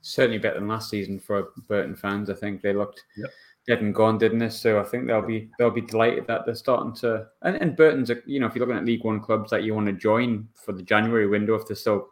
Certainly 0.00 0.38
better 0.38 0.58
than 0.58 0.68
last 0.68 0.90
season 0.90 1.18
for 1.18 1.48
Burton 1.68 1.96
fans. 1.96 2.30
I 2.30 2.34
think 2.34 2.62
they 2.62 2.72
looked 2.72 3.02
yep. 3.16 3.30
dead 3.66 3.80
and 3.80 3.94
gone, 3.94 4.18
didn't 4.18 4.38
they? 4.38 4.48
So 4.48 4.80
I 4.80 4.84
think 4.84 5.06
they'll 5.06 5.22
be 5.22 5.50
they'll 5.58 5.70
be 5.70 5.80
delighted 5.80 6.26
that 6.26 6.46
they're 6.46 6.54
starting 6.54 6.94
to. 6.96 7.26
And, 7.42 7.56
and 7.56 7.76
Burton's, 7.76 8.10
a, 8.10 8.16
you 8.26 8.40
know, 8.40 8.46
if 8.46 8.54
you're 8.54 8.64
looking 8.64 8.78
at 8.78 8.84
League 8.84 9.04
One 9.04 9.20
clubs 9.20 9.50
that 9.50 9.64
you 9.64 9.74
want 9.74 9.86
to 9.86 9.92
join 9.92 10.48
for 10.54 10.72
the 10.72 10.82
January 10.82 11.26
window, 11.26 11.54
if 11.54 11.66
they're 11.66 11.76
still 11.76 12.08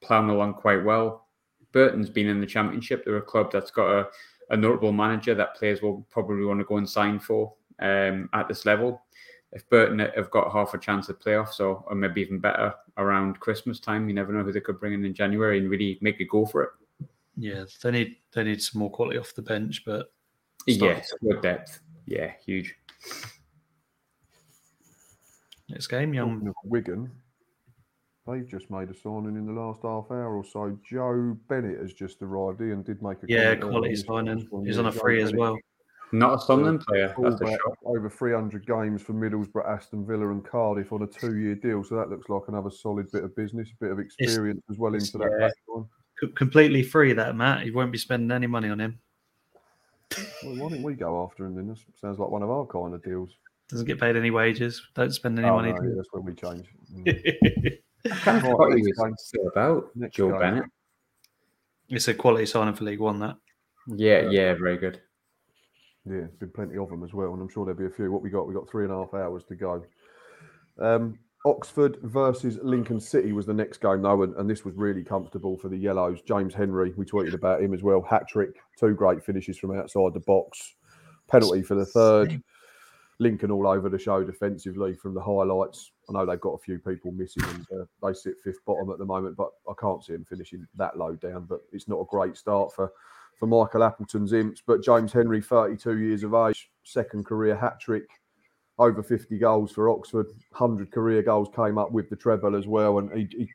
ploughing 0.00 0.30
along 0.30 0.54
quite 0.54 0.84
well, 0.84 1.26
Burton's 1.72 2.10
been 2.10 2.28
in 2.28 2.40
the 2.40 2.46
Championship. 2.46 3.04
They're 3.04 3.16
a 3.16 3.22
club 3.22 3.52
that's 3.52 3.70
got 3.70 3.90
a, 3.90 4.06
a 4.50 4.56
notable 4.56 4.92
manager 4.92 5.34
that 5.34 5.56
players 5.56 5.82
will 5.82 6.06
probably 6.10 6.44
want 6.44 6.60
to 6.60 6.64
go 6.64 6.76
and 6.76 6.88
sign 6.88 7.18
for 7.18 7.54
um, 7.80 8.30
at 8.32 8.48
this 8.48 8.64
level 8.64 9.02
if 9.56 9.68
Burton 9.70 9.98
have 9.98 10.30
got 10.30 10.52
half 10.52 10.74
a 10.74 10.78
chance 10.78 11.08
of 11.08 11.18
playoffs 11.18 11.60
or, 11.60 11.82
or 11.86 11.94
maybe 11.94 12.20
even 12.20 12.38
better 12.38 12.74
around 12.98 13.40
Christmas 13.40 13.80
time, 13.80 14.06
you 14.06 14.14
never 14.14 14.30
know 14.30 14.44
who 14.44 14.52
they 14.52 14.60
could 14.60 14.78
bring 14.78 14.92
in 14.92 15.02
in 15.02 15.14
January 15.14 15.56
and 15.56 15.70
really 15.70 15.96
make 16.02 16.20
a 16.20 16.24
go 16.24 16.44
for 16.44 16.62
it. 16.62 16.70
Yeah, 17.38 17.64
they 17.82 17.90
need 17.90 18.16
they 18.32 18.44
need 18.44 18.62
some 18.62 18.80
more 18.80 18.90
quality 18.90 19.18
off 19.18 19.34
the 19.34 19.40
bench, 19.40 19.82
but 19.86 20.12
yes, 20.66 21.10
good 21.22 21.40
depth. 21.40 21.80
Yeah, 22.04 22.32
huge. 22.44 22.74
Next 25.70 25.86
game, 25.86 26.12
young 26.12 26.52
Wigan. 26.64 27.10
They've 28.26 28.46
just 28.46 28.70
made 28.70 28.90
a 28.90 28.94
signing 28.94 29.36
in 29.36 29.46
the 29.46 29.52
last 29.52 29.82
half 29.82 30.10
hour 30.10 30.36
or 30.36 30.44
so. 30.44 30.78
Joe 30.84 31.36
Bennett 31.48 31.80
has 31.80 31.94
just 31.94 32.20
arrived. 32.20 32.60
Ian 32.60 32.82
did 32.82 33.00
make 33.00 33.22
a 33.22 33.26
yeah 33.26 33.54
quality 33.54 33.96
signing. 33.96 34.46
He's 34.66 34.78
on 34.78 34.86
a 34.86 34.92
free 34.92 35.22
as 35.22 35.32
well. 35.32 35.56
Not 36.12 36.34
a 36.34 36.40
Sunderland 36.40 36.80
player. 36.80 37.14
That's 37.18 37.40
a 37.40 37.58
Over 37.84 38.08
300 38.08 38.66
games 38.66 39.02
for 39.02 39.12
Middlesbrough, 39.12 39.68
Aston 39.68 40.06
Villa, 40.06 40.30
and 40.30 40.44
Cardiff 40.44 40.92
on 40.92 41.02
a 41.02 41.06
two-year 41.06 41.56
deal. 41.56 41.82
So 41.82 41.96
that 41.96 42.10
looks 42.10 42.28
like 42.28 42.42
another 42.48 42.70
solid 42.70 43.10
bit 43.10 43.24
of 43.24 43.34
business, 43.34 43.70
a 43.70 43.84
bit 43.84 43.92
of 43.92 43.98
experience 43.98 44.60
it's, 44.68 44.76
as 44.76 44.78
well 44.78 44.94
into 44.94 45.18
that. 45.18 45.52
Yeah, 45.72 46.28
completely 46.36 46.82
free, 46.82 47.12
that 47.12 47.34
Matt. 47.34 47.66
You 47.66 47.74
won't 47.74 47.92
be 47.92 47.98
spending 47.98 48.30
any 48.30 48.46
money 48.46 48.68
on 48.68 48.80
him. 48.80 49.00
Well, 50.44 50.56
why 50.56 50.68
don't 50.70 50.82
we 50.82 50.94
go 50.94 51.24
after 51.24 51.44
him 51.44 51.56
then? 51.56 51.68
This 51.68 51.84
sounds 52.00 52.18
like 52.18 52.30
one 52.30 52.42
of 52.42 52.50
our 52.50 52.66
kind 52.66 52.94
of 52.94 53.02
deals. 53.02 53.30
Doesn't 53.68 53.86
get 53.86 53.98
paid 53.98 54.16
any 54.16 54.30
wages. 54.30 54.80
Don't 54.94 55.12
spend 55.12 55.38
any 55.38 55.48
oh, 55.48 55.56
money. 55.56 55.72
No, 55.72 55.82
yeah, 55.82 55.94
that's 55.96 56.08
when 56.12 56.24
we 56.24 56.34
change. 56.34 56.66
Mm. 58.06 58.56
what 58.56 58.76
he 58.76 58.82
was 58.82 59.14
still 59.18 59.48
about 59.48 59.90
Joe 60.12 60.38
Bennett. 60.38 60.66
It's 61.88 62.06
a 62.06 62.14
quality 62.14 62.46
signing 62.46 62.74
for 62.74 62.84
League 62.84 63.00
One. 63.00 63.18
That. 63.18 63.36
Yeah, 63.88 64.30
yeah, 64.30 64.54
very 64.54 64.76
good. 64.76 65.00
Yeah, 66.08 66.18
there's 66.18 66.36
been 66.38 66.50
plenty 66.50 66.76
of 66.76 66.88
them 66.88 67.02
as 67.02 67.12
well, 67.12 67.32
and 67.32 67.42
I'm 67.42 67.48
sure 67.48 67.64
there'll 67.64 67.78
be 67.78 67.86
a 67.86 67.90
few. 67.90 68.12
What 68.12 68.22
we 68.22 68.30
got? 68.30 68.46
We 68.46 68.54
got 68.54 68.68
three 68.68 68.84
and 68.84 68.92
a 68.92 68.96
half 68.96 69.12
hours 69.12 69.42
to 69.48 69.56
go. 69.56 69.84
Um, 70.78 71.18
Oxford 71.44 71.98
versus 72.02 72.58
Lincoln 72.62 73.00
City 73.00 73.32
was 73.32 73.46
the 73.46 73.54
next 73.54 73.78
game, 73.78 74.02
though, 74.02 74.22
and, 74.22 74.34
and, 74.36 74.48
this 74.50 74.64
was 74.64 74.74
really 74.74 75.02
comfortable 75.02 75.56
for 75.56 75.68
the 75.68 75.76
Yellows. 75.76 76.20
James 76.22 76.54
Henry, 76.54 76.92
we 76.96 77.04
tweeted 77.04 77.34
about 77.34 77.62
him 77.62 77.72
as 77.72 77.82
well. 77.82 78.02
Hat 78.02 78.28
trick, 78.28 78.56
two 78.78 78.94
great 78.94 79.24
finishes 79.24 79.58
from 79.58 79.76
outside 79.76 80.12
the 80.12 80.20
box, 80.20 80.74
penalty 81.28 81.62
for 81.62 81.74
the 81.74 81.86
third. 81.86 82.40
Lincoln 83.18 83.50
all 83.50 83.66
over 83.66 83.88
the 83.88 83.98
show 83.98 84.22
defensively 84.22 84.94
from 84.94 85.14
the 85.14 85.20
highlights. 85.20 85.92
I 86.08 86.12
know 86.12 86.26
they've 86.26 86.40
got 86.40 86.50
a 86.50 86.58
few 86.58 86.78
people 86.78 87.12
missing 87.12 87.44
and 87.44 87.66
uh, 87.80 87.84
they 88.06 88.12
sit 88.12 88.34
fifth 88.44 88.62
bottom 88.66 88.90
at 88.90 88.98
the 88.98 89.06
moment, 89.06 89.36
but 89.36 89.50
I 89.68 89.72
can't 89.80 90.04
see 90.04 90.12
them 90.12 90.26
finishing 90.28 90.66
that 90.76 90.98
low 90.98 91.14
down. 91.14 91.46
But 91.48 91.60
it's 91.72 91.88
not 91.88 92.00
a 92.00 92.04
great 92.10 92.36
start 92.36 92.74
for 92.74 92.92
for 93.38 93.46
Michael 93.46 93.84
Appleton's 93.84 94.32
imps. 94.32 94.62
But 94.66 94.82
James 94.82 95.12
Henry, 95.12 95.40
32 95.40 95.98
years 95.98 96.22
of 96.22 96.34
age, 96.34 96.70
second 96.84 97.26
career 97.26 97.56
hat 97.56 97.80
trick, 97.80 98.08
over 98.78 99.02
50 99.02 99.38
goals 99.38 99.72
for 99.72 99.88
Oxford, 99.88 100.26
100 100.50 100.90
career 100.90 101.22
goals 101.22 101.48
came 101.54 101.78
up 101.78 101.92
with 101.92 102.10
the 102.10 102.16
treble 102.16 102.56
as 102.56 102.66
well. 102.66 102.98
And 102.98 103.10
he, 103.12 103.28
he 103.36 103.48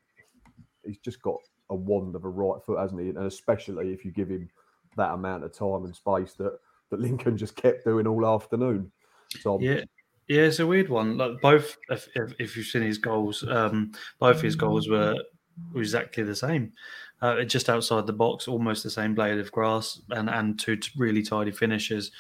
he's 0.86 0.98
just 0.98 1.22
got 1.22 1.38
a 1.70 1.76
wand 1.76 2.16
of 2.16 2.26
a 2.26 2.30
right 2.30 2.62
foot, 2.66 2.80
hasn't 2.80 3.02
he? 3.02 3.10
And 3.10 3.20
especially 3.20 3.94
if 3.94 4.04
you 4.04 4.12
give 4.12 4.30
him 4.30 4.50
that 4.98 5.14
amount 5.14 5.44
of 5.44 5.54
time 5.54 5.86
and 5.86 5.96
space 5.96 6.34
that, 6.34 6.58
that 6.90 7.00
Lincoln 7.00 7.38
just 7.38 7.56
kept 7.56 7.86
doing 7.86 8.08
all 8.08 8.26
afternoon. 8.26 8.92
So 9.40 9.60
yeah. 9.60 9.82
Yeah, 10.28 10.44
it's 10.44 10.60
a 10.60 10.68
weird 10.68 10.88
one. 10.88 11.18
Like 11.18 11.42
both, 11.42 11.78
if, 11.90 12.08
if 12.16 12.56
you've 12.56 12.66
seen 12.66 12.84
his 12.84 12.98
goals, 12.98 13.44
um, 13.50 13.92
both 14.18 14.40
his 14.40 14.56
goals 14.56 14.88
were 14.88 15.16
exactly 15.76 16.24
the 16.24 16.36
same 16.36 16.72
uh, 17.22 17.44
just 17.44 17.70
outside 17.70 18.08
the 18.08 18.14
box, 18.14 18.48
almost 18.48 18.84
the 18.84 18.90
same 18.90 19.14
blade 19.14 19.38
of 19.38 19.52
grass, 19.52 20.02
and 20.10 20.30
and 20.30 20.60
two 20.60 20.78
really 20.98 21.22
tidy 21.22 21.52
finishes. 21.52 22.12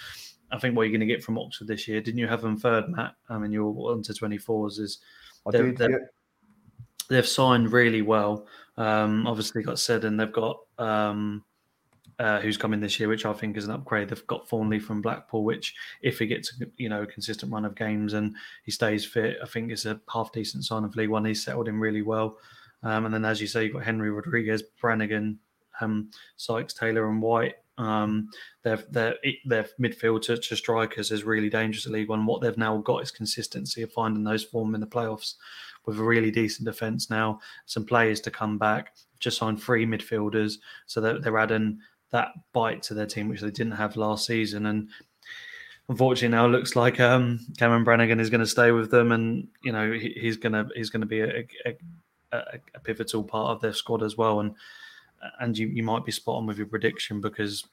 I 0.51 0.59
think 0.59 0.75
what 0.75 0.83
you're 0.83 0.91
going 0.91 0.99
to 0.99 1.05
get 1.05 1.23
from 1.23 1.37
Oxford 1.37 1.67
this 1.67 1.87
year. 1.87 2.01
Didn't 2.01 2.19
you 2.19 2.27
have 2.27 2.41
them 2.41 2.57
third, 2.57 2.89
Matt? 2.89 3.15
I 3.29 3.37
mean, 3.37 3.51
you're 3.51 3.73
on 3.91 4.03
to 4.03 4.13
24s. 4.13 4.79
Is 4.79 4.99
they've, 5.49 5.75
did, 5.75 5.91
yeah. 5.91 5.97
they've, 7.09 7.27
signed 7.27 7.71
really 7.71 8.01
well. 8.01 8.47
Um, 8.77 9.25
obviously, 9.27 9.63
got 9.63 9.79
said, 9.79 10.03
and 10.03 10.19
they've 10.19 10.31
got 10.31 10.57
um, 10.77 11.43
uh, 12.19 12.39
who's 12.39 12.57
coming 12.57 12.79
this 12.79 12.99
year, 12.99 13.09
which 13.09 13.25
I 13.25 13.33
think 13.33 13.57
is 13.57 13.65
an 13.65 13.71
upgrade. 13.71 14.09
They've 14.09 14.27
got 14.27 14.47
Thorniley 14.47 14.81
from 14.81 15.01
Blackpool, 15.01 15.43
which 15.43 15.73
if 16.01 16.19
he 16.19 16.27
gets 16.27 16.59
you 16.77 16.89
know 16.89 17.03
a 17.03 17.07
consistent 17.07 17.51
run 17.51 17.65
of 17.65 17.75
games 17.75 18.13
and 18.13 18.35
he 18.63 18.71
stays 18.71 19.05
fit, 19.05 19.37
I 19.41 19.47
think 19.47 19.71
it's 19.71 19.85
a 19.85 19.99
half 20.11 20.31
decent 20.31 20.65
sign 20.65 20.83
of 20.83 20.95
League 20.95 21.09
One. 21.09 21.25
He's 21.25 21.43
settled 21.43 21.67
in 21.67 21.79
really 21.79 22.01
well. 22.01 22.37
Um, 22.83 23.05
and 23.05 23.13
then, 23.13 23.25
as 23.25 23.39
you 23.39 23.47
say, 23.47 23.63
you've 23.63 23.73
got 23.73 23.83
Henry 23.83 24.09
Rodriguez, 24.09 24.63
Brannigan, 24.79 25.39
um, 25.81 26.09
Sykes, 26.37 26.73
Taylor, 26.73 27.09
and 27.09 27.21
White. 27.21 27.55
Um, 27.77 28.29
their 28.63 28.77
their 28.89 29.15
their 29.45 29.67
midfield 29.79 30.21
to, 30.23 30.37
to, 30.37 30.55
strikers 30.55 31.11
is 31.11 31.23
really 31.23 31.49
dangerous 31.49 31.85
at 31.85 31.91
League 31.91 32.09
One. 32.09 32.25
What 32.25 32.41
they've 32.41 32.57
now 32.57 32.77
got 32.77 33.01
is 33.01 33.11
consistency 33.11 33.81
of 33.81 33.91
finding 33.91 34.23
those 34.23 34.43
form 34.43 34.75
in 34.75 34.81
the 34.81 34.87
playoffs 34.87 35.35
with 35.85 35.97
a 35.97 36.03
really 36.03 36.31
decent 36.31 36.65
defence 36.65 37.09
now. 37.09 37.39
Some 37.65 37.85
players 37.85 38.21
to 38.21 38.31
come 38.31 38.57
back. 38.57 38.95
Just 39.19 39.37
signed 39.37 39.61
three 39.61 39.85
midfielders, 39.85 40.55
so 40.85 40.99
they're, 40.99 41.19
they're 41.19 41.37
adding 41.37 41.79
that 42.11 42.29
bite 42.53 42.83
to 42.83 42.93
their 42.93 43.05
team, 43.05 43.29
which 43.29 43.41
they 43.41 43.51
didn't 43.51 43.73
have 43.73 43.95
last 43.95 44.25
season. 44.25 44.65
And 44.65 44.89
unfortunately, 45.89 46.35
now 46.35 46.45
it 46.45 46.49
looks 46.49 46.75
like 46.75 46.99
um, 46.99 47.39
Cameron 47.57 47.83
Brannigan 47.83 48.19
is 48.19 48.29
going 48.29 48.41
to 48.41 48.47
stay 48.47 48.71
with 48.71 48.91
them, 48.91 49.11
and 49.11 49.47
you 49.63 49.71
know 49.71 49.91
he, 49.91 50.15
he's 50.19 50.37
going 50.37 50.53
to 50.53 50.67
he's 50.75 50.89
going 50.89 51.01
to 51.01 51.07
be 51.07 51.21
a, 51.21 51.45
a, 51.65 51.77
a, 52.31 52.59
a, 52.75 52.79
pivotal 52.79 53.23
part 53.23 53.51
of 53.51 53.61
their 53.61 53.73
squad 53.73 54.03
as 54.03 54.17
well. 54.17 54.39
And 54.39 54.55
and 55.39 55.57
you, 55.57 55.67
you 55.67 55.83
might 55.83 56.05
be 56.05 56.11
spot 56.11 56.37
on 56.37 56.47
with 56.47 56.57
your 56.57 56.67
prediction 56.67 57.21
because 57.21 57.65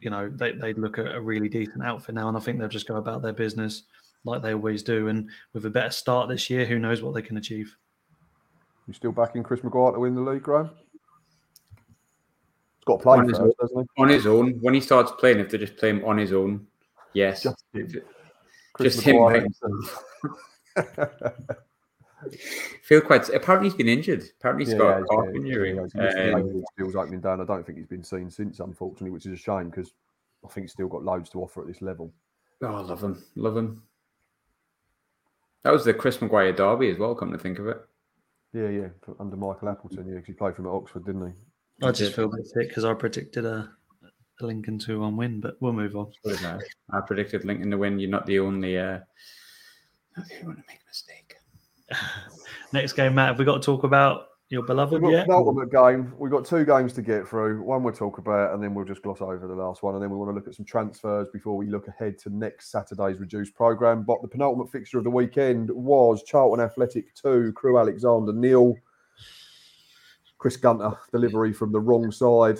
you 0.00 0.10
know 0.10 0.28
they 0.28 0.52
they 0.52 0.72
look 0.74 0.98
at 0.98 1.14
a 1.14 1.20
really 1.20 1.48
decent 1.48 1.84
outfit 1.84 2.14
now, 2.14 2.28
and 2.28 2.36
I 2.36 2.40
think 2.40 2.58
they'll 2.58 2.68
just 2.68 2.88
go 2.88 2.96
about 2.96 3.22
their 3.22 3.32
business 3.32 3.84
like 4.24 4.42
they 4.42 4.54
always 4.54 4.82
do. 4.82 5.08
And 5.08 5.28
with 5.52 5.66
a 5.66 5.70
better 5.70 5.90
start 5.90 6.28
this 6.28 6.48
year, 6.48 6.64
who 6.64 6.78
knows 6.78 7.02
what 7.02 7.14
they 7.14 7.22
can 7.22 7.36
achieve? 7.36 7.76
You 8.86 8.94
still 8.94 9.12
backing 9.12 9.42
Chris 9.42 9.62
Maguire 9.62 9.92
to 9.92 10.00
win 10.00 10.14
the 10.14 10.20
league, 10.20 10.42
Graham? 10.42 10.70
He's 12.78 12.84
got 12.86 12.96
to 12.96 13.02
play 13.02 13.18
on 13.18 13.28
first, 13.28 13.40
his, 13.40 13.54
doesn't 13.60 13.90
he? 13.96 14.02
On 14.02 14.08
his 14.08 14.26
own. 14.26 14.58
When 14.60 14.74
he 14.74 14.80
starts 14.80 15.12
playing, 15.18 15.38
if 15.38 15.50
they 15.50 15.58
just 15.58 15.76
play 15.76 15.90
him 15.90 16.04
on 16.04 16.18
his 16.18 16.32
own, 16.32 16.66
yes. 17.12 17.44
Just, 17.44 17.64
just 18.80 19.02
him. 19.02 19.48
feel 22.82 23.00
quite. 23.00 23.28
Apparently, 23.28 23.68
he's 23.68 23.76
been 23.76 23.88
injured. 23.88 24.24
Apparently, 24.38 24.64
he's 24.64 24.74
yeah, 24.74 24.78
got 24.78 25.00
a 25.00 25.04
calf 25.04 25.24
yeah, 25.26 25.40
injury. 25.40 25.78
Yeah, 25.94 26.34
um, 26.34 26.64
feels 26.76 26.96
opening 26.96 27.20
down. 27.20 27.40
I 27.40 27.44
don't 27.44 27.64
think 27.64 27.78
he's 27.78 27.86
been 27.86 28.04
seen 28.04 28.30
since, 28.30 28.60
unfortunately, 28.60 29.10
which 29.10 29.26
is 29.26 29.32
a 29.32 29.42
shame 29.42 29.70
because 29.70 29.92
I 30.44 30.48
think 30.48 30.64
he's 30.64 30.72
still 30.72 30.88
got 30.88 31.04
loads 31.04 31.30
to 31.30 31.42
offer 31.42 31.60
at 31.62 31.66
this 31.66 31.82
level. 31.82 32.12
Oh, 32.62 32.74
I 32.74 32.80
love 32.80 33.02
him. 33.02 33.22
Love 33.36 33.56
him. 33.56 33.82
That 35.62 35.72
was 35.72 35.84
the 35.84 35.94
Chris 35.94 36.20
Maguire 36.20 36.52
derby 36.52 36.90
as 36.90 36.98
well. 36.98 37.14
Come 37.14 37.32
to 37.32 37.38
think 37.38 37.58
of 37.58 37.68
it. 37.68 37.80
Yeah, 38.52 38.68
yeah, 38.68 38.88
under 39.18 39.36
Michael 39.36 39.70
Appleton. 39.70 40.06
Yeah, 40.06 40.16
because 40.16 40.26
he 40.26 40.32
played 40.32 40.54
for 40.54 40.62
him 40.62 40.68
at 40.68 40.74
Oxford, 40.74 41.06
didn't 41.06 41.26
he? 41.26 41.86
I 41.86 41.90
just 41.90 42.14
feel 42.14 42.26
a 42.26 42.36
bit 42.36 42.46
sick 42.46 42.68
because 42.68 42.84
I 42.84 42.92
predicted 42.94 43.44
a, 43.44 43.70
a 44.40 44.46
Lincoln 44.46 44.78
2 44.78 45.00
1 45.00 45.16
win, 45.16 45.40
but 45.40 45.56
we'll 45.60 45.72
move 45.72 45.96
on. 45.96 46.12
I 46.92 47.00
predicted 47.06 47.44
Lincoln 47.44 47.70
to 47.70 47.78
win. 47.78 47.98
You're 47.98 48.10
not 48.10 48.26
the 48.26 48.40
only. 48.40 48.78
Uh, 48.78 48.98
not 50.16 50.28
the 50.28 50.34
only 50.34 50.46
one 50.46 50.56
to 50.56 50.62
make 50.68 50.80
a 50.80 50.88
mistake. 50.88 51.34
Next 52.72 52.94
game, 52.94 53.14
Matt, 53.14 53.28
have 53.28 53.38
we 53.38 53.44
got 53.44 53.60
to 53.60 53.66
talk 53.66 53.84
about 53.84 54.28
your 54.48 54.62
beloved 54.64 54.92
We've 54.92 55.02
got 55.02 55.10
yet? 55.10 55.26
the 55.26 55.34
ultimate 55.34 55.70
game. 55.70 56.12
We've 56.18 56.30
got 56.30 56.44
two 56.44 56.64
games 56.64 56.92
to 56.94 57.02
get 57.02 57.26
through. 57.26 57.62
One 57.62 57.82
we'll 57.82 57.94
talk 57.94 58.18
about, 58.18 58.54
and 58.54 58.62
then 58.62 58.74
we'll 58.74 58.84
just 58.84 59.02
gloss 59.02 59.20
over 59.20 59.46
the 59.46 59.54
last 59.54 59.82
one. 59.82 59.94
And 59.94 60.02
then 60.02 60.10
we 60.10 60.16
want 60.16 60.30
to 60.30 60.34
look 60.34 60.46
at 60.46 60.54
some 60.54 60.66
transfers 60.66 61.28
before 61.32 61.56
we 61.56 61.66
look 61.66 61.88
ahead 61.88 62.18
to 62.20 62.30
next 62.30 62.70
Saturday's 62.70 63.18
reduced 63.18 63.54
programme. 63.54 64.04
But 64.04 64.20
the 64.20 64.28
penultimate 64.28 64.70
fixture 64.70 64.98
of 64.98 65.04
the 65.04 65.10
weekend 65.10 65.70
was 65.70 66.22
Charlton 66.24 66.64
Athletic 66.64 67.14
2, 67.14 67.52
Crewe 67.54 67.78
Alexandra 67.78 68.34
nil. 68.34 68.74
Chris 70.36 70.56
Gunter 70.56 70.98
delivery 71.12 71.52
from 71.52 71.72
the 71.72 71.80
wrong 71.80 72.10
side 72.10 72.58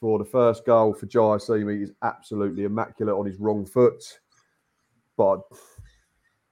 for 0.00 0.18
the 0.18 0.24
first 0.24 0.64
goal 0.64 0.94
for 0.94 1.06
Jaiyesimi 1.06 1.82
is 1.82 1.92
absolutely 2.02 2.64
immaculate 2.64 3.14
on 3.14 3.26
his 3.26 3.38
wrong 3.38 3.66
foot. 3.66 4.02
But 5.16 5.42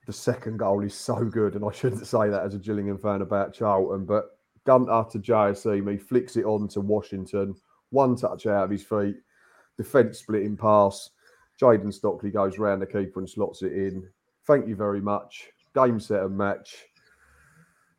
the 0.09 0.13
second 0.13 0.57
goal 0.57 0.83
is 0.83 0.95
so 0.95 1.23
good, 1.23 1.53
and 1.53 1.63
I 1.63 1.71
shouldn't 1.71 2.07
say 2.07 2.29
that 2.29 2.43
as 2.43 2.55
a 2.55 2.57
Gillingham 2.57 2.97
fan 2.97 3.21
about 3.21 3.53
Charlton, 3.53 4.05
but 4.05 4.39
Gunter 4.65 5.05
to 5.11 5.19
Jaiyesimi, 5.19 6.01
flicks 6.01 6.35
it 6.35 6.45
on 6.45 6.67
to 6.69 6.81
Washington, 6.81 7.53
one 7.91 8.15
touch 8.15 8.47
out 8.47 8.63
of 8.63 8.71
his 8.71 8.83
feet, 8.83 9.17
defence 9.77 10.17
splitting 10.17 10.57
pass. 10.57 11.11
Jayden 11.61 11.93
Stockley 11.93 12.31
goes 12.31 12.57
round 12.57 12.81
the 12.81 12.87
keeper 12.87 13.19
and 13.19 13.29
slots 13.29 13.61
it 13.61 13.71
in. 13.71 14.09
Thank 14.47 14.67
you 14.67 14.75
very 14.75 14.99
much. 14.99 15.49
Game 15.75 15.99
set 15.99 16.23
and 16.23 16.35
match. 16.35 16.87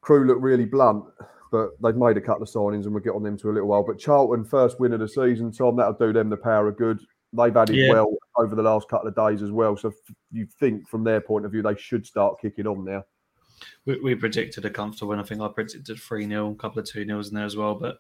Crewe 0.01 0.27
look 0.27 0.39
really 0.41 0.65
blunt, 0.65 1.05
but 1.53 1.81
they've 1.81 1.95
made 1.95 2.17
a 2.17 2.21
couple 2.21 2.43
of 2.43 2.49
signings 2.49 2.87
and 2.87 2.93
we'll 2.93 3.05
get 3.05 3.15
on 3.15 3.23
them 3.23 3.37
to 3.37 3.51
a 3.51 3.53
little 3.53 3.69
while. 3.69 3.85
But 3.87 4.01
Charlton, 4.01 4.45
first 4.45 4.81
win 4.81 4.95
of 4.95 4.99
the 4.99 5.07
season, 5.07 5.53
Tom, 5.53 5.77
that'll 5.77 5.93
do 5.93 6.13
them 6.13 6.29
the 6.29 6.37
power 6.37 6.67
of 6.67 6.77
good. 6.77 6.99
They've 7.33 7.57
added 7.57 7.77
Yeah. 7.77 7.93
well 7.93 8.13
over 8.37 8.55
the 8.55 8.63
last 8.63 8.89
couple 8.89 9.09
of 9.09 9.15
days 9.15 9.43
as 9.43 9.51
well. 9.51 9.77
So 9.77 9.89
f- 9.89 10.15
you 10.33 10.47
think 10.47 10.89
from 10.89 11.05
their 11.05 11.21
point 11.21 11.45
of 11.45 11.53
view, 11.53 11.63
they 11.63 11.77
should 11.77 12.05
start 12.07 12.41
kicking 12.41 12.67
on 12.67 12.85
now. 12.85 13.05
We, 13.85 14.01
we 14.01 14.15
predicted 14.15 14.65
a 14.65 14.71
comfortable 14.71 15.11
win. 15.11 15.21
I 15.21 15.23
think 15.23 15.41
I 15.41 15.49
predicted 15.49 15.99
3 16.01 16.27
0, 16.27 16.51
a 16.51 16.55
couple 16.57 16.81
of 16.81 16.87
2 16.87 17.05
0s 17.05 17.29
in 17.29 17.35
there 17.35 17.45
as 17.45 17.57
well. 17.57 17.75
But 17.75 17.99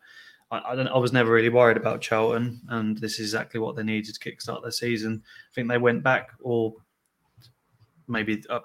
I, 0.51 0.61
I, 0.71 0.75
don't, 0.75 0.89
I 0.89 0.99
was 0.99 1.13
never 1.13 1.31
really 1.31 1.49
worried 1.49 1.77
about 1.77 2.01
Charlton, 2.01 2.61
and 2.69 2.99
this 2.99 3.15
is 3.15 3.27
exactly 3.27 3.61
what 3.61 3.77
they 3.77 3.83
needed 3.83 4.15
to 4.15 4.21
kickstart 4.21 4.63
their 4.63 4.71
season. 4.73 5.23
I 5.25 5.55
think 5.55 5.69
they 5.69 5.79
went 5.79 6.03
back, 6.03 6.31
or 6.41 6.75
maybe 8.09 8.43
uh, 8.51 8.61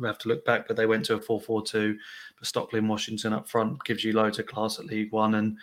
we 0.00 0.08
have 0.08 0.18
to 0.18 0.28
look 0.28 0.44
back, 0.44 0.66
but 0.66 0.76
they 0.76 0.86
went 0.86 1.04
to 1.06 1.14
a 1.14 1.20
4 1.20 1.40
4 1.40 1.62
2. 1.62 1.96
But 2.38 2.46
Stockley 2.46 2.78
and 2.80 2.88
Washington 2.88 3.32
up 3.32 3.48
front 3.48 3.84
gives 3.84 4.02
you 4.02 4.12
loads 4.12 4.38
of 4.38 4.46
class 4.46 4.78
at 4.78 4.86
League 4.86 5.12
One. 5.12 5.34
And 5.36 5.56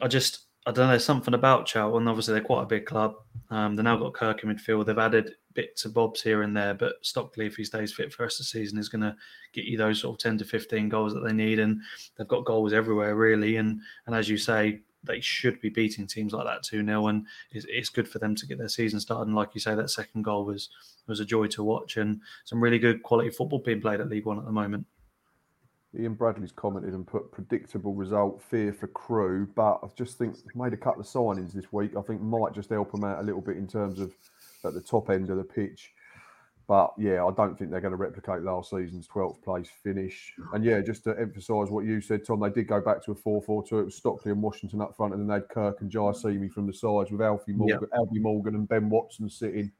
I 0.00 0.08
just, 0.08 0.45
I 0.66 0.72
don't 0.72 0.88
know, 0.88 0.98
something 0.98 1.32
about 1.32 1.66
Charlton. 1.66 2.02
And 2.02 2.08
obviously, 2.08 2.34
they're 2.34 2.42
quite 2.42 2.64
a 2.64 2.66
big 2.66 2.86
club. 2.86 3.14
Um, 3.50 3.76
they've 3.76 3.84
now 3.84 3.96
got 3.96 4.14
Kirk 4.14 4.42
in 4.42 4.50
midfield. 4.50 4.86
They've 4.86 4.98
added 4.98 5.34
bits 5.54 5.84
and 5.84 5.94
bobs 5.94 6.20
here 6.20 6.42
and 6.42 6.56
there, 6.56 6.74
but 6.74 6.94
Stockley, 7.02 7.46
if 7.46 7.54
he 7.54 7.64
stays 7.64 7.92
fit 7.92 8.12
for 8.12 8.18
the 8.18 8.24
rest 8.24 8.40
of 8.40 8.44
the 8.44 8.48
season, 8.48 8.78
is 8.78 8.88
going 8.88 9.02
to 9.02 9.14
get 9.52 9.64
you 9.64 9.78
those 9.78 10.00
sort 10.00 10.16
of 10.16 10.22
10 10.22 10.38
to 10.38 10.44
15 10.44 10.88
goals 10.88 11.14
that 11.14 11.20
they 11.20 11.32
need. 11.32 11.60
And 11.60 11.80
they've 12.16 12.26
got 12.26 12.44
goals 12.44 12.72
everywhere, 12.72 13.14
really. 13.14 13.56
And 13.56 13.80
and 14.06 14.16
as 14.16 14.28
you 14.28 14.36
say, 14.36 14.80
they 15.04 15.20
should 15.20 15.60
be 15.60 15.68
beating 15.68 16.06
teams 16.06 16.32
like 16.32 16.46
that 16.46 16.64
2 16.64 16.84
0. 16.84 17.06
And 17.06 17.26
it's, 17.52 17.66
it's 17.68 17.88
good 17.88 18.08
for 18.08 18.18
them 18.18 18.34
to 18.34 18.46
get 18.46 18.58
their 18.58 18.68
season 18.68 18.98
started. 18.98 19.28
And 19.28 19.36
like 19.36 19.54
you 19.54 19.60
say, 19.60 19.76
that 19.76 19.90
second 19.90 20.22
goal 20.22 20.44
was 20.44 20.68
was 21.06 21.20
a 21.20 21.24
joy 21.24 21.46
to 21.46 21.62
watch 21.62 21.96
and 21.96 22.20
some 22.44 22.60
really 22.60 22.80
good 22.80 23.04
quality 23.04 23.30
football 23.30 23.60
being 23.60 23.80
played 23.80 24.00
at 24.00 24.08
League 24.08 24.26
One 24.26 24.38
at 24.38 24.44
the 24.44 24.50
moment. 24.50 24.84
Ian 25.98 26.14
Bradley's 26.14 26.52
commented 26.52 26.94
and 26.94 27.06
put 27.06 27.32
predictable 27.32 27.94
result, 27.94 28.42
fear 28.42 28.72
for 28.72 28.86
Crewe, 28.88 29.48
but 29.54 29.80
I 29.82 29.88
just 29.96 30.18
think 30.18 30.36
made 30.54 30.72
a 30.72 30.76
couple 30.76 31.00
of 31.00 31.06
signings 31.06 31.52
this 31.52 31.72
week. 31.72 31.96
I 31.96 32.02
think 32.02 32.20
might 32.20 32.52
just 32.52 32.70
help 32.70 32.92
them 32.92 33.04
out 33.04 33.20
a 33.20 33.22
little 33.22 33.40
bit 33.40 33.56
in 33.56 33.66
terms 33.66 34.00
of 34.00 34.12
at 34.64 34.74
the 34.74 34.80
top 34.80 35.10
end 35.10 35.30
of 35.30 35.36
the 35.36 35.44
pitch. 35.44 35.92
But 36.68 36.92
yeah, 36.98 37.24
I 37.24 37.30
don't 37.30 37.56
think 37.56 37.70
they're 37.70 37.80
going 37.80 37.92
to 37.92 37.96
replicate 37.96 38.42
last 38.42 38.70
season's 38.70 39.06
12th 39.06 39.40
place 39.42 39.68
finish. 39.84 40.34
And 40.52 40.64
yeah, 40.64 40.80
just 40.80 41.04
to 41.04 41.16
emphasise 41.18 41.70
what 41.70 41.84
you 41.84 42.00
said, 42.00 42.26
Tom, 42.26 42.40
they 42.40 42.50
did 42.50 42.66
go 42.66 42.80
back 42.80 43.04
to 43.04 43.12
a 43.12 43.14
4 43.14 43.40
4 43.40 43.62
2. 43.68 43.78
It 43.78 43.84
was 43.84 43.94
Stockley 43.94 44.32
and 44.32 44.42
Washington 44.42 44.80
up 44.80 44.96
front, 44.96 45.14
and 45.14 45.22
then 45.22 45.28
they 45.28 45.34
had 45.34 45.48
Kirk 45.48 45.80
and 45.80 45.90
Jaiyesimi 45.90 46.50
from 46.50 46.66
the 46.66 46.72
sides 46.72 47.12
with 47.12 47.22
Alfie 47.22 47.52
Morgan, 47.52 47.88
Albie 47.94 48.20
Morgan 48.20 48.56
and 48.56 48.68
Ben 48.68 48.90
Watson 48.90 49.30
sitting. 49.30 49.70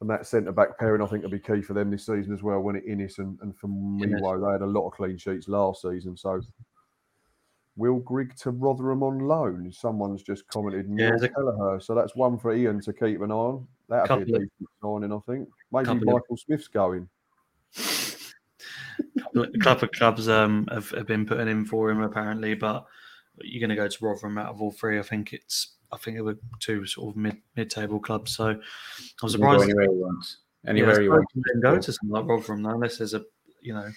And 0.00 0.08
that 0.08 0.26
centre 0.26 0.52
back 0.52 0.78
pairing, 0.78 1.02
I 1.02 1.06
think, 1.06 1.22
will 1.22 1.30
be 1.30 1.38
key 1.38 1.60
for 1.60 1.74
them 1.74 1.90
this 1.90 2.06
season 2.06 2.32
as 2.32 2.42
well. 2.42 2.60
When 2.60 2.76
it 2.76 2.86
Inniss 2.86 3.18
and, 3.18 3.38
and 3.42 3.56
from 3.56 3.98
Inniss. 4.00 4.20
Miwo, 4.20 4.46
they 4.46 4.52
had 4.52 4.62
a 4.62 4.66
lot 4.66 4.86
of 4.86 4.94
clean 4.94 5.18
sheets 5.18 5.46
last 5.46 5.82
season. 5.82 6.16
So, 6.16 6.40
Will 7.76 7.98
Grigg 7.98 8.34
to 8.36 8.50
Rotherham 8.50 9.02
on 9.02 9.18
loan? 9.20 9.70
Someone's 9.72 10.22
just 10.22 10.46
commented. 10.48 10.86
Yeah, 10.88 11.10
Neil 11.10 11.28
Kelleher. 11.28 11.80
So 11.80 11.94
that's 11.94 12.16
one 12.16 12.38
for 12.38 12.54
Ian 12.54 12.80
to 12.80 12.92
keep 12.92 13.20
an 13.20 13.30
eye 13.30 13.34
on. 13.34 13.66
That'd 13.88 14.26
be 14.26 14.32
a 14.32 14.38
decent 14.38 14.50
signing, 14.82 15.12
I 15.12 15.18
think. 15.26 15.48
Maybe 15.72 15.84
Couple 15.84 16.08
of- 16.08 16.14
Michael 16.14 16.36
Smith's 16.36 16.68
going. 16.68 17.08
a 19.36 19.58
couple 19.60 19.84
of 19.86 19.92
clubs 19.92 20.28
um, 20.28 20.66
have, 20.72 20.90
have 20.90 21.06
been 21.06 21.26
putting 21.26 21.48
in 21.48 21.64
for 21.64 21.90
him 21.90 22.02
apparently, 22.02 22.54
but 22.54 22.86
you're 23.42 23.60
going 23.60 23.70
to 23.70 23.76
go 23.76 23.88
to 23.88 24.04
Rotherham 24.04 24.38
out 24.38 24.50
of 24.50 24.60
all 24.60 24.72
three. 24.72 24.98
I 24.98 25.02
think 25.02 25.32
it's 25.32 25.76
I 25.92 25.96
think 25.96 26.16
it 26.16 26.22
were 26.22 26.38
two 26.60 26.86
sort 26.86 27.10
of 27.10 27.16
mid 27.16 27.36
mid 27.56 27.70
table 27.70 27.98
clubs. 28.00 28.34
So 28.36 28.46
I'm 28.46 28.56
can 28.58 28.60
go 29.22 29.28
surprised. 29.28 29.64
anywhere 29.64 29.84
he 29.84 29.88
wants. 29.88 30.38
yeah, 30.64 30.70
Anywhere 30.70 31.10
wants. 31.10 31.32
he 31.34 31.42
didn't 31.42 31.62
go 31.62 31.78
to 31.78 31.92
something 31.92 32.10
like 32.10 32.26
Rotherham 32.26 32.62
though, 32.62 32.70
unless 32.70 32.98
there's 32.98 33.14
a 33.14 33.24
you 33.60 33.74
know 33.74 33.88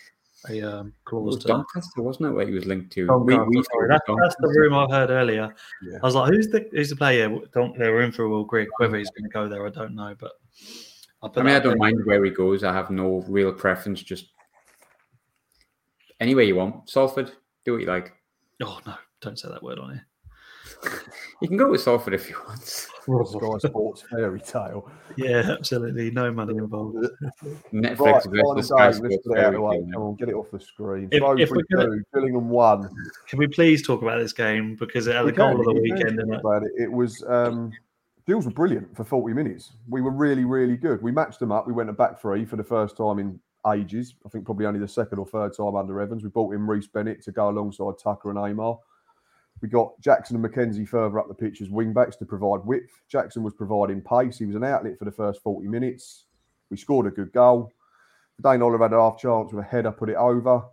a 0.50 0.62
um, 0.62 0.94
clause 1.06 1.36
was 1.36 1.44
to. 1.44 1.48
Doncaster, 1.48 2.02
wasn't 2.02 2.30
it? 2.30 2.32
Where 2.34 2.46
he 2.46 2.54
was 2.54 2.66
linked 2.66 2.91
to. 2.94 3.06
Doncaster, 3.06 3.46
we, 3.46 3.58
we 3.58 3.64
sorry, 3.72 3.88
that's, 3.88 4.04
that's 4.22 4.36
the 4.39 4.48
room 4.50 4.74
I've 4.74 4.91
heard 4.91 5.10
earlier. 5.10 5.56
Yeah. 5.82 6.00
I 6.02 6.06
was 6.06 6.16
like, 6.16 6.34
who's 6.34 6.48
the 6.50 6.68
who's 6.72 6.89
the 6.89 6.96
player? 6.98 7.30
Don't 7.54 7.78
they 7.78 7.89
were 7.89 8.02
in 8.02 8.12
for 8.12 8.28
Will 8.28 8.44
Grigg. 8.44 8.68
Whether 8.78 8.98
he's 8.98 9.10
going 9.12 9.24
to 9.24 9.30
go 9.30 9.48
there, 9.48 9.66
I 9.66 9.70
don't 9.70 9.96
know. 9.96 10.16
But 10.20 10.32
I'll 11.22 11.32
I 11.38 11.44
mean, 11.44 11.56
I 11.56 11.60
don't 11.60 11.70
there. 11.70 11.78
mind 11.78 12.00
where 12.06 12.24
he 12.26 12.32
goes. 12.32 12.64
I 12.66 12.74
have 12.74 12.89
no 12.89 13.24
real 13.30 13.54
preference. 13.54 14.02
Just 14.04 14.32
anywhere 16.20 16.44
you 16.44 16.56
want. 16.56 16.89
Salford, 16.89 17.32
do 17.66 17.74
what 17.74 17.82
you 17.82 17.88
like. 17.88 18.12
Oh 18.62 18.80
no, 18.86 18.96
don't 19.22 19.39
say 19.39 19.48
that 19.50 19.64
word 19.64 19.80
on 19.80 19.91
here. 19.91 20.06
You 21.41 21.49
can 21.49 21.57
go 21.57 21.69
with 21.71 21.81
Salford 21.81 22.13
if 22.13 22.29
you 22.29 22.38
want. 22.47 22.61
Sky 22.63 23.57
Sports 23.67 24.03
fairy 24.09 24.39
tale. 24.39 24.89
Yeah, 25.17 25.55
absolutely, 25.59 26.09
no 26.09 26.31
money 26.31 26.55
involved. 26.55 26.95
Netflix 27.73 27.99
Right, 27.99 28.23
versus 28.23 28.67
Sky 28.67 28.91
game. 28.91 29.01
Let's 29.01 29.15
Sports 29.15 29.27
it 29.27 29.31
out 29.31 29.36
fairy 29.36 29.51
tale, 29.57 29.88
Come 29.91 30.01
on, 30.03 30.15
get 30.15 30.29
it 30.29 30.36
off 30.36 30.51
the 30.51 30.59
screen. 30.59 31.09
If- 31.11 31.19
Shrewsbury 31.21 31.41
if 31.43 31.51
we're 31.51 31.63
gonna- 31.75 31.97
two, 31.97 32.03
Gillingham 32.13 32.49
one. 32.49 32.89
Can 33.27 33.39
we 33.39 33.47
please 33.47 33.86
talk 33.86 34.01
about 34.01 34.19
this 34.19 34.31
game 34.31 34.77
because 34.79 35.07
it 35.07 35.15
had 35.15 35.25
We 35.25 35.31
the 35.31 35.38
goal 35.38 35.51
can, 35.51 35.59
of 35.59 35.65
the 35.65 35.81
weekend 35.81 36.17
talk 36.19 36.27
it? 36.29 36.39
about 36.39 36.63
it. 36.63 36.71
It 36.77 36.91
was 36.91 37.21
um, 37.27 37.71
Gills 38.25 38.45
were 38.45 38.51
brilliant 38.51 38.95
for 38.95 39.03
40 39.03 39.34
minutes. 39.34 39.73
We 39.89 40.01
were 40.01 40.11
really, 40.11 40.45
really 40.45 40.77
good. 40.77 41.01
We 41.01 41.11
matched 41.11 41.39
them 41.39 41.51
up. 41.51 41.67
We 41.67 41.73
went 41.73 41.89
a 41.89 41.93
back 41.93 42.21
three 42.21 42.45
for 42.45 42.55
the 42.55 42.63
first 42.63 42.95
time 42.95 43.19
in 43.19 43.38
ages. 43.73 44.15
I 44.25 44.29
think 44.29 44.45
probably 44.45 44.65
only 44.65 44.79
the 44.79 44.88
second 44.88 45.19
or 45.19 45.25
third 45.25 45.55
time 45.57 45.75
under 45.75 45.99
Evans. 45.99 46.23
We 46.23 46.29
brought 46.29 46.53
in 46.53 46.65
Rhys 46.65 46.88
Bennett 46.88 47.21
to 47.23 47.34
go 47.34 47.49
alongside 47.49 47.95
Tucker 48.01 48.29
and 48.29 48.39
Ehmer. 48.39 48.79
We 49.64 49.70
got 49.70 49.97
Jackson 50.01 50.36
and 50.36 50.43
McKenzie 50.43 50.86
further 50.86 51.18
up 51.18 51.30
the 51.30 51.34
pitch 51.34 51.61
as 51.61 51.70
wing 51.70 51.93
backs 51.93 52.18
to 52.18 52.26
provide 52.26 52.66
width. 52.66 52.91
Jackson 53.07 53.43
was 53.43 53.53
providing 53.53 54.01
pace. 54.01 54.38
He 54.38 54.45
was 54.45 54.57
an 54.57 54.64
outlet 54.66 54.99
for 54.99 55.05
the 55.05 55.11
first 55.11 55.41
40 55.41 55.70
minutes. 55.70 56.26
We 56.70 56.76
scored 56.76 57.07
a 57.07 57.11
good 57.11 57.32
goal. 57.32 57.72
Dane 58.43 58.61
Oliver 58.61 58.84
had 58.84 58.91
a 58.91 58.97
half 58.97 59.18
chance 59.18 59.53
with 59.53 59.64
a 59.64 59.68
header, 59.68 59.93
put 59.93 60.09
it 60.09 60.18
over. 60.18 60.64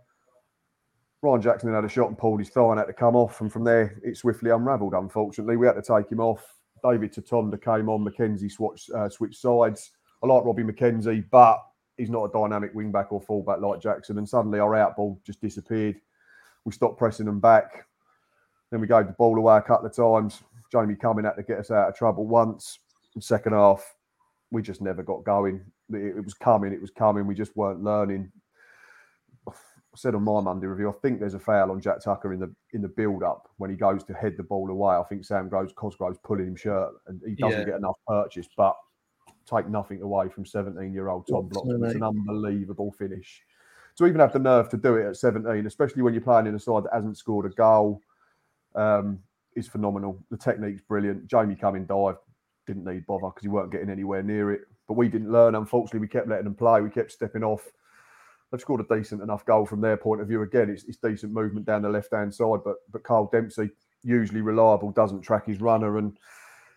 Ryan 1.21 1.41
Jackson 1.41 1.69
then 1.69 1.75
had 1.75 1.85
a 1.85 1.89
shot 1.89 2.09
and 2.09 2.17
pulled 2.17 2.41
his 2.41 2.49
thigh 2.49 2.71
and 2.71 2.79
had 2.79 2.87
to 2.87 2.93
come 2.93 3.15
off. 3.15 3.39
And 3.39 3.49
from 3.49 3.63
there, 3.63 3.97
it 4.03 4.17
swiftly 4.17 4.49
unravelled, 4.49 4.93
unfortunately. 4.93 5.55
We 5.55 5.67
had 5.67 5.81
to 5.81 5.81
take 5.81 6.11
him 6.11 6.19
off. 6.19 6.45
David 6.83 7.13
Tutonda 7.13 7.63
came 7.63 7.87
on. 7.87 8.03
McKenzie 8.03 8.51
switched, 8.51 8.91
uh, 8.91 9.07
switched 9.07 9.39
sides. 9.39 9.91
I 10.21 10.27
like 10.27 10.43
Robbie 10.43 10.63
McKenzie, 10.63 11.23
but 11.31 11.63
he's 11.95 12.09
not 12.09 12.25
a 12.25 12.31
dynamic 12.33 12.73
wing 12.73 12.91
back 12.91 13.13
or 13.13 13.21
fullback 13.21 13.61
like 13.61 13.79
Jackson. 13.79 14.17
And 14.17 14.27
suddenly 14.27 14.59
our 14.59 14.75
out 14.75 14.97
ball 14.97 15.17
just 15.25 15.39
disappeared. 15.39 15.95
We 16.65 16.73
stopped 16.73 16.97
pressing 16.97 17.25
them 17.25 17.39
back. 17.39 17.85
Then 18.71 18.81
we 18.81 18.87
gave 18.87 19.07
the 19.07 19.13
ball 19.13 19.37
away 19.37 19.57
a 19.57 19.61
couple 19.61 19.85
of 19.87 19.95
times. 19.95 20.41
Jamie 20.71 20.95
coming 20.95 21.25
out 21.25 21.35
to 21.35 21.43
get 21.43 21.59
us 21.59 21.71
out 21.71 21.89
of 21.89 21.95
trouble 21.95 22.25
once. 22.25 22.79
And 23.13 23.23
second 23.23 23.53
half, 23.53 23.95
we 24.51 24.61
just 24.61 24.81
never 24.81 25.03
got 25.03 25.25
going. 25.25 25.61
It, 25.91 26.17
it 26.17 26.23
was 26.23 26.33
coming, 26.33 26.71
it 26.71 26.81
was 26.81 26.91
coming. 26.91 27.27
We 27.27 27.35
just 27.35 27.55
weren't 27.57 27.83
learning. 27.83 28.31
I 29.47 29.97
said 29.97 30.15
on 30.15 30.23
my 30.23 30.39
Monday 30.39 30.67
review, 30.67 30.89
I 30.89 30.93
think 31.01 31.19
there's 31.19 31.33
a 31.33 31.39
foul 31.39 31.71
on 31.71 31.81
Jack 31.81 32.01
Tucker 32.01 32.31
in 32.31 32.39
the 32.39 32.53
in 32.71 32.81
the 32.81 32.87
build 32.87 33.23
up 33.23 33.49
when 33.57 33.69
he 33.69 33.75
goes 33.75 34.05
to 34.05 34.13
head 34.13 34.35
the 34.37 34.43
ball 34.43 34.69
away. 34.69 34.95
I 34.95 35.03
think 35.03 35.25
Sam 35.25 35.49
Groves 35.49 35.73
Cosgrove's 35.73 36.19
pulling 36.23 36.47
him 36.47 36.55
shirt 36.55 36.93
and 37.07 37.21
he 37.27 37.35
doesn't 37.35 37.59
Yeah. 37.59 37.65
get 37.65 37.75
enough 37.75 37.97
purchase, 38.07 38.47
but 38.55 38.77
take 39.45 39.67
nothing 39.67 40.01
away 40.01 40.29
from 40.29 40.45
17 40.45 40.93
year 40.93 41.09
old 41.09 41.27
Tom 41.27 41.49
Bloxham. 41.49 41.83
It's 41.83 41.95
an 41.95 42.03
unbelievable 42.03 42.91
finish. 42.93 43.41
To 43.97 44.05
even 44.05 44.21
have 44.21 44.31
the 44.31 44.39
nerve 44.39 44.69
to 44.69 44.77
do 44.77 44.95
it 44.95 45.07
at 45.07 45.17
17, 45.17 45.65
especially 45.65 46.03
when 46.03 46.13
you're 46.13 46.23
playing 46.23 46.47
in 46.47 46.55
a 46.55 46.59
side 46.59 46.85
that 46.85 46.93
hasn't 46.93 47.17
scored 47.17 47.45
a 47.45 47.49
goal, 47.49 48.01
um, 48.75 49.19
is 49.55 49.67
phenomenal. 49.67 50.17
The 50.29 50.37
technique's 50.37 50.81
brilliant. 50.81 51.27
Jamie 51.27 51.55
Cumming 51.55 51.85
dive 51.85 52.15
didn't 52.67 52.85
need 52.85 53.05
bother 53.05 53.27
because 53.27 53.43
he 53.43 53.49
weren't 53.49 53.71
getting 53.71 53.89
anywhere 53.89 54.23
near 54.23 54.51
it. 54.51 54.61
But 54.87 54.97
we 54.97 55.07
didn't 55.07 55.31
learn. 55.31 55.55
Unfortunately, 55.55 55.99
we 55.99 56.07
kept 56.07 56.27
letting 56.27 56.45
them 56.45 56.55
play. 56.55 56.81
We 56.81 56.89
kept 56.89 57.11
stepping 57.11 57.43
off. 57.43 57.63
they've 58.51 58.61
scored 58.61 58.81
a 58.81 58.95
decent 58.95 59.21
enough 59.21 59.45
goal 59.45 59.65
from 59.65 59.81
their 59.81 59.97
point 59.97 60.21
of 60.21 60.27
view. 60.27 60.41
Again, 60.41 60.69
it's, 60.69 60.83
it's 60.83 60.97
decent 60.97 61.31
movement 61.31 61.65
down 61.65 61.81
the 61.81 61.89
left 61.89 62.13
hand 62.13 62.33
side, 62.33 62.59
but 62.63 62.77
but 62.91 63.03
Kyle 63.03 63.29
Dempsey, 63.31 63.69
usually 64.03 64.41
reliable, 64.41 64.91
doesn't 64.91 65.21
track 65.21 65.45
his 65.45 65.61
runner. 65.61 65.97
And 65.97 66.17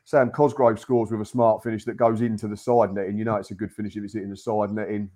Sam 0.05 0.31
Cosgrove 0.31 0.79
scores 0.79 1.11
with 1.11 1.21
a 1.21 1.25
smart 1.25 1.63
finish 1.63 1.85
that 1.85 1.97
goes 1.97 2.21
into 2.21 2.47
the 2.47 2.57
side 2.57 2.93
netting. 2.93 3.19
You 3.19 3.25
know, 3.25 3.37
it's 3.37 3.51
a 3.51 3.55
good 3.55 3.73
finish 3.73 3.97
if 3.97 4.05
it's 4.05 4.15
hitting 4.15 4.31
the 4.31 4.37
side 4.37 4.71
netting. 4.71 5.11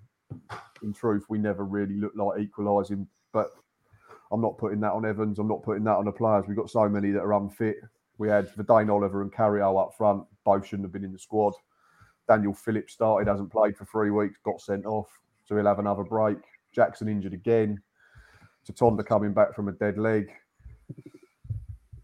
In 0.83 0.93
truth, 0.93 1.25
we 1.29 1.37
never 1.37 1.65
really 1.65 1.95
look 1.95 2.13
like 2.15 2.39
equalising, 2.39 3.07
but 3.33 3.51
I'm 4.31 4.41
not 4.41 4.57
putting 4.57 4.79
that 4.81 4.91
on 4.91 5.05
Evans. 5.05 5.39
I'm 5.39 5.47
not 5.47 5.63
putting 5.63 5.83
that 5.85 5.95
on 5.95 6.05
the 6.05 6.11
players. 6.11 6.45
We've 6.47 6.57
got 6.57 6.69
so 6.69 6.87
many 6.87 7.11
that 7.11 7.21
are 7.21 7.33
unfit. 7.33 7.77
We 8.17 8.27
had 8.27 8.53
Vadaine 8.55 8.91
Oliver 8.91 9.21
and 9.21 9.33
Carriel 9.33 9.79
up 9.79 9.95
front. 9.97 10.23
Both 10.45 10.67
shouldn't 10.67 10.85
have 10.85 10.91
been 10.91 11.05
in 11.05 11.13
the 11.13 11.19
squad. 11.19 11.53
Daniel 12.27 12.53
Phillips 12.53 12.93
started, 12.93 13.27
hasn't 13.27 13.51
played 13.51 13.75
for 13.75 13.85
three 13.85 14.11
weeks, 14.11 14.37
got 14.43 14.61
sent 14.61 14.85
off. 14.85 15.07
So 15.45 15.55
he'll 15.55 15.65
have 15.65 15.79
another 15.79 16.03
break. 16.03 16.37
Jackson 16.71 17.07
injured 17.07 17.33
again. 17.33 17.81
Tutonda 18.67 19.03
coming 19.03 19.33
back 19.33 19.55
from 19.55 19.67
a 19.67 19.71
dead 19.71 19.97
leg. 19.97 20.31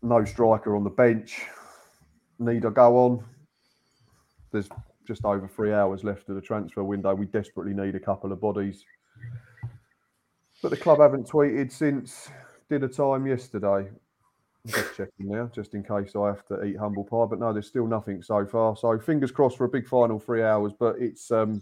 No 0.02 0.26
striker 0.26 0.76
on 0.76 0.84
the 0.84 0.90
bench. 0.90 1.42
Need 2.40 2.66
I 2.66 2.70
go 2.70 2.98
on? 2.98 3.24
There's 4.52 4.70
just 5.08 5.26
over 5.26 5.48
three 5.48 5.74
hours 5.74 6.04
left 6.04 6.30
of 6.30 6.36
the 6.36 6.42
transfer 6.42 6.84
window. 6.84 7.14
We 7.14 7.28
desperately 7.28 7.74
need 7.74 7.96
a 7.96 8.00
couple 8.00 8.32
of 8.32 8.42
bodies. 8.42 8.84
But 10.62 10.70
the 10.70 10.78
club 10.78 11.00
haven't 11.00 11.28
tweeted 11.28 11.72
since 11.72 12.30
dinner 12.70 12.88
time 12.88 13.28
yesterday. 13.28 13.90
Just 14.66 14.98
checking 14.98 15.28
now, 15.28 15.50
just 15.54 15.76
in 15.76 15.84
case 15.84 16.16
I 16.16 16.28
have 16.28 16.46
to 16.48 16.64
eat 16.64 16.78
humble 16.78 17.04
pie. 17.04 17.26
But 17.30 17.40
no, 17.40 17.54
there's 17.54 17.68
still 17.68 17.86
nothing 17.86 18.24
so 18.24 18.46
far. 18.48 18.76
So 18.76 18.98
fingers 18.98 19.32
crossed 19.32 19.58
for 19.58 19.66
a 19.66 19.70
big 19.70 19.88
final 19.88 20.20
three 20.20 20.42
hours. 20.42 20.74
But 20.78 20.96
it's 21.00 21.30
um, 21.30 21.62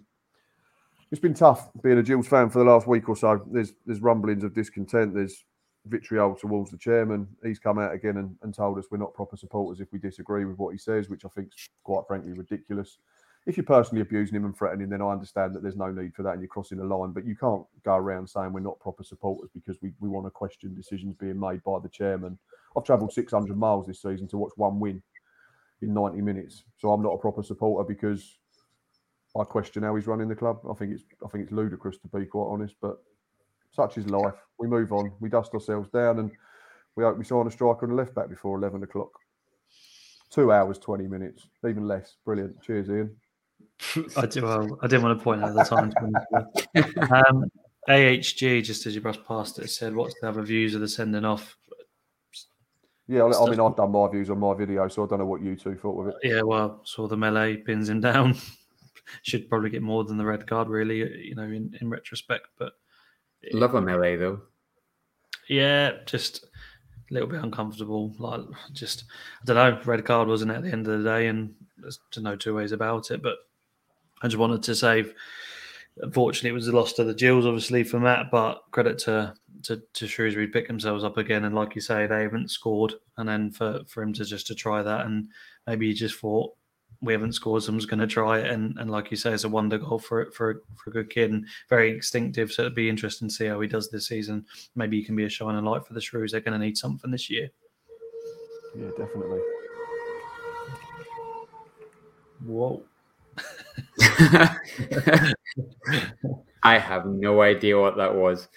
it's 1.11 1.19
been 1.19 1.33
tough 1.33 1.69
being 1.81 1.97
a 1.97 2.03
Gills 2.03 2.27
fan 2.27 2.49
for 2.49 2.59
the 2.59 2.65
last 2.65 2.87
week 2.87 3.09
or 3.09 3.17
so. 3.17 3.45
There's 3.51 3.73
there's 3.85 3.99
rumblings 3.99 4.43
of 4.43 4.53
discontent. 4.53 5.13
There's 5.13 5.43
vitriol 5.85 6.35
towards 6.35 6.71
the 6.71 6.77
chairman. 6.77 7.27
He's 7.43 7.59
come 7.59 7.77
out 7.77 7.93
again 7.93 8.17
and, 8.17 8.37
and 8.41 8.53
told 8.53 8.77
us 8.77 8.85
we're 8.89 8.97
not 8.99 9.13
proper 9.13 9.35
supporters 9.35 9.81
if 9.81 9.91
we 9.91 9.99
disagree 9.99 10.45
with 10.45 10.57
what 10.57 10.71
he 10.71 10.77
says, 10.77 11.09
which 11.09 11.25
I 11.25 11.29
think 11.29 11.49
is 11.49 11.69
quite 11.83 12.03
frankly 12.07 12.31
ridiculous. 12.33 12.99
If 13.45 13.57
you're 13.57 13.65
personally 13.65 14.01
abusing 14.01 14.35
him 14.35 14.45
and 14.45 14.55
threatening, 14.55 14.89
then 14.89 15.01
I 15.01 15.11
understand 15.11 15.53
that 15.53 15.63
there's 15.63 15.75
no 15.75 15.91
need 15.91 16.15
for 16.15 16.23
that 16.23 16.31
and 16.31 16.41
you're 16.41 16.47
crossing 16.47 16.77
the 16.77 16.85
line. 16.85 17.11
But 17.11 17.25
you 17.25 17.35
can't 17.35 17.65
go 17.83 17.95
around 17.95 18.29
saying 18.29 18.53
we're 18.53 18.61
not 18.61 18.79
proper 18.79 19.03
supporters 19.03 19.49
because 19.53 19.81
we, 19.81 19.91
we 19.99 20.07
want 20.07 20.25
to 20.25 20.31
question 20.31 20.73
decisions 20.73 21.15
being 21.19 21.39
made 21.39 21.61
by 21.63 21.79
the 21.79 21.89
chairman. 21.89 22.37
I've 22.77 22.85
travelled 22.85 23.11
600 23.11 23.57
miles 23.57 23.85
this 23.85 24.01
season 24.01 24.27
to 24.29 24.37
watch 24.37 24.53
one 24.55 24.79
win 24.79 25.03
in 25.81 25.93
90 25.93 26.21
minutes. 26.21 26.63
So 26.77 26.91
I'm 26.91 27.03
not 27.03 27.13
a 27.13 27.17
proper 27.17 27.43
supporter 27.43 27.85
because 27.85 28.37
I 29.39 29.43
question 29.43 29.83
how 29.83 29.95
he's 29.95 30.07
running 30.07 30.27
the 30.27 30.35
club. 30.35 30.59
I 30.69 30.73
think 30.73 30.93
it's 30.93 31.03
I 31.25 31.27
think 31.29 31.43
it's 31.43 31.53
ludicrous 31.53 31.97
to 31.97 32.07
be 32.07 32.25
quite 32.25 32.51
honest, 32.51 32.75
but 32.81 33.01
such 33.71 33.97
is 33.97 34.07
life. 34.07 34.35
We 34.59 34.67
move 34.67 34.91
on. 34.91 35.11
We 35.19 35.29
dust 35.29 35.53
ourselves 35.53 35.89
down, 35.89 36.19
and 36.19 36.31
we 36.95 37.03
hope 37.03 37.17
we 37.17 37.23
sign 37.23 37.47
a 37.47 37.51
striker 37.51 37.85
and 37.85 37.93
a 37.93 37.95
left 37.95 38.13
back 38.13 38.29
before 38.29 38.57
eleven 38.57 38.83
o'clock. 38.83 39.11
Two 40.29 40.51
hours, 40.51 40.77
twenty 40.77 41.07
minutes, 41.07 41.47
even 41.67 41.87
less. 41.87 42.17
Brilliant. 42.25 42.61
Cheers, 42.61 42.89
Ian. 42.89 43.15
I 44.17 44.25
do. 44.25 44.47
Um, 44.47 44.77
I 44.81 44.87
didn't 44.87 45.03
want 45.03 45.17
to 45.17 45.23
point 45.23 45.43
out 45.43 45.53
the 45.53 45.63
time. 45.63 45.93
um, 47.11 47.51
AHG, 47.89 48.63
just 48.63 48.85
as 48.85 48.95
you 48.95 49.01
brushed 49.01 49.25
past 49.25 49.59
it, 49.59 49.69
said, 49.69 49.95
"What's 49.95 50.15
the 50.21 50.29
other 50.29 50.41
views 50.41 50.75
of 50.75 50.81
the 50.81 50.87
sending 50.87 51.25
off?" 51.25 51.57
Yeah, 53.07 53.25
I 53.25 53.49
mean, 53.49 53.59
I've 53.59 53.75
done 53.75 53.91
my 53.91 54.09
views 54.09 54.29
on 54.29 54.39
my 54.39 54.53
video, 54.53 54.87
so 54.87 55.03
I 55.03 55.07
don't 55.07 55.19
know 55.19 55.25
what 55.25 55.41
you 55.41 55.55
two 55.55 55.75
thought 55.75 56.01
of 56.01 56.07
it. 56.07 56.15
Yeah, 56.23 56.41
well, 56.41 56.81
saw 56.85 57.07
the 57.07 57.17
melee 57.17 57.57
pins 57.57 57.89
him 57.89 57.99
down. 57.99 58.35
Should 59.23 59.49
probably 59.49 59.69
get 59.69 59.81
more 59.81 60.05
than 60.05 60.17
the 60.17 60.25
red 60.25 60.47
card, 60.47 60.69
really. 60.69 60.99
You 60.99 61.35
know, 61.35 61.43
in, 61.43 61.75
in 61.81 61.89
retrospect, 61.89 62.47
but 62.57 62.73
love 63.51 63.75
a 63.75 63.81
melee 63.81 64.15
though. 64.15 64.41
Yeah, 65.49 65.91
just 66.05 66.45
a 66.45 67.13
little 67.13 67.27
bit 67.27 67.43
uncomfortable. 67.43 68.15
Like, 68.17 68.41
just 68.71 69.03
I 69.41 69.45
don't 69.45 69.55
know. 69.55 69.81
Red 69.83 70.05
card 70.05 70.29
wasn't 70.29 70.51
at 70.51 70.63
the 70.63 70.71
end 70.71 70.87
of 70.87 71.03
the 71.03 71.09
day, 71.09 71.27
and 71.27 71.53
there's 71.77 71.99
no 72.17 72.37
two 72.37 72.55
ways 72.55 72.71
about 72.71 73.11
it. 73.11 73.21
But 73.21 73.35
I 74.23 74.27
just 74.27 74.37
wanted 74.37 74.63
to 74.63 74.75
say, 74.75 75.05
unfortunately, 75.97 76.49
it 76.49 76.53
was 76.53 76.69
a 76.69 76.71
loss 76.71 76.93
to 76.93 77.03
the 77.03 77.13
Gills, 77.13 77.45
obviously, 77.45 77.83
for 77.83 77.99
Matt. 77.99 78.31
But 78.31 78.63
credit 78.71 78.97
to 78.99 79.33
to, 79.63 79.81
to 79.93 80.07
Shrewsbury 80.07 80.47
pick 80.47 80.67
themselves 80.67 81.03
up 81.03 81.17
again, 81.17 81.43
and 81.43 81.53
like 81.53 81.75
you 81.75 81.81
say, 81.81 82.07
they 82.07 82.23
haven't 82.23 82.49
scored. 82.49 82.93
And 83.17 83.27
then 83.27 83.51
for 83.51 83.81
for 83.85 84.01
him 84.01 84.13
to 84.13 84.25
just 84.25 84.47
to 84.47 84.55
try 84.55 84.81
that, 84.81 85.05
and 85.05 85.27
maybe 85.67 85.87
he 85.87 85.93
just 85.93 86.15
thought 86.15 86.53
we 87.01 87.11
haven't 87.11 87.33
scored, 87.33 87.61
so 87.61 87.71
I'm 87.71 87.77
just 87.77 87.89
going 87.89 87.99
to 87.99 88.07
try 88.07 88.39
it. 88.39 88.49
And, 88.49 88.77
and 88.79 88.89
like 88.89 89.11
you 89.11 89.17
say, 89.17 89.33
it's 89.33 89.43
a 89.43 89.49
wonder 89.49 89.77
goal 89.77 89.99
for 89.99 90.31
for 90.31 90.63
for 90.75 90.89
a 90.89 90.93
good 90.93 91.09
kid 91.09 91.31
and 91.31 91.45
very 91.69 91.91
instinctive. 91.91 92.51
So 92.51 92.63
it'd 92.63 92.75
be 92.75 92.89
interesting 92.89 93.27
to 93.27 93.33
see 93.33 93.45
how 93.47 93.59
he 93.59 93.67
does 93.67 93.91
this 93.91 94.07
season. 94.07 94.45
Maybe 94.75 94.97
he 94.97 95.03
can 95.03 95.15
be 95.15 95.25
a 95.25 95.29
shining 95.29 95.65
light 95.65 95.85
for 95.85 95.93
the 95.93 96.01
Shrews. 96.01 96.31
They're 96.31 96.41
going 96.41 96.57
to 96.57 96.65
need 96.65 96.77
something 96.77 97.11
this 97.11 97.29
year. 97.29 97.49
Yeah, 98.75 98.89
definitely. 98.97 99.41
Whoa. 102.45 102.83
I 106.63 106.77
have 106.77 107.05
no 107.05 107.41
idea 107.41 107.79
what 107.79 107.97
that 107.97 108.15
was. 108.15 108.47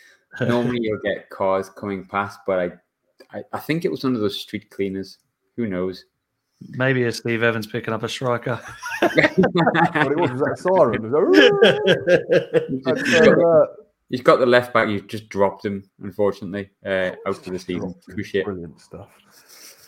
Normally 0.41 0.79
you'll 0.83 1.01
get 1.03 1.31
cars 1.31 1.71
coming 1.71 2.05
past, 2.05 2.41
but 2.47 2.59
I, 2.59 3.39
I, 3.39 3.43
I 3.53 3.59
think 3.59 3.85
it 3.85 3.91
was 3.91 4.05
one 4.05 4.15
of 4.15 4.21
those 4.21 4.41
street 4.41 4.71
cleaners. 4.71 5.19
Who 5.57 5.67
knows? 5.67 6.05
Maybe 6.61 7.03
it's 7.03 7.19
Steve 7.19 7.43
Evans 7.43 7.67
picking 7.67 7.93
up 7.93 8.03
a 8.03 8.09
striker. 8.09 8.61
What 9.03 10.13
it 10.13 10.19
was, 10.19 10.31
was 10.31 10.41
that 10.41 10.59
siren? 10.59 11.03
He's 12.69 12.81
got, 13.27 13.69
he's 14.09 14.21
got 14.23 14.39
the 14.39 14.47
left 14.47 14.73
back. 14.73 14.89
You've 14.89 15.07
just 15.07 15.29
dropped 15.29 15.65
him, 15.65 15.89
unfortunately, 16.03 16.71
uh, 16.85 17.13
out 17.27 17.37
for 17.37 17.51
the 17.51 17.59
season. 17.59 17.95
Appreciate 18.09 18.45
Brilliant 18.45 18.81
stuff. 18.81 19.09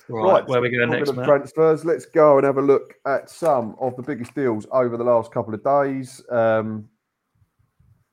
Right, 0.08 0.32
Right, 0.40 0.48
where 0.48 0.60
we 0.62 0.70
go 0.70 0.78
talking 0.86 0.90
next, 1.00 1.12
Matt? 1.14 1.26
transfers, 1.26 1.84
let's 1.84 2.06
go 2.06 2.38
and 2.38 2.46
have 2.46 2.56
a 2.58 2.62
look 2.62 2.94
at 3.06 3.28
some 3.28 3.76
of 3.80 3.94
the 3.96 4.02
biggest 4.02 4.34
deals 4.34 4.66
over 4.72 4.96
the 4.96 5.04
last 5.04 5.30
couple 5.32 5.52
of 5.54 5.62
days. 5.62 6.22
Um, 6.30 6.88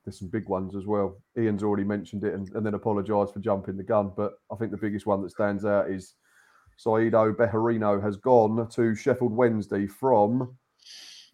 there's 0.03 0.19
some 0.19 0.27
big 0.27 0.47
ones 0.49 0.75
as 0.75 0.85
well. 0.85 1.17
Ian's 1.37 1.63
already 1.63 1.83
mentioned 1.85 2.23
it 2.25 2.33
and, 2.33 2.47
and 2.53 2.65
then 2.65 2.73
apologised 2.73 3.33
for 3.33 3.39
jumping 3.39 3.77
the 3.77 3.83
gun, 3.83 4.11
but 4.15 4.33
I 4.51 4.55
think 4.55 4.71
the 4.71 4.77
biggest 4.77 5.05
one 5.05 5.21
that 5.23 5.31
stands 5.31 5.63
out 5.65 5.89
is 5.89 6.13
Saido 6.77 7.33
Berahino 7.33 8.01
has 8.03 8.17
gone 8.17 8.67
to 8.69 8.93
Sheffield 8.95 9.31
Wednesday 9.33 9.87
from 9.87 10.55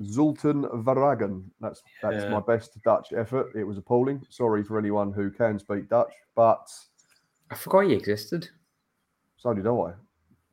Zultan 0.03 0.63
Varagan. 0.83 1.43
That's 1.59 1.81
that's 2.01 2.23
Yeah. 2.23 2.29
my 2.29 2.39
best 2.39 2.81
Dutch 2.83 3.13
effort. 3.13 3.51
It 3.55 3.63
was 3.63 3.77
appalling. 3.77 4.23
Sorry 4.29 4.63
for 4.63 4.77
anyone 4.79 5.11
who 5.11 5.31
can 5.31 5.59
speak 5.59 5.89
Dutch, 5.89 6.13
but 6.35 6.67
I 7.49 7.55
forgot 7.55 7.81
he 7.87 7.93
existed. 7.93 8.47
so 9.37 9.53
did 9.53 9.67
I. 9.67 9.93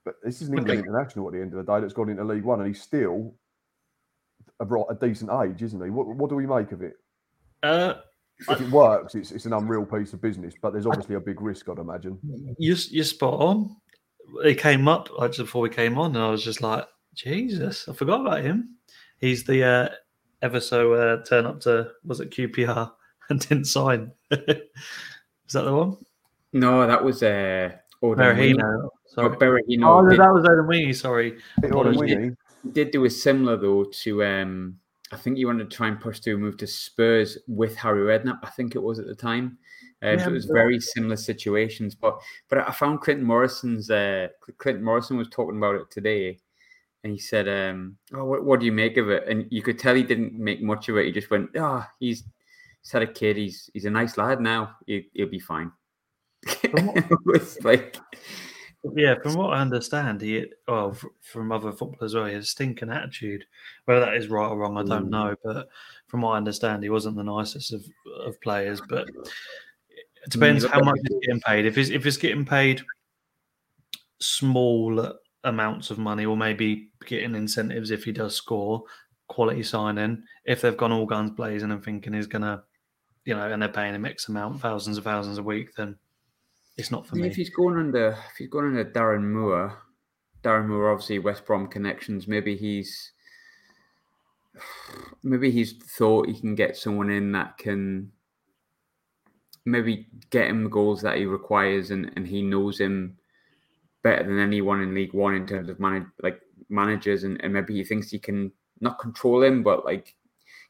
But 0.09 0.17
this 0.25 0.41
is 0.41 0.49
an 0.49 0.57
England 0.57 0.81
international 0.81 1.27
at 1.27 1.35
the 1.35 1.41
end 1.43 1.53
of 1.53 1.67
the 1.67 1.71
day 1.71 1.83
that's 1.83 1.93
gone 1.93 2.09
into 2.09 2.25
League 2.25 2.43
One, 2.43 2.61
and 2.61 2.67
he's 2.67 2.81
still 2.81 3.35
a, 4.59 4.65
a 4.65 4.95
decent 4.95 5.31
age, 5.45 5.63
isn't 5.63 5.85
he? 5.85 5.91
What, 5.91 6.07
what 6.07 6.31
do 6.31 6.35
we 6.35 6.47
make 6.47 6.73
of 6.73 6.81
it? 6.81 6.95
Uh, 7.63 7.97
If 8.49 8.63
it 8.63 8.71
works, 8.71 9.15
it's, 9.15 9.33
it's 9.33 9.45
an 9.45 9.53
unreal 9.53 9.85
piece 9.85 10.15
of 10.15 10.23
business, 10.23 10.55
but 10.63 10.73
there's 10.73 10.87
obviously 10.87 11.17
a 11.17 11.21
big 11.21 11.43
risk, 11.43 11.69
I'd 11.69 11.77
imagine. 11.77 12.19
you 12.57 12.75
you're 12.91 13.05
spot 13.05 13.35
on. 13.35 13.77
It 14.45 14.55
came 14.55 14.89
up 14.89 15.11
like 15.19 15.33
just 15.33 15.41
before 15.41 15.61
we 15.61 15.69
came 15.69 15.99
on, 15.99 16.17
and 16.17 16.25
I 16.25 16.31
was 16.31 16.43
just 16.43 16.63
like, 16.63 16.87
Jesus, 17.15 17.87
I 17.87 17.93
forgot 17.93 18.23
about 18.23 18.43
him. 18.43 18.77
He's 19.19 19.45
the 19.45 19.63
uh, 19.63 19.89
ever 20.41 20.61
so 20.61 20.95
uh, 20.95 21.23
turn 21.23 21.45
up 21.45 21.61
to 21.61 21.91
was 22.03 22.21
it 22.21 22.31
QPR 22.31 22.93
and 23.29 23.47
didn't 23.47 23.67
sign. 23.67 24.13
Is 24.31 25.53
that 25.53 25.65
the 25.65 25.75
one? 25.75 25.99
No, 26.55 26.87
that 26.87 27.05
was 27.05 27.23
uh, 27.23 27.73
Odemwingie. 28.03 28.89
Berahino. 29.17 29.31
Oh, 29.31 29.37
Sorry. 29.37 29.37
Berahino 29.37 29.85
Oh, 29.87 30.01
no, 30.01 30.11
did, 30.11 30.19
that 30.21 30.33
was 30.33 30.45
Odemwingie. 30.45 30.95
Sorry. 30.95 31.39
Bit 31.61 31.73
on 31.73 32.11
a 32.11 32.37
did 32.73 32.91
do 32.91 33.05
a 33.05 33.11
similar 33.11 33.57
though 33.57 33.85
to 33.85 34.25
um, 34.25 34.79
I 35.13 35.17
think 35.17 35.37
he 35.37 35.45
wanted 35.45 35.71
to 35.71 35.77
try 35.77 35.89
and 35.89 36.01
push 36.01 36.19
through 36.21 36.37
a 36.37 36.39
move 36.39 36.57
to 36.59 36.67
Spurs 36.67 37.39
with 37.47 37.77
Harry 37.77 38.03
Redknapp. 38.03 38.41
I 38.43 38.51
think 38.51 38.75
it 38.75 38.83
was 38.83 38.99
at 38.99 39.07
the 39.07 39.15
time. 39.15 39.59
Um, 40.03 40.19
Yeah, 40.19 40.25
so 40.25 40.31
it 40.31 40.35
was 40.35 40.45
very 40.47 40.81
similar 40.81 41.17
situations. 41.17 41.95
But 41.95 42.21
but 42.49 42.59
I 42.69 42.73
found 42.73 43.01
Clinton 43.01 43.27
Morrison's 43.27 43.91
uh, 43.91 44.29
Clinton 44.59 44.85
Morrison 44.85 45.17
was 45.17 45.29
talking 45.31 45.57
about 45.57 45.77
it 45.77 45.91
today, 45.91 46.39
and 47.05 47.13
he 47.13 47.19
said, 47.19 47.49
um, 47.49 47.97
"Oh, 48.13 48.25
what, 48.25 48.45
what 48.45 48.61
do 48.61 48.67
you 48.67 48.73
make 48.73 48.97
of 48.97 49.09
it?" 49.09 49.27
And 49.29 49.47
you 49.51 49.63
could 49.63 49.79
tell 49.79 49.95
he 49.95 50.03
didn't 50.03 50.35
make 50.35 50.63
much 50.63 50.89
of 50.89 50.97
it. 50.97 51.07
He 51.07 51.13
just 51.13 51.31
went, 51.31 51.51
"Ah, 51.59 51.91
he's 51.99 52.25
he's 52.83 52.93
had 52.93 53.03
a 53.03 53.07
kid. 53.07 53.37
He's 53.37 53.71
he's 53.73 53.87
a 53.87 53.91
nice 53.91 54.19
lad 54.19 54.41
now. 54.41 54.77
He, 54.87 55.09
he'll 55.15 55.29
be 55.29 55.41
fine." 55.41 55.73
it's 56.45 57.61
like 57.63 57.97
Yeah, 58.95 59.17
from 59.21 59.35
what 59.35 59.55
I 59.55 59.61
understand, 59.61 60.21
he 60.21 60.47
well 60.67 60.97
from 61.21 61.51
other 61.53 61.73
footballers 61.73 62.15
well, 62.15 62.27
he 62.27 62.35
has 62.35 62.45
a 62.45 62.49
stinking 62.49 62.91
attitude. 62.91 63.45
Whether 63.85 64.01
that 64.01 64.15
is 64.15 64.29
right 64.29 64.47
or 64.49 64.57
wrong, 64.57 64.79
I 64.79 64.85
don't 64.85 65.07
Mm. 65.07 65.11
know. 65.11 65.37
But 65.45 65.69
from 66.07 66.23
what 66.23 66.33
I 66.33 66.37
understand, 66.37 66.83
he 66.83 66.91
wasn't 66.91 67.17
the 67.17 67.25
nicest 67.25 67.73
of, 67.73 67.85
of 68.25 68.41
players. 68.41 68.81
But 68.89 69.09
it 69.09 70.31
depends 70.31 70.63
look 70.63 70.73
how 70.73 70.81
much 70.81 70.99
he's 71.09 71.19
getting 71.27 71.41
paid. 71.41 71.67
If 71.67 71.75
he's 71.75 71.91
if 71.91 72.05
he's 72.05 72.17
getting 72.17 72.45
paid 72.45 72.83
small 74.21 75.13
amounts 75.45 75.91
of 75.91 75.99
money, 75.99 76.25
or 76.27 76.37
maybe 76.37 76.91
getting 77.07 77.35
incentives 77.35 77.91
if 77.91 78.05
he 78.05 78.13
does 78.13 78.35
score, 78.35 78.85
quality 79.29 79.63
signing. 79.63 80.23
If 80.45 80.61
they've 80.61 80.77
gone 80.77 80.93
all 80.93 81.07
guns 81.07 81.31
blazing 81.33 81.71
and 81.71 81.83
thinking 81.83 82.13
he's 82.13 82.27
gonna 82.27 82.65
you 83.25 83.35
know, 83.35 83.53
and 83.53 83.61
they're 83.61 83.69
paying 83.69 83.95
him 83.95 84.07
X 84.07 84.29
amount, 84.29 84.61
thousands 84.61 84.97
of 84.97 85.05
thousands 85.05 85.37
a 85.39 85.43
week, 85.43 85.75
then 85.77 85.97
it's 86.79 86.91
not 86.91 87.07
for 87.07 87.17
me. 87.17 87.27
If 87.27 87.37
he's 87.37 87.51
going 87.51 87.77
under, 87.77 88.17
if 88.31 88.37
he's 88.39 88.49
going 88.49 88.67
under 88.67 88.85
Darren 88.85 89.33
Moore, 89.33 89.77
Darren 90.43 90.69
Moore 90.69 90.93
obviously 90.93 91.19
West 91.19 91.45
Brom 91.45 91.67
connections. 91.67 92.29
Maybe 92.29 92.57
he's 92.57 93.13
maybe 95.23 95.51
he's 95.51 95.73
thought 95.73 96.29
he 96.29 96.41
can 96.41 96.55
get 96.55 96.77
someone 96.77 97.11
in 97.11 97.33
that 97.33 97.59
can 97.59 98.13
maybe 99.65 100.07
get 100.31 100.49
him 100.49 100.65
the 100.65 100.71
goals 100.71 101.03
that 101.03 101.19
he 101.19 101.27
requires, 101.27 101.91
and, 101.91 102.11
and 102.17 102.27
he 102.27 102.43
knows 102.43 102.79
him 102.79 103.19
better 104.03 104.23
than 104.23 104.39
anyone 104.39 104.81
in 104.81 104.95
League 104.95 105.13
One 105.13 105.35
in 105.35 105.47
terms 105.47 105.69
of 105.69 105.81
manage 105.81 106.07
like 106.23 106.41
managers, 106.69 107.25
and, 107.25 107.43
and 107.43 107.53
maybe 107.53 107.75
he 107.75 107.85
thinks 107.85 108.11
he 108.11 108.21
can 108.21 108.53
not 108.81 109.01
control 109.01 109.43
him, 109.43 109.65
but 109.65 109.85
like 109.85 110.15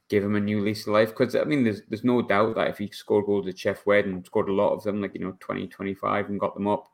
give 0.08 0.24
him 0.24 0.36
a 0.36 0.40
new 0.40 0.60
lease 0.60 0.86
of 0.86 0.94
life. 0.94 1.10
Because 1.10 1.34
I 1.34 1.44
mean, 1.44 1.64
there's 1.64 1.82
there's 1.88 2.04
no 2.04 2.22
doubt 2.22 2.56
that 2.56 2.68
if 2.68 2.78
he 2.78 2.88
scored 2.88 3.26
goals 3.26 3.46
at 3.46 3.56
Sheff 3.56 3.86
Wed 3.86 4.06
and 4.06 4.24
scored 4.24 4.48
a 4.48 4.52
lot 4.52 4.72
of 4.72 4.82
them, 4.82 5.00
like 5.00 5.14
you 5.14 5.20
know, 5.20 5.36
20, 5.40 5.68
25 5.68 6.28
and 6.28 6.40
got 6.40 6.54
them 6.54 6.66
up, 6.66 6.88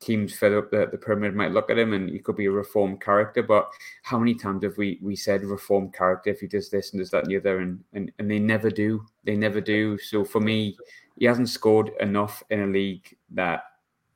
teams 0.00 0.36
fed 0.36 0.52
up 0.52 0.70
the, 0.70 0.88
the 0.90 0.98
pyramid 0.98 1.34
might 1.34 1.52
look 1.52 1.70
at 1.70 1.78
him 1.78 1.94
and 1.94 2.10
he 2.10 2.18
could 2.18 2.36
be 2.36 2.46
a 2.46 2.50
reformed 2.50 3.00
character. 3.00 3.42
But 3.42 3.68
how 4.02 4.18
many 4.18 4.34
times 4.34 4.64
have 4.64 4.76
we 4.76 4.98
we 5.02 5.16
said 5.16 5.42
reformed 5.44 5.94
character 5.94 6.30
if 6.30 6.40
he 6.40 6.46
does 6.46 6.70
this 6.70 6.92
and 6.92 7.00
does 7.00 7.10
that 7.10 7.24
and 7.24 7.30
the 7.30 7.38
other 7.38 7.60
and, 7.60 7.82
and, 7.92 8.12
and 8.18 8.30
they 8.30 8.38
never 8.38 8.70
do. 8.70 9.04
They 9.24 9.36
never 9.36 9.60
do. 9.60 9.98
So 9.98 10.24
for 10.24 10.40
me, 10.40 10.76
he 11.16 11.24
hasn't 11.24 11.48
scored 11.48 11.92
enough 12.00 12.42
in 12.50 12.60
a 12.60 12.66
league 12.66 13.16
that 13.30 13.62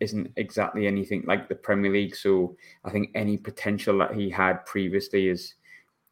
isn't 0.01 0.33
exactly 0.37 0.87
anything 0.87 1.25
like 1.27 1.49
the 1.49 1.55
Premier 1.55 1.93
League. 1.93 2.17
So 2.17 2.57
I 2.85 2.91
think 2.91 3.11
any 3.15 3.37
potential 3.37 3.99
that 3.99 4.15
he 4.15 4.31
had 4.31 4.65
previously 4.67 5.29
is 5.29 5.55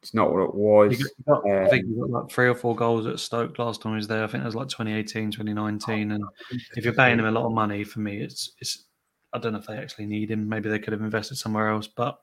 it's 0.01 0.13
not 0.13 0.31
what 0.31 0.43
it 0.43 0.55
was. 0.55 1.11
Got, 1.27 1.43
um, 1.45 1.65
I 1.65 1.69
think 1.69 1.85
he 1.85 1.93
got 1.93 2.09
like 2.09 2.29
three 2.29 2.47
or 2.47 2.55
four 2.55 2.75
goals 2.75 3.05
at 3.05 3.19
Stoke 3.19 3.59
last 3.59 3.81
time 3.81 3.93
he 3.93 3.97
was 3.97 4.07
there. 4.07 4.23
I 4.23 4.27
think 4.27 4.43
it 4.43 4.45
was 4.45 4.55
like 4.55 4.69
2018, 4.69 5.31
2019. 5.31 6.11
And 6.11 6.23
if 6.75 6.85
you're 6.85 6.93
paying 6.93 7.19
him 7.19 7.25
a 7.25 7.31
lot 7.31 7.45
of 7.45 7.51
money, 7.51 7.83
for 7.83 7.99
me, 7.99 8.17
it's 8.21 8.53
it's. 8.59 8.85
I 9.33 9.37
don't 9.37 9.53
know 9.53 9.59
if 9.59 9.67
they 9.67 9.77
actually 9.77 10.07
need 10.07 10.31
him. 10.31 10.47
Maybe 10.49 10.69
they 10.69 10.79
could 10.79 10.93
have 10.93 11.01
invested 11.01 11.35
somewhere 11.35 11.69
else, 11.69 11.87
but 11.87 12.19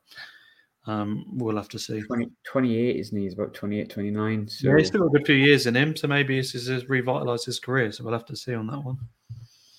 um, 0.86 1.24
we'll 1.28 1.56
have 1.56 1.68
to 1.68 1.78
see. 1.78 2.00
20, 2.00 2.30
28, 2.44 2.96
isn't 2.96 3.16
he? 3.16 3.24
He's 3.24 3.34
about 3.34 3.54
28, 3.54 3.90
29. 3.90 4.48
So. 4.48 4.68
Yeah, 4.68 4.78
he's 4.78 4.88
still 4.88 5.02
got 5.02 5.06
a 5.06 5.18
good 5.18 5.26
few 5.26 5.36
years 5.36 5.66
in 5.66 5.76
him. 5.76 5.94
So 5.94 6.08
maybe 6.08 6.36
this 6.36 6.54
is 6.54 6.68
revitalised 6.84 7.44
his 7.44 7.60
career. 7.60 7.92
So 7.92 8.02
we'll 8.02 8.12
have 8.12 8.26
to 8.26 8.36
see 8.36 8.54
on 8.54 8.66
that 8.68 8.82
one. 8.82 8.98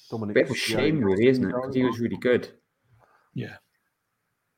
Dominic 0.09 0.35
Bit 0.35 0.45
of 0.45 0.51
a 0.51 0.55
shame, 0.55 0.99
really, 1.01 1.27
isn't 1.27 1.43
it? 1.43 1.53
Because 1.53 1.75
he 1.75 1.83
was 1.83 1.99
really 1.99 2.17
good. 2.17 2.49
Yeah. 3.33 3.55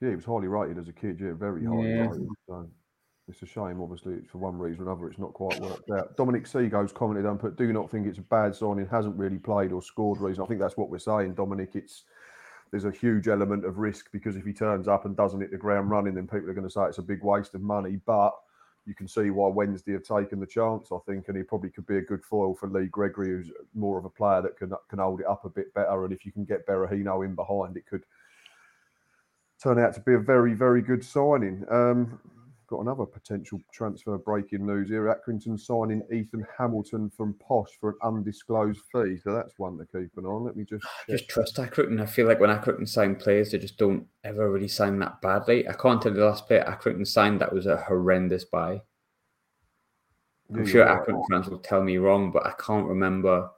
Yeah, 0.02 0.10
he 0.10 0.16
was 0.16 0.26
highly 0.26 0.48
rated 0.48 0.78
as 0.78 0.88
a 0.88 0.94
kid. 0.94 1.20
Yeah, 1.20 1.34
very 1.34 1.66
highly 1.66 1.90
yeah. 1.90 2.02
rated. 2.02 2.28
So 2.48 2.70
it's 3.30 3.42
a 3.44 3.46
shame, 3.46 3.82
obviously, 3.82 4.18
for 4.28 4.40
one 4.40 4.58
reason 4.58 4.82
or 4.82 4.92
another, 4.92 5.08
it's 5.08 5.20
not 5.20 5.34
quite 5.34 5.60
worked 5.60 5.90
out. 5.92 6.18
Dominic 6.18 6.46
Seago's 6.46 6.92
commented 6.92 7.26
on, 7.26 7.38
but 7.38 7.56
do 7.56 7.72
not 7.72 7.90
think 7.90 8.08
it's 8.08 8.18
a 8.18 8.24
bad 8.24 8.56
signing, 8.56 8.88
hasn't 8.88 9.16
really 9.16 9.38
played 9.38 9.72
or 9.72 9.82
scored 9.82 10.20
reason. 10.20 10.44
I 10.44 10.48
think 10.48 10.60
that's 10.60 10.78
what 10.78 10.90
we're 10.90 11.00
saying, 11.00 11.36
Dominic. 11.36 11.76
It's 11.76 12.04
there's 12.72 12.86
a 12.86 12.92
huge 12.92 13.28
element 13.28 13.66
of 13.66 13.78
risk 13.78 14.12
because 14.12 14.36
if 14.36 14.46
he 14.46 14.54
turns 14.54 14.88
up 14.88 15.06
and 15.06 15.16
doesn't 15.16 15.42
hit 15.42 15.52
the 15.52 15.58
ground 15.58 15.90
running, 15.90 16.14
then 16.16 16.28
people 16.28 16.50
are 16.50 16.54
going 16.54 16.68
to 16.68 16.74
say 16.74 16.84
it's 16.84 17.00
a 17.00 17.04
big 17.04 17.24
waste 17.24 17.56
of 17.56 17.62
money. 17.62 18.00
But 18.06 18.34
you 18.86 18.96
can 18.96 19.08
see 19.08 19.30
why 19.30 19.48
Wednesday 19.50 19.94
have 19.94 20.04
taken 20.04 20.40
the 20.40 20.48
chance, 20.48 20.90
I 20.92 20.98
think, 21.06 21.28
and 21.28 21.38
he 21.38 21.44
probably 21.44 21.70
could 21.70 21.88
be 21.88 21.98
a 21.98 22.02
good 22.02 22.24
foil 22.24 22.56
for 22.56 22.68
Lee 22.68 22.88
Gregory, 22.88 23.30
who's 23.30 23.52
more 23.76 23.98
of 23.98 24.06
a 24.06 24.10
player 24.10 24.42
that 24.42 24.58
can 24.58 24.72
can 24.90 25.00
hold 25.00 25.20
it 25.20 25.28
up 25.28 25.46
a 25.46 25.50
bit 25.50 25.74
better. 25.74 26.04
And 26.06 26.14
if 26.14 26.26
you 26.26 26.32
can 26.32 26.46
get 26.46 26.68
Berahino 26.68 27.26
in 27.26 27.36
behind, 27.36 27.78
it 27.78 27.86
could 27.86 28.06
turn 29.62 29.80
out 29.80 29.94
to 29.94 30.02
be 30.02 30.14
a 30.14 30.20
very, 30.20 30.54
very 30.54 30.82
good 30.82 31.04
signing. 31.04 31.66
Um, 31.70 32.20
got 32.70 32.82
another 32.82 33.06
potential 33.06 33.60
transfer 33.74 34.18
breaking 34.18 34.66
news 34.66 34.90
here. 34.90 35.06
Accrington 35.06 35.60
signing 35.60 36.04
Ethan 36.14 36.46
Hamilton 36.58 37.10
from 37.10 37.34
Posh 37.36 37.70
for 37.80 37.90
an 37.90 37.96
undisclosed 38.04 38.82
fee. 38.92 39.18
So 39.24 39.34
that's 39.34 39.58
one 39.58 39.78
to 39.78 39.86
keep 39.86 40.16
an 40.18 40.26
eye 40.26 40.30
on. 40.30 40.46
Let 40.46 40.56
me 40.56 40.64
just 40.64 40.84
check. 40.84 41.18
just 41.18 41.30
trust 41.30 41.56
Accrington. 41.58 42.02
I 42.02 42.06
feel 42.06 42.28
like 42.28 42.40
when 42.40 42.52
Accrington 42.52 42.88
sign 42.88 43.16
players, 43.16 43.52
they 43.52 43.58
just 43.58 43.78
don't 43.78 44.06
ever 44.24 44.52
really 44.52 44.68
sign 44.68 45.00
that 45.00 45.20
badly. 45.22 45.68
I 45.68 45.74
can't 45.74 46.02
tell 46.02 46.12
you 46.12 46.20
the 46.20 46.26
last 46.26 46.48
player 46.48 46.64
Accrington 46.64 47.08
signed 47.08 47.42
that 47.42 47.54
was 47.54 47.66
a 47.66 47.78
horrendous 47.78 48.46
buy. 48.46 48.82
I'm 50.52 50.66
yeah, 50.66 50.72
sure 50.72 50.86
right. 50.86 51.02
Accrington 51.02 51.24
fans 51.30 51.48
will 51.48 51.60
tell 51.60 51.84
me 51.84 51.98
wrong, 51.98 52.32
but 52.32 52.46
I 52.46 52.54
can't 52.60 52.88
remember 52.88 53.50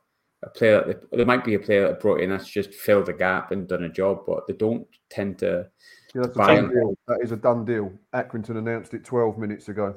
a 0.44 0.50
player. 0.50 0.84
That 0.86 1.12
they, 1.12 1.18
there 1.18 1.26
might 1.26 1.44
be 1.44 1.56
a 1.56 1.60
player 1.60 1.88
that 1.88 2.00
brought 2.00 2.22
in 2.22 2.30
that's 2.30 2.48
just 2.48 2.74
filled 2.74 3.10
a 3.10 3.14
gap 3.14 3.52
and 3.52 3.68
done 3.68 3.84
a 3.84 3.90
job, 3.90 4.24
but 4.26 4.48
they 4.48 4.54
don't 4.54 4.88
tend 5.10 5.40
to 5.40 5.68
yeah, 6.14 6.22
that's 6.22 6.36
a 6.36 6.40
done 6.40 6.70
deal. 6.70 6.96
That 7.08 7.20
is 7.22 7.32
a 7.32 7.38
done 7.38 7.66
deal. 7.66 7.92
Accrington 8.14 8.58
announced 8.58 8.94
it 8.94 9.04
12 9.04 9.38
minutes 9.38 9.70
ago, 9.70 9.96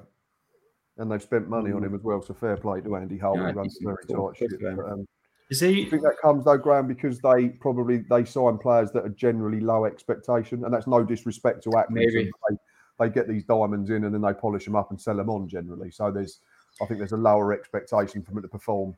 and 0.98 1.10
they've 1.10 1.22
spent 1.22 1.48
money 1.48 1.70
mm. 1.70 1.76
on 1.76 1.84
him 1.84 1.94
as 1.94 2.02
well. 2.02 2.22
So 2.22 2.34
fair 2.34 2.56
play 2.56 2.80
to 2.80 2.96
Andy 2.96 3.18
Holt. 3.18 3.38
Yeah, 3.38 3.48
he 3.48 3.54
runs 3.54 3.78
very 3.82 4.04
tight 4.06 4.36
ship. 4.36 4.50
But, 4.60 4.92
um, 4.92 5.06
is 5.50 5.60
he? 5.60 5.86
I 5.86 5.90
think 5.90 6.02
that 6.02 6.16
comes 6.22 6.44
though, 6.44 6.58
Graham, 6.58 6.86
because 6.86 7.20
they 7.20 7.48
probably 7.48 7.98
they 8.08 8.24
sign 8.24 8.58
players 8.58 8.90
that 8.92 9.04
are 9.04 9.10
generally 9.10 9.60
low 9.60 9.84
expectation, 9.84 10.64
and 10.64 10.72
that's 10.72 10.86
no 10.86 11.04
disrespect 11.04 11.62
to 11.64 11.70
Accrington. 11.70 11.90
Maybe. 11.90 12.30
They, 12.48 12.56
they 12.98 13.08
get 13.08 13.28
these 13.28 13.44
diamonds 13.44 13.90
in 13.90 14.04
and 14.04 14.14
then 14.14 14.22
they 14.22 14.32
polish 14.32 14.64
them 14.64 14.76
up 14.76 14.90
and 14.90 15.00
sell 15.00 15.16
them 15.16 15.28
on 15.28 15.48
generally. 15.48 15.90
So 15.90 16.10
there's, 16.10 16.40
I 16.80 16.86
think 16.86 16.98
there's 16.98 17.12
a 17.12 17.16
lower 17.16 17.52
expectation 17.52 18.22
for 18.22 18.32
them 18.32 18.42
to 18.42 18.48
perform. 18.48 18.94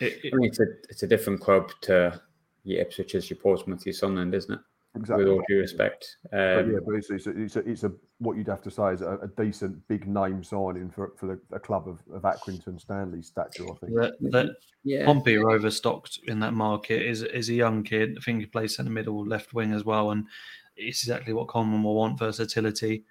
It, 0.00 0.20
it, 0.24 0.32
it's 0.40 0.58
a 0.58 0.64
it's 0.88 1.02
a 1.02 1.06
different 1.06 1.40
club 1.40 1.70
to 1.82 2.20
your 2.64 2.80
Ipswich, 2.80 3.14
your 3.30 3.36
Portsmouth, 3.36 3.86
your 3.86 3.92
Sunderland, 3.92 4.34
isn't 4.34 4.54
it? 4.54 4.60
Exactly. 4.96 5.24
With 5.24 5.32
all 5.32 5.42
due 5.48 5.58
respect, 5.58 6.18
um, 6.32 6.72
yeah, 6.72 6.78
but 6.86 6.94
it's, 6.94 7.10
it's, 7.10 7.26
a, 7.26 7.30
it's, 7.30 7.56
a, 7.56 7.68
it's, 7.68 7.82
a, 7.82 7.92
what 8.18 8.36
you'd 8.36 8.46
have 8.46 8.62
to 8.62 8.70
say 8.70 8.92
is 8.92 9.02
a, 9.02 9.18
a 9.22 9.28
decent 9.36 9.76
big 9.88 10.06
name 10.06 10.44
signing 10.44 10.88
for 10.88 11.12
for 11.16 11.26
the, 11.26 11.40
a 11.50 11.58
club 11.58 11.88
of, 11.88 11.98
of 12.14 12.22
Accrington 12.22 12.80
Stanley 12.80 13.20
stature. 13.20 13.64
I 13.64 13.74
think 13.74 13.92
that, 13.94 14.14
that 14.30 14.50
yeah. 14.84 15.04
Pompey 15.04 15.36
are 15.36 15.50
overstocked 15.50 16.20
in 16.28 16.38
that 16.40 16.54
market. 16.54 17.02
is 17.02 17.22
is 17.22 17.48
a 17.48 17.54
young 17.54 17.82
kid. 17.82 18.16
I 18.16 18.20
think 18.22 18.38
he 18.38 18.46
plays 18.46 18.76
centre 18.76 18.90
middle, 18.90 19.26
left 19.26 19.52
wing 19.52 19.72
as 19.72 19.84
well, 19.84 20.12
and 20.12 20.26
it's 20.76 21.02
exactly 21.02 21.32
what 21.32 21.48
Coleman 21.48 21.82
will 21.82 21.96
want: 21.96 22.20
versatility. 22.20 23.02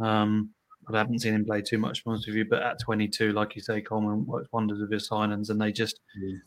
Um, 0.00 0.50
I 0.94 0.98
haven't 0.98 1.20
seen 1.20 1.34
him 1.34 1.44
play 1.44 1.62
too 1.62 1.78
much, 1.78 2.02
to 2.04 2.10
with 2.10 2.26
you. 2.26 2.44
But 2.44 2.62
at 2.62 2.80
22, 2.80 3.32
like 3.32 3.54
you 3.54 3.62
say, 3.62 3.80
Coleman 3.80 4.26
works 4.26 4.48
wonders 4.52 4.80
with 4.80 4.90
his 4.90 5.08
signings, 5.08 5.50
and 5.50 5.60
they 5.60 5.72
just 5.72 6.00
mm 6.18 6.38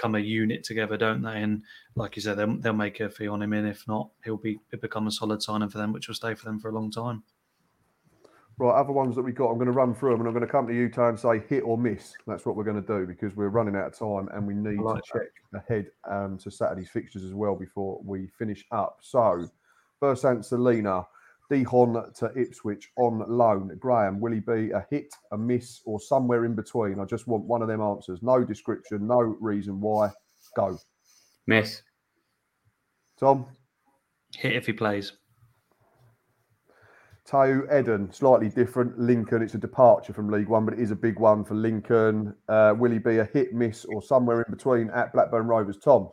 become 0.00 0.14
a 0.14 0.18
unit 0.20 0.64
together, 0.64 0.96
don't 0.96 1.22
they? 1.22 1.42
And 1.42 1.62
like 1.94 2.16
you 2.16 2.22
said, 2.22 2.38
they'll, 2.38 2.56
they'll 2.56 2.72
make 2.72 3.00
a 3.00 3.10
fee 3.10 3.28
on 3.28 3.42
him, 3.42 3.52
and 3.52 3.68
if 3.68 3.86
not, 3.86 4.10
he'll 4.24 4.36
be 4.36 4.58
he'll 4.70 4.80
become 4.80 5.06
a 5.06 5.10
solid 5.10 5.42
signing 5.42 5.68
for 5.68 5.78
them, 5.78 5.92
which 5.92 6.08
will 6.08 6.14
stay 6.14 6.34
for 6.34 6.46
them 6.46 6.58
for 6.58 6.70
a 6.70 6.74
long 6.74 6.90
time. 6.90 7.22
Right, 8.58 8.78
other 8.78 8.92
ones 8.92 9.16
that 9.16 9.22
we 9.22 9.32
got, 9.32 9.48
I'm 9.48 9.56
going 9.56 9.66
to 9.66 9.72
run 9.72 9.94
through 9.94 10.10
them, 10.10 10.20
and 10.20 10.28
I'm 10.28 10.34
going 10.34 10.46
to 10.46 10.50
come 10.50 10.66
to 10.66 10.74
you, 10.74 10.90
and 10.94 11.18
say 11.18 11.42
hit 11.48 11.62
or 11.62 11.78
miss. 11.78 12.14
That's 12.26 12.44
what 12.44 12.56
we're 12.56 12.64
going 12.64 12.82
to 12.82 12.86
do 12.86 13.06
because 13.06 13.34
we're 13.34 13.48
running 13.48 13.76
out 13.76 13.86
of 13.86 13.98
time, 13.98 14.28
and 14.34 14.46
we 14.46 14.54
need 14.54 14.80
like 14.80 15.02
to 15.02 15.12
check 15.12 15.28
ahead 15.54 15.86
um, 16.10 16.38
to 16.38 16.50
Saturday's 16.50 16.90
fixtures 16.90 17.24
as 17.24 17.34
well 17.34 17.54
before 17.54 18.00
we 18.04 18.28
finish 18.38 18.64
up. 18.70 18.98
So, 19.00 19.48
first, 19.98 20.22
St 20.22 20.44
Celina. 20.44 21.06
Dijon 21.50 22.12
to 22.14 22.32
Ipswich 22.36 22.90
on 22.96 23.24
loan. 23.28 23.76
Graham, 23.78 24.20
will 24.20 24.32
he 24.32 24.40
be 24.40 24.70
a 24.70 24.86
hit, 24.88 25.12
a 25.32 25.36
miss, 25.36 25.80
or 25.84 26.00
somewhere 26.00 26.44
in 26.44 26.54
between? 26.54 27.00
I 27.00 27.04
just 27.04 27.26
want 27.26 27.44
one 27.44 27.60
of 27.60 27.68
them 27.68 27.80
answers. 27.80 28.22
No 28.22 28.44
description, 28.44 29.06
no 29.06 29.18
reason 29.18 29.80
why. 29.80 30.10
Go. 30.56 30.78
Miss. 31.46 31.82
Tom? 33.18 33.46
Hit 34.36 34.54
if 34.54 34.66
he 34.66 34.72
plays. 34.72 35.12
Tayo 37.28 37.70
Edun, 37.70 38.12
slightly 38.14 38.48
different. 38.48 38.98
Lincoln, 38.98 39.42
it's 39.42 39.54
a 39.54 39.58
departure 39.58 40.12
from 40.12 40.30
League 40.30 40.48
One, 40.48 40.64
but 40.64 40.74
it 40.74 40.80
is 40.80 40.90
a 40.90 40.96
big 40.96 41.18
one 41.18 41.44
for 41.44 41.54
Lincoln. 41.54 42.34
Uh, 42.48 42.74
will 42.76 42.90
he 42.90 42.98
be 42.98 43.18
a 43.18 43.24
hit, 43.24 43.52
miss, 43.52 43.84
or 43.84 44.02
somewhere 44.02 44.42
in 44.42 44.50
between 44.50 44.88
at 44.90 45.12
Blackburn 45.12 45.46
Rovers? 45.46 45.78
Tom? 45.78 46.08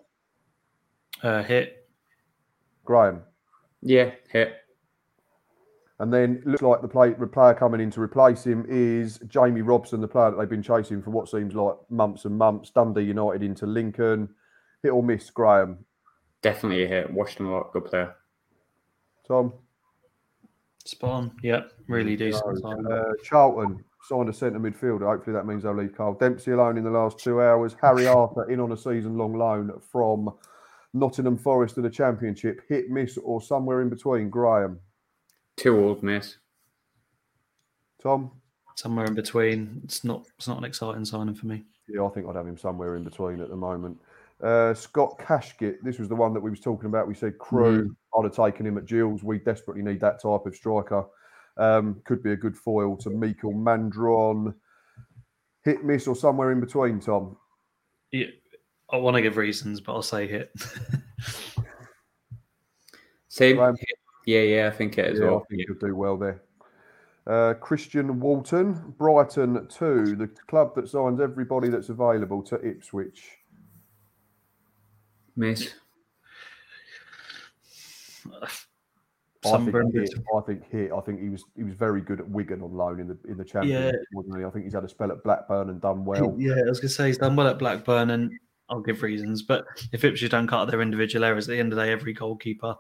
Uh, 1.24 1.42
hit. 1.44 1.88
Graham? 2.86 3.22
Yeah, 3.82 4.12
hit. 4.30 4.58
And 6.00 6.14
then 6.14 6.44
looks 6.46 6.62
like 6.62 6.82
the, 6.82 6.88
play, 6.88 7.14
the 7.14 7.26
player 7.26 7.56
coming 7.56 7.82
in 7.82 7.90
to 7.92 8.02
replace 8.02 8.46
him 8.46 8.66
is 8.70 9.18
Jamie 9.28 9.62
Robson, 9.64 10.00
the 10.00 10.08
player 10.08 10.30
that 10.30 10.38
they've 10.38 10.50
been 10.50 10.62
chasing 10.62 11.02
for 11.02 11.10
what 11.10 11.28
seems 11.28 11.56
like 11.56 11.76
months 11.90 12.26
and 12.26 12.38
months. 12.38 12.70
Dundee 12.70 13.02
United 13.02 13.42
into 13.42 13.66
Lincoln. 13.66 14.30
Hit 14.84 14.90
or 14.90 15.02
miss, 15.02 15.32
Graham? 15.32 15.80
Definitely 16.44 16.84
a 16.84 16.88
hit. 16.88 17.12
Watched 17.12 17.40
him 17.40 17.48
a 17.48 17.52
lot. 17.52 17.74
Good 17.74 17.86
player. 17.86 18.16
Tom? 19.28 19.54
Spot 20.86 21.10
on. 21.10 21.32
Yep. 21.42 21.72
Really 21.88 22.16
decent. 22.16 22.64
Uh, 22.64 23.14
Charlton 23.24 23.84
signed 24.08 24.30
a 24.30 24.34
centre 24.34 24.60
midfielder. 24.60 25.06
Hopefully 25.06 25.34
that 25.34 25.48
means 25.48 25.64
they'll 25.64 25.76
leave 25.76 25.98
Kyle 25.98 26.14
Dempsey 26.14 26.52
alone 26.52 26.78
in 26.78 26.84
the 26.84 26.92
last 26.92 27.18
two 27.18 27.42
hours. 27.42 27.76
Harry 27.82 28.08
Arter 28.08 28.50
in 28.52 28.60
on 28.60 28.72
a 28.72 28.78
season 28.78 29.18
long 29.18 29.34
loan 29.34 29.72
from 29.92 30.30
Nottingham 30.94 31.38
Forest 31.38 31.76
to 31.76 31.82
the 31.82 31.90
Championship. 31.90 32.62
Hit, 32.70 32.90
miss, 32.90 33.18
or 33.18 33.42
somewhere 33.42 33.82
in 33.82 33.90
between, 33.90 34.30
Graham? 34.30 34.80
Too 35.58 35.78
old, 35.78 36.04
miss. 36.04 36.38
Tom? 38.02 38.32
Somewhere 38.76 39.06
in 39.06 39.16
between. 39.16 39.82
It's 39.84 40.04
not 40.04 40.26
it's 40.38 40.48
not 40.48 40.60
an 40.60 40.64
exciting 40.64 41.04
signing 41.04 41.34
for 41.34 41.48
me. 41.48 41.66
Yeah, 41.90 42.04
I 42.06 42.10
think 42.10 42.28
I'd 42.28 42.36
have 42.36 42.48
him 42.48 42.58
somewhere 42.58 42.96
in 42.96 43.04
between 43.04 43.42
at 43.42 43.50
the 43.50 43.56
moment. 43.56 43.98
Uh, 44.44 44.74
Scott 44.76 45.18
Kashket, 45.20 45.78
this 45.82 45.98
was 45.98 46.10
the 46.10 46.16
one 46.16 46.34
that 46.34 46.40
we 46.40 46.52
was 46.52 46.60
talking 46.60 46.86
about. 46.88 47.08
We 47.08 47.16
said 47.16 47.40
Crewe, 47.40 47.86
Mm. 47.86 47.96
I'd 48.16 48.26
have 48.26 48.36
taken 48.36 48.68
him 48.68 48.78
at 48.78 48.86
Gills. 48.86 49.24
We 49.24 49.40
desperately 49.40 49.82
need 49.82 50.00
that 50.02 50.22
type 50.22 50.46
of 50.46 50.56
striker. 50.56 51.06
Um, 51.58 52.02
could 52.06 52.22
be 52.22 52.34
a 52.34 52.36
good 52.36 52.56
foil 52.56 52.96
to 52.98 53.10
Mikael 53.10 53.54
Mandron. 53.54 54.54
Hit, 55.64 55.84
miss, 55.84 56.06
or 56.08 56.16
somewhere 56.16 56.52
in 56.52 56.60
between, 56.60 57.00
Tom? 57.00 57.36
Yeah, 58.12 58.28
I 58.92 58.98
want 58.98 59.16
to 59.16 59.22
give 59.24 59.38
reasons, 59.38 59.82
but 59.82 59.94
I'll 59.94 60.04
say 60.04 60.28
hit. 60.28 60.52
Same. 63.28 63.56
Graham? 63.56 63.76
Yeah, 64.28 64.42
yeah, 64.42 64.68
I 64.68 64.72
think 64.72 64.98
it 64.98 65.06
as 65.06 65.20
Yeah, 65.20 65.28
I 65.28 65.30
well. 65.32 65.46
think 65.50 65.62
he'll 65.66 65.90
do 65.90 65.96
well 65.96 66.18
there. 66.18 66.44
Uh, 67.26 67.54
Christian 67.54 68.20
Walton, 68.20 68.94
Brighton 68.98 69.68
2, 69.70 70.16
the 70.18 70.28
club 70.48 70.76
that 70.76 70.90
signs 70.90 71.22
everybody 71.22 71.70
that's 71.70 71.88
available 71.88 72.44
to 72.44 72.56
Ipswich. 72.62 73.26
Mace. 75.38 75.74
I 78.34 78.48
Sunburn. 79.50 79.92
think, 79.94 80.10
hit, 80.10 80.20
I 80.36 80.42
think 80.42 80.70
hit. 80.70 80.92
I 80.92 81.00
think 81.00 81.22
he 81.22 81.30
was 81.30 81.46
he 81.56 81.64
was 81.64 81.74
very 81.76 82.02
good 82.02 82.20
at 82.20 82.28
Wigan 82.28 82.62
on 82.62 82.74
loan 82.74 83.00
in 83.00 83.08
the 83.08 83.18
in 83.30 83.38
the 83.38 83.46
Championship, 83.46 84.02
wasn't? 84.12 84.44
I 84.44 84.50
think 84.50 84.66
he's 84.66 84.74
had 84.74 84.84
a 84.84 84.90
spell 84.90 85.12
at 85.12 85.24
Blackburn 85.24 85.70
and 85.70 85.80
done 85.80 86.04
well. 86.04 86.36
Yeah, 86.38 86.56
I 86.66 86.70
was 86.70 86.80
going 86.80 86.90
to 86.90 86.94
say 86.94 87.08
he's 87.08 87.18
done 87.18 87.36
well 87.38 87.48
at 87.48 87.60
Blackburn, 87.60 88.10
and 88.10 88.32
I'll 88.70 88.82
give 88.82 89.04
reasons. 89.04 89.44
But 89.44 89.66
if 89.94 90.04
Ipswich 90.04 90.32
don't 90.32 90.48
cut 90.48 90.66
their 90.66 90.82
individual 90.82 91.24
errors, 91.24 91.48
at 91.48 91.54
the 91.54 91.60
end 91.60 91.72
of 91.72 91.78
the 91.78 91.86
day, 91.86 91.92
every 91.94 92.14
goalkeeper 92.14 92.76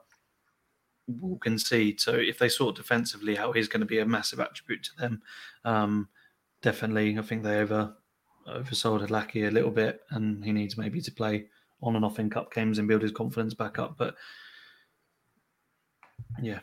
will 1.07 1.37
concede. 1.37 1.99
So 1.99 2.13
if 2.13 2.39
they 2.39 2.49
sort 2.49 2.75
defensively 2.75 3.37
out, 3.37 3.55
he's 3.55 3.67
going 3.67 3.81
to 3.81 3.85
be 3.85 3.99
a 3.99 4.05
massive 4.05 4.39
attribute 4.39 4.83
to 4.83 4.95
them. 4.97 5.21
Um, 5.65 6.09
definitely, 6.61 7.17
I 7.17 7.21
think 7.21 7.43
they 7.43 7.57
over 7.57 7.93
oversold 8.47 9.05
Hladky 9.07 9.47
a 9.47 9.51
little 9.51 9.71
bit, 9.71 10.01
and 10.11 10.43
he 10.43 10.51
needs 10.51 10.77
maybe 10.77 11.01
to 11.01 11.11
play 11.11 11.47
on 11.81 11.95
and 11.95 12.05
off 12.05 12.19
in 12.19 12.29
cup 12.29 12.53
games 12.53 12.79
and 12.79 12.87
build 12.87 13.01
his 13.01 13.11
confidence 13.11 13.53
back 13.53 13.77
up. 13.77 13.95
But 13.97 14.15
yeah, 16.41 16.59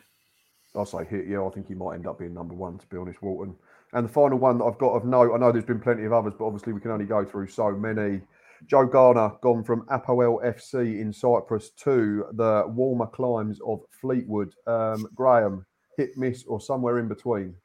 I'll 0.75 0.85
say 0.85 1.05
hit. 1.05 1.27
Yeah, 1.27 1.45
I 1.45 1.49
think 1.49 1.67
he 1.67 1.75
might 1.75 1.95
end 1.95 2.07
up 2.07 2.19
being 2.19 2.33
number 2.33 2.53
one. 2.53 2.77
To 2.77 2.87
be 2.87 2.97
honest, 2.97 3.21
Walton. 3.21 3.55
And 3.93 4.05
the 4.05 4.11
final 4.11 4.37
one 4.37 4.57
that 4.57 4.65
I've 4.65 4.77
got 4.77 4.93
of 4.93 5.05
note, 5.05 5.33
I 5.33 5.37
know 5.37 5.51
there's 5.51 5.63
been 5.63 5.79
plenty 5.79 6.03
of 6.03 6.11
others, 6.11 6.33
but 6.37 6.45
obviously 6.45 6.73
we 6.73 6.81
can 6.81 6.91
only 6.91 7.05
go 7.05 7.23
through 7.23 7.47
so 7.47 7.71
many. 7.71 8.21
Joe 8.65 8.85
Garner 8.85 9.31
gone 9.41 9.63
from 9.63 9.85
Apoel 9.87 10.43
FC 10.43 10.99
in 10.99 11.11
Cyprus 11.11 11.71
to 11.71 12.25
the 12.33 12.65
warmer 12.67 13.07
climes 13.07 13.59
of 13.65 13.81
Fleetwood. 13.89 14.53
Um, 14.67 15.07
Graham, 15.15 15.65
hit, 15.97 16.17
miss, 16.17 16.43
or 16.45 16.59
somewhere 16.59 16.99
in 16.99 17.07
between. 17.07 17.55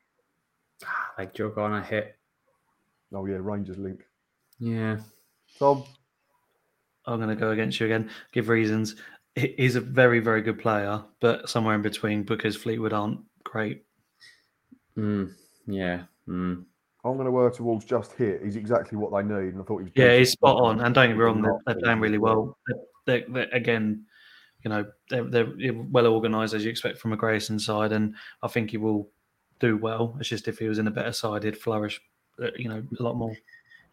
Like 1.19 1.35
Joe 1.35 1.51
Garner 1.51 1.83
hit. 1.83 2.17
Oh 3.13 3.27
yeah, 3.27 3.37
Rangers 3.39 3.77
link. 3.77 4.01
Yeah. 4.59 4.99
Tom, 5.59 5.85
I'm 7.05 7.19
going 7.19 7.29
to 7.29 7.37
go 7.37 7.51
against 7.51 7.81
you 7.81 7.87
again. 7.87 8.11
Give 8.33 8.49
reasons. 8.49 8.97
He's 9.35 9.77
a 9.77 9.81
very, 9.81 10.21
very 10.21 10.43
good 10.43 10.59
player, 10.59 11.03
but 11.21 11.49
somewhere 11.49 11.75
in 11.75 11.83
between 11.83 12.23
because 12.23 12.57
Fleetwood 12.57 12.93
aren't 12.93 13.21
great. 13.45 13.85
Mm, 14.97 15.33
yeah. 15.67 16.05
Mm. 16.29 16.65
I'm 17.05 17.15
going 17.15 17.25
to 17.25 17.31
work 17.31 17.57
towards 17.57 17.85
just 17.85 18.13
hit. 18.13 18.43
He's 18.45 18.57
exactly 18.57 18.99
what 18.99 19.11
they 19.13 19.23
need, 19.23 19.55
and 19.55 19.63
I 19.63 19.65
thought 19.65 19.79
he 19.79 19.85
was. 19.85 19.93
Yeah, 19.95 20.17
he's 20.17 20.33
spot 20.33 20.57
on. 20.57 20.81
And 20.81 20.95
don't 20.95 21.09
get 21.09 21.17
me 21.17 21.23
wrong, 21.23 21.41
they're, 21.41 21.59
they're 21.67 21.83
playing 21.83 22.01
really 22.01 22.19
well. 22.19 22.59
They're, 23.07 23.25
they're, 23.29 23.49
again, 23.53 24.05
you 24.63 24.69
know, 24.69 24.85
they're, 25.09 25.25
they're 25.25 25.73
well 25.73 26.07
organised 26.07 26.53
as 26.53 26.65
you 26.65 26.71
expect 26.71 26.99
from 26.99 27.13
a 27.13 27.17
Grayson 27.17 27.59
side, 27.59 27.93
and 27.93 28.15
I 28.43 28.49
think 28.49 28.71
he 28.71 28.77
will 28.77 29.09
do 29.61 29.77
well. 29.79 30.17
It's 30.21 30.29
just 30.29 30.49
if 30.49 30.59
he 30.59 30.69
was 30.69 30.79
in 30.79 30.89
a 30.89 30.91
better 30.91 31.13
side, 31.13 31.45
he'd 31.45 31.57
flourish, 31.57 32.01
uh, 32.43 32.49
you 32.57 32.69
know, 32.69 32.83
a 32.99 33.03
lot 33.03 33.17
more. 33.17 33.35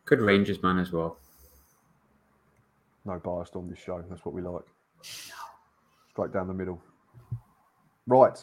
Good 0.06 0.20
Rangers 0.20 0.62
man 0.62 0.78
as 0.78 0.92
well. 0.92 1.18
No 3.06 3.20
bias 3.20 3.52
on 3.56 3.70
this 3.70 3.80
show. 3.80 4.04
That's 4.10 4.26
what 4.26 4.36
we 4.36 4.42
like. 4.42 4.64
Straight 6.12 6.34
down 6.34 6.48
the 6.48 6.54
middle. 6.54 6.82
Right. 8.06 8.38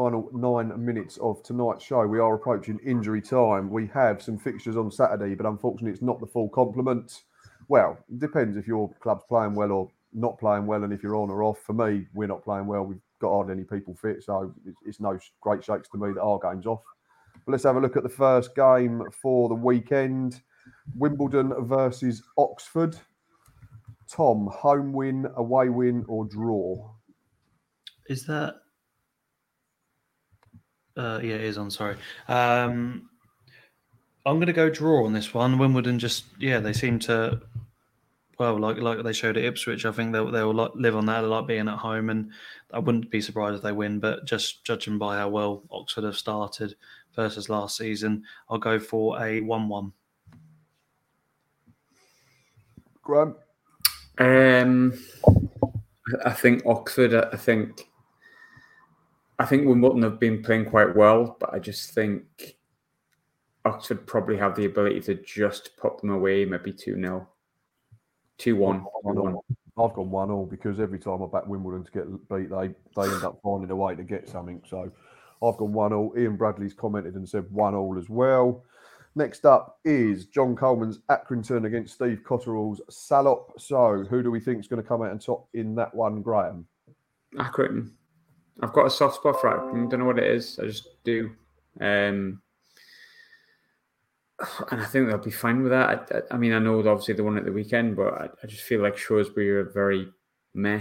Final 0.00 0.30
nine 0.32 0.72
minutes 0.82 1.18
of 1.18 1.42
tonight's 1.42 1.84
show. 1.84 2.06
We 2.06 2.20
are 2.20 2.34
approaching 2.34 2.80
injury 2.86 3.20
time. 3.20 3.68
We 3.68 3.86
have 3.88 4.22
some 4.22 4.38
fixtures 4.38 4.78
on 4.78 4.90
Saturday, 4.90 5.34
but 5.34 5.44
unfortunately, 5.44 5.90
it's 5.90 6.00
not 6.00 6.20
the 6.20 6.26
full 6.26 6.48
complement. 6.48 7.24
Well, 7.68 7.98
it 8.10 8.18
depends 8.18 8.56
if 8.56 8.66
your 8.66 8.90
club's 9.00 9.24
playing 9.28 9.54
well 9.54 9.72
or 9.72 9.90
not 10.14 10.38
playing 10.38 10.64
well, 10.64 10.84
and 10.84 10.92
if 10.94 11.02
you're 11.02 11.16
on 11.16 11.28
or 11.28 11.42
off. 11.42 11.58
For 11.58 11.74
me, 11.74 12.06
we're 12.14 12.28
not 12.28 12.42
playing 12.42 12.64
well. 12.64 12.84
We've 12.84 13.02
got 13.20 13.28
hardly 13.28 13.52
any 13.52 13.64
people 13.64 13.94
fit, 13.94 14.22
so 14.22 14.54
it's, 14.86 15.00
no 15.00 15.18
great 15.42 15.62
shakes 15.62 15.90
to 15.90 15.98
me 15.98 16.14
that 16.14 16.22
our 16.22 16.38
game's 16.38 16.64
off. 16.64 16.80
But 17.44 17.52
let's 17.52 17.64
have 17.64 17.76
a 17.76 17.80
look 17.80 17.98
at 17.98 18.02
the 18.02 18.08
first 18.08 18.54
game 18.54 19.02
for 19.20 19.50
the 19.50 19.54
weekend 19.54 20.40
Wimbledon 20.96 21.52
versus 21.66 22.22
Oxford. 22.38 22.96
Tom, 24.08 24.48
home 24.50 24.94
win, 24.94 25.26
away 25.36 25.68
win, 25.68 26.06
or 26.08 26.24
draw? 26.24 26.90
Is 28.08 28.24
that? 28.24 28.54
Uh, 30.96 31.20
yeah, 31.22 31.34
it 31.34 31.42
is 31.42 31.58
on. 31.58 31.70
Sorry. 31.70 31.96
Um, 32.28 33.08
I'm 34.26 34.36
going 34.36 34.46
to 34.46 34.52
go 34.52 34.68
draw 34.70 35.04
on 35.06 35.12
this 35.12 35.32
one. 35.32 35.58
Wimbledon 35.58 35.98
just 35.98 36.24
yeah, 36.38 36.60
they 36.60 36.72
seem 36.72 36.98
to 37.00 37.40
well, 38.40 38.58
like 38.58 38.78
like 38.78 39.02
they 39.02 39.12
showed 39.12 39.36
at 39.36 39.44
Ipswich. 39.44 39.84
I 39.84 39.92
think 39.92 40.12
they'll 40.12 40.30
they'll 40.30 40.54
live 40.54 40.96
on 40.96 41.04
that. 41.06 41.20
They 41.20 41.26
like 41.26 41.46
being 41.46 41.68
at 41.68 41.76
home, 41.76 42.08
and 42.08 42.30
I 42.72 42.78
wouldn't 42.78 43.10
be 43.10 43.20
surprised 43.20 43.56
if 43.56 43.62
they 43.62 43.72
win. 43.72 44.00
But 44.00 44.24
just 44.24 44.64
judging 44.64 44.96
by 44.96 45.18
how 45.18 45.28
well 45.28 45.62
Oxford 45.70 46.04
have 46.04 46.16
started 46.16 46.74
versus 47.14 47.50
last 47.50 47.76
season, 47.76 48.24
I'll 48.48 48.56
go 48.56 48.78
for 48.78 49.22
a 49.22 49.42
one-one. 49.42 49.92
Graham? 53.02 53.36
Um, 54.16 54.94
I 56.24 56.32
think 56.32 56.64
Oxford. 56.64 57.12
I 57.14 57.36
think. 57.36 57.89
I 59.40 59.46
think 59.46 59.66
Wimbledon 59.66 60.02
have 60.02 60.20
been 60.20 60.42
playing 60.42 60.66
quite 60.66 60.94
well, 60.94 61.38
but 61.40 61.54
I 61.54 61.58
just 61.58 61.92
think 61.92 62.58
Oxford 63.64 64.06
probably 64.06 64.36
have 64.36 64.54
the 64.54 64.66
ability 64.66 65.00
to 65.00 65.14
just 65.14 65.78
put 65.78 65.98
them 65.98 66.10
away, 66.10 66.44
maybe 66.44 66.74
2 66.74 66.96
0. 66.96 67.26
2 68.36 68.56
1. 68.56 68.84
I've 69.78 69.94
gone 69.94 70.10
one 70.10 70.30
all 70.30 70.44
because 70.44 70.78
every 70.78 70.98
time 70.98 71.22
I 71.22 71.26
back 71.26 71.46
Wimbledon 71.46 71.84
to 71.84 71.90
get 71.90 72.28
beat, 72.28 72.50
they 72.50 72.74
they 72.94 73.10
end 73.10 73.24
up 73.24 73.40
finding 73.42 73.70
a 73.70 73.76
way 73.76 73.94
to 73.94 74.02
get 74.02 74.28
something. 74.28 74.60
So 74.68 74.92
I've 75.42 75.56
gone 75.56 75.72
one 75.72 75.94
all. 75.94 76.12
Ian 76.18 76.36
Bradley's 76.36 76.74
commented 76.74 77.14
and 77.14 77.26
said 77.26 77.50
one 77.50 77.74
all 77.74 77.96
as 77.96 78.10
well. 78.10 78.62
Next 79.14 79.46
up 79.46 79.78
is 79.86 80.26
John 80.26 80.54
Coleman's 80.54 80.98
Accrington 81.08 81.64
against 81.64 81.94
Steve 81.94 82.20
Cotterill's 82.26 82.82
Salop. 82.90 83.54
So 83.58 84.04
who 84.04 84.22
do 84.22 84.30
we 84.30 84.38
think 84.38 84.60
is 84.60 84.68
going 84.68 84.82
to 84.82 84.86
come 84.86 85.00
out 85.00 85.12
and 85.12 85.20
top 85.20 85.48
in 85.54 85.74
that 85.76 85.94
one, 85.94 86.20
Graham? 86.20 86.66
Accrington. 87.36 87.92
I've 88.62 88.72
got 88.72 88.86
a 88.86 88.90
soft 88.90 89.16
spot 89.16 89.40
for 89.40 89.50
Accrington. 89.50 89.90
Don't 89.90 90.00
know 90.00 90.06
what 90.06 90.18
it 90.18 90.30
is. 90.30 90.58
I 90.58 90.66
just 90.66 90.88
do. 91.04 91.30
Um, 91.80 92.42
and 94.70 94.80
I 94.80 94.84
think 94.84 95.08
they'll 95.08 95.18
be 95.18 95.30
fine 95.30 95.62
with 95.62 95.72
that. 95.72 95.88
I, 96.10 96.16
I, 96.16 96.22
I 96.32 96.36
mean, 96.38 96.52
I 96.52 96.58
know 96.58 96.78
obviously 96.78 97.14
the 97.14 97.24
one 97.24 97.36
at 97.36 97.44
the 97.44 97.52
weekend, 97.52 97.96
but 97.96 98.14
I, 98.14 98.28
I 98.42 98.46
just 98.46 98.62
feel 98.62 98.82
like 98.82 98.96
Shrewsbury 98.96 99.50
are 99.50 99.64
very 99.64 100.08
meh. 100.54 100.80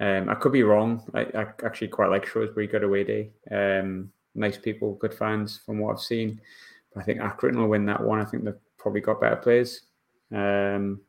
Um, 0.00 0.28
I 0.28 0.34
could 0.34 0.52
be 0.52 0.62
wrong. 0.62 1.02
I, 1.14 1.20
I 1.20 1.46
actually 1.64 1.88
quite 1.88 2.10
like 2.10 2.26
Shrewsbury. 2.26 2.66
Good 2.66 2.84
away 2.84 3.04
day. 3.04 3.30
Um, 3.50 4.12
nice 4.34 4.56
people, 4.56 4.94
good 4.94 5.14
fans 5.14 5.60
from 5.64 5.78
what 5.78 5.92
I've 5.92 6.00
seen. 6.00 6.40
But 6.94 7.00
I 7.00 7.04
think 7.04 7.20
Accrington 7.20 7.56
will 7.56 7.68
win 7.68 7.86
that 7.86 8.02
one. 8.02 8.20
I 8.20 8.24
think 8.24 8.44
they've 8.44 8.54
probably 8.78 9.00
got 9.00 9.20
better 9.20 9.36
players, 9.36 9.80
um, 10.32 11.00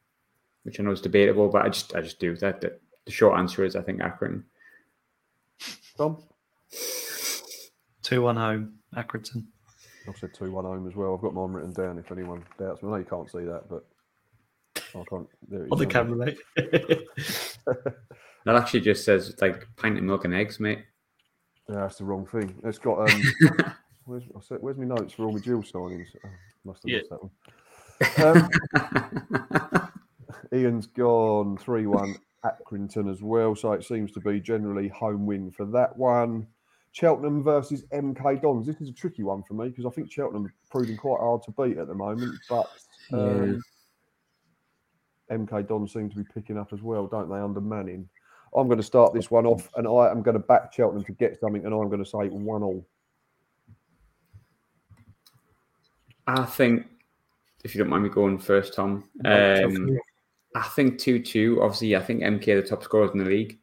which 0.64 0.80
I 0.80 0.84
know 0.84 0.92
is 0.92 1.02
debatable, 1.02 1.50
but 1.50 1.66
I 1.66 1.70
just 1.70 1.96
I 1.96 2.02
just 2.02 2.20
do 2.20 2.36
that. 2.38 2.62
that 2.62 2.82
the 3.06 3.12
short 3.12 3.38
answer 3.38 3.64
is 3.64 3.76
I 3.76 3.82
think 3.82 4.00
Accrington. 4.00 4.44
Tom? 5.98 6.18
Two-one 8.04 8.36
home, 8.36 8.76
Accrington. 8.96 9.46
I've 10.08 10.18
said 10.18 10.34
2 10.34 10.52
1 10.52 10.66
home 10.66 10.88
as 10.88 10.96
well. 10.96 11.14
I've 11.14 11.22
got 11.22 11.34
mine 11.34 11.52
written 11.52 11.74
down 11.74 12.00
if 12.00 12.12
anyone 12.12 12.44
doubts 12.58 12.82
me. 12.82 12.90
I 12.90 12.92
know 12.94 12.98
you 12.98 13.06
can't 13.06 13.30
see 13.30 13.40
that, 13.44 13.70
but 13.70 13.86
I 14.96 15.04
can't. 15.10 15.28
There 15.48 15.64
it 15.66 15.72
On 15.72 15.78
the 15.78 15.86
is. 15.88 15.92
camera, 15.92 16.26
mate. 16.26 16.40
That 18.46 18.56
actually 18.56 18.80
just 18.80 19.04
says 19.04 19.36
like 19.42 19.68
pint 19.76 19.98
of 19.98 20.04
milk 20.04 20.24
and 20.26 20.34
eggs, 20.34 20.60
mate. 20.60 20.80
Yeah, 21.68 21.82
that's 21.82 21.98
the 21.98 22.06
wrong 22.06 22.26
thing. 22.26 22.56
It's 22.64 22.80
got. 22.80 23.12
um 23.12 23.22
Where's, 24.06 24.24
said, 24.42 24.58
where's 24.62 24.78
my 24.78 24.86
notes 24.86 25.14
for 25.14 25.26
all 25.26 25.34
my 25.34 25.40
Gill 25.40 25.62
signings? 25.62 26.08
Oh, 26.26 26.30
must 26.66 26.82
have 26.84 26.90
Yeah. 26.90 27.02
lost 27.12 27.32
that 28.16 28.26
one. 28.26 28.50
Um, 29.74 29.92
Ian's 30.54 30.88
gone 30.88 31.58
3 31.58 31.86
1 31.86 32.16
Accrington 32.46 33.12
as 33.12 33.22
well. 33.22 33.56
So 33.56 33.74
it 33.74 33.84
seems 33.84 34.12
to 34.14 34.20
be 34.20 34.40
generally 34.40 34.88
home 34.88 35.26
win 35.26 35.52
for 35.52 35.66
that 35.68 35.96
one. 35.98 36.48
Cheltenham 36.92 37.44
versus 37.44 37.86
MK 37.94 38.42
Dons. 38.42 38.66
This 38.66 38.82
is 38.82 38.90
a 38.90 38.94
tricky 38.94 39.24
one 39.24 39.44
for 39.44 39.54
me 39.54 39.70
because 39.70 39.86
I 39.86 39.90
think 39.90 40.12
Cheltenham 40.12 40.48
are 40.48 40.54
proving 40.72 40.98
quite 40.98 41.20
hard 41.20 41.44
to 41.44 41.52
beat 41.52 41.78
at 41.78 41.88
the 41.88 41.94
moment. 41.94 42.36
But 42.50 42.70
um, 43.14 43.62
MK 45.32 45.68
Dons 45.68 45.94
seem 45.94 46.10
to 46.10 46.16
be 46.16 46.26
picking 46.34 46.58
up 46.58 46.74
as 46.74 46.82
well, 46.82 47.08
don't 47.08 47.30
they, 47.30 47.40
under 47.40 47.62
Manning? 47.62 48.10
I'm 48.56 48.68
going 48.68 48.80
to 48.80 48.84
start 48.84 49.14
this 49.14 49.30
one 49.30 49.46
off 49.46 49.70
and 49.76 49.88
I 49.88 50.10
am 50.10 50.24
going 50.24 50.34
to 50.34 50.40
back 50.40 50.74
Cheltenham 50.74 51.04
to 51.06 51.12
get 51.12 51.40
something 51.40 51.66
and 51.66 51.74
I'm 51.74 51.90
going 51.90 52.04
to 52.04 52.10
say 52.10 52.28
1 52.30 52.64
all. 52.64 52.86
I 56.26 56.46
think, 56.46 56.88
if 57.64 57.76
you 57.76 57.80
don't 57.80 57.90
mind 57.90 58.04
me 58.04 58.10
going 58.10 58.40
first, 58.40 58.74
Tom, 58.74 59.04
No, 59.16 59.66
um, 59.66 60.00
I 60.56 60.64
think 60.64 61.00
2 61.00 61.20
2. 61.22 61.62
Obviously, 61.62 61.96
I 61.96 62.02
think 62.02 62.22
MK 62.22 62.48
are 62.50 62.62
the 62.62 62.68
top 62.68 62.84
scorers 62.84 63.12
in 63.12 63.20
the 63.20 63.26
league, 63.26 63.60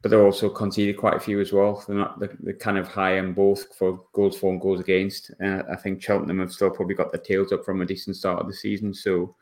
but 0.00 0.10
they're 0.10 0.24
also 0.24 0.48
conceded 0.48 0.96
quite 0.96 1.16
a 1.16 1.20
few 1.20 1.40
as 1.40 1.52
well. 1.52 1.84
They're 1.86 1.96
not 1.96 2.18
they're, 2.18 2.36
they're 2.40 2.54
kind 2.54 2.78
of 2.78 2.88
high 2.88 3.18
on 3.18 3.34
both 3.34 3.76
for 3.76 4.04
goals 4.12 4.38
for 4.38 4.50
and 4.50 4.60
goals 4.60 4.80
against. 4.80 5.30
Uh, 5.42 5.62
I 5.70 5.76
think 5.76 6.02
Cheltenham 6.02 6.40
have 6.40 6.52
still 6.52 6.70
probably 6.70 6.94
got 6.94 7.12
their 7.12 7.20
tails 7.20 7.52
up 7.52 7.64
from 7.64 7.82
a 7.82 7.86
decent 7.86 8.16
start 8.16 8.40
of 8.40 8.46
the 8.48 8.54
season. 8.54 8.94
So 8.94 9.36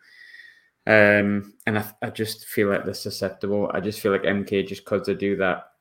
Um, 0.86 1.54
and 1.66 1.78
I, 1.78 1.84
I 2.02 2.10
just 2.10 2.46
feel 2.46 2.68
like 2.68 2.84
they're 2.84 2.94
susceptible. 2.94 3.70
I 3.72 3.80
just 3.80 4.00
feel 4.00 4.12
like 4.12 4.22
MK 4.22 4.66
just 4.66 4.84
because 4.84 5.06
they 5.06 5.14
do 5.14 5.36
that. 5.36 5.72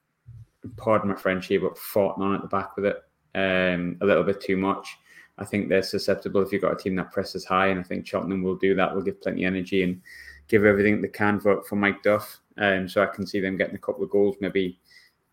Pardon 0.76 1.09
my 1.09 1.15
French 1.15 1.47
here, 1.47 1.61
but 1.61 1.78
foughting 1.78 2.24
on 2.24 2.36
at 2.36 2.41
the 2.41 2.47
back 2.47 2.76
with 2.76 2.86
it 2.86 2.97
um, 3.34 3.97
a 4.01 4.05
little 4.05 4.24
bit 4.24 4.41
too 4.41 4.57
much. 4.57 4.97
I 5.38 5.45
think 5.45 5.70
they're 5.70 5.82
susceptible 5.82 6.41
if 6.41 6.51
you've 6.51 6.61
got 6.61 6.74
a 6.74 6.76
team 6.76 6.95
that 6.97 7.13
presses 7.13 7.45
high, 7.45 7.67
and 7.67 7.80
I 7.80 7.84
think 7.84 8.05
Cheltenham 8.05 8.43
will 8.43 8.57
do 8.57 8.76
that. 8.76 8.93
Will 8.93 9.01
give 9.01 9.22
plenty 9.22 9.45
of 9.45 9.53
energy 9.53 9.84
and 9.84 10.01
give 10.50 10.66
everything 10.66 11.02
they 11.02 11.08
can 11.08 11.39
for, 11.39 11.64
for 11.64 11.78
Mike 11.78 12.04
Duff. 12.04 12.41
Um, 12.58 12.89
so 12.89 13.02
I 13.02 13.06
can 13.06 13.26
see 13.26 13.39
them 13.39 13.56
getting 13.56 13.76
a 13.76 13.80
couple 13.80 14.04
of 14.04 14.10
goals, 14.10 14.36
maybe 14.41 14.78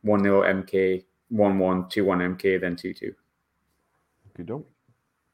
1 0.02 0.22
0 0.22 0.42
MK, 0.42 1.04
1 1.30 1.58
1, 1.58 1.88
2 1.88 2.04
1 2.04 2.18
MK, 2.18 2.60
then 2.60 2.76
2 2.76 2.94
2. 2.94 3.12
Good 4.36 4.46
dog. 4.46 4.64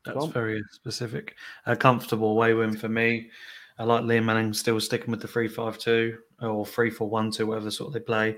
That's 0.06 0.18
Tom? 0.18 0.32
very 0.32 0.62
specific. 0.72 1.34
A 1.66 1.76
comfortable 1.76 2.30
away 2.30 2.54
win 2.54 2.76
for 2.76 2.88
me. 2.88 3.30
I 3.78 3.84
like 3.84 4.04
Liam 4.04 4.24
Manning 4.24 4.52
still 4.52 4.80
sticking 4.80 5.10
with 5.10 5.20
the 5.20 5.28
3 5.28 5.48
5 5.48 5.78
2 5.78 6.18
or 6.40 6.64
3 6.64 6.90
4 6.90 7.08
1 7.08 7.30
2, 7.32 7.46
whatever 7.46 7.70
sort 7.70 7.92
they 7.92 8.00
play. 8.00 8.36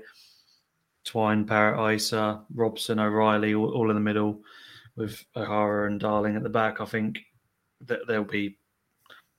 Twine, 1.05 1.45
Parrott, 1.45 1.79
Eisa, 1.79 2.41
Robson, 2.53 2.99
O'Riley, 2.99 3.53
all, 3.53 3.71
all 3.71 3.89
in 3.89 3.95
the 3.95 4.01
middle 4.01 4.41
with 4.95 5.23
O'Hora 5.35 5.87
and 5.87 5.99
Darling 5.99 6.35
at 6.35 6.43
the 6.43 6.49
back. 6.49 6.81
I 6.81 6.85
think 6.85 7.19
that 7.81 7.99
they'll 8.07 8.23
be 8.23 8.57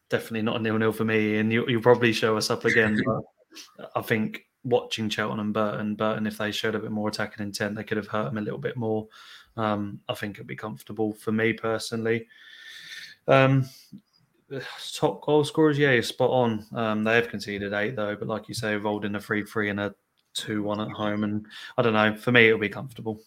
definitely 0.08 0.42
not 0.42 0.56
a 0.56 0.62
nil 0.62 0.78
nil 0.78 0.92
for 0.92 1.04
me. 1.04 1.38
And 1.38 1.52
you, 1.52 1.66
you'll 1.68 1.82
probably 1.82 2.12
show 2.12 2.36
us 2.36 2.50
up 2.50 2.64
again. 2.64 3.00
I 3.94 4.02
think 4.02 4.46
watching 4.64 5.08
Cheltenham 5.08 5.46
and 5.46 5.54
Burton, 5.54 5.94
Burton, 5.94 6.26
if 6.26 6.38
they 6.38 6.50
showed 6.50 6.74
a 6.74 6.80
bit 6.80 6.90
more 6.90 7.08
attacking 7.08 7.44
intent, 7.44 7.76
they 7.76 7.84
could 7.84 7.96
have 7.96 8.08
hurt 8.08 8.24
them 8.26 8.38
a 8.38 8.42
little 8.42 8.58
bit 8.58 8.76
more. 8.76 9.06
Um, 9.56 10.00
I 10.08 10.14
think 10.14 10.36
it'd 10.36 10.46
be 10.46 10.56
comfortable 10.56 11.14
for 11.14 11.32
me 11.32 11.52
personally. 11.52 12.26
Um, 13.28 13.68
top 14.94 15.24
goal 15.24 15.44
scorers, 15.44 15.78
yeah, 15.78 16.00
spot 16.00 16.30
on. 16.30 16.66
Um, 16.74 17.04
they 17.04 17.14
have 17.14 17.28
conceded 17.28 17.72
eight 17.72 17.96
though, 17.96 18.16
but 18.16 18.28
like 18.28 18.48
you 18.48 18.54
say, 18.54 18.76
rolled 18.76 19.04
in 19.04 19.16
a 19.16 19.20
three-three 19.20 19.70
and 19.70 19.80
a 19.80 19.94
two-one 20.34 20.80
at 20.80 20.90
home, 20.90 21.24
and 21.24 21.46
I 21.78 21.82
don't 21.82 21.94
know. 21.94 22.14
For 22.14 22.32
me, 22.32 22.46
it'll 22.46 22.58
be 22.58 22.68
comfortable. 22.68 23.20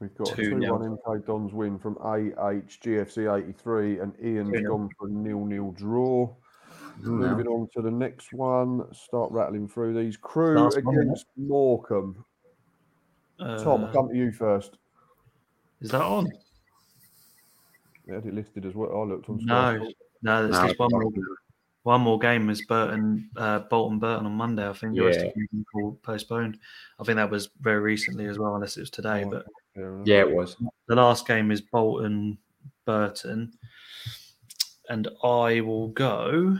We've 0.00 0.14
got 0.14 0.32
a 0.32 0.36
2 0.36 0.50
2 0.50 0.58
nil. 0.58 0.78
1 0.78 0.98
MK 0.98 1.26
Dons 1.26 1.52
win 1.54 1.78
from 1.78 1.96
AH 1.98 2.78
GFC 2.82 3.34
83, 3.34 4.00
and 4.00 4.12
Ian's 4.22 4.50
2 4.52 4.60
nil. 4.60 4.70
gone 4.76 4.90
for 4.98 5.08
a 5.08 5.10
nil 5.10 5.44
nil 5.44 5.72
draw. 5.72 6.34
Moving 7.02 7.46
on 7.46 7.68
to 7.74 7.82
the 7.82 7.90
next 7.90 8.32
one. 8.32 8.82
Start 8.94 9.30
rattling 9.32 9.68
through 9.68 9.94
these. 9.94 10.16
Crewe 10.16 10.54
Last 10.58 10.82
one, 10.82 10.94
isn't 10.94 11.02
it? 11.02 11.02
against 11.06 11.26
Morecambe. 11.36 12.24
Tom, 13.38 13.84
Uh, 13.84 13.92
come 13.92 14.08
to 14.08 14.16
you 14.16 14.32
first. 14.32 14.78
is 15.80 15.90
that 15.90 16.00
on? 16.02 16.26
They 18.06 18.14
had 18.14 18.24
it 18.24 18.34
listed 18.34 18.64
as 18.64 18.74
well. 18.74 19.02
I 19.02 19.04
looked 19.04 19.28
on 19.28 19.40
Sky 19.40 19.46
No, 19.72 19.78
Sports. 19.78 19.94
no. 20.22 20.42
There's 20.42 20.52
No, 20.62 20.66
just 20.68 20.78
one 20.78 20.88
more. 20.92 21.10
One 21.82 22.00
more 22.00 22.18
game 22.18 22.50
is 22.50 22.64
Burton, 22.66 23.30
uh, 23.36 23.60
Bolton 23.60 23.98
Burton 24.00 24.26
on 24.26 24.32
Monday. 24.32 24.68
I 24.68 24.72
think 24.72 24.94
the 24.96 25.02
rest 25.04 25.20
Yeah. 25.20 25.26
of 25.26 25.34
them 25.34 25.64
called 25.72 26.02
postponed. 26.02 26.58
I 26.98 27.04
think 27.04 27.16
that 27.16 27.30
was 27.30 27.48
very 27.60 27.78
recently 27.80 28.26
as 28.26 28.38
well, 28.38 28.54
unless 28.56 28.76
it 28.76 28.80
was 28.80 28.90
today. 28.90 29.22
Oh, 29.24 29.30
But 29.30 29.30
Fair 29.30 29.40
enough. 29.42 29.52
Yeah, 30.04 30.20
it 30.20 30.30
was. 30.30 30.56
the 30.88 30.94
last 30.94 31.26
game 31.26 31.50
is 31.50 31.60
Bolton 31.60 32.38
Burton, 32.84 33.52
and 34.88 35.08
I 35.22 35.60
will 35.60 35.88
go 35.88 36.58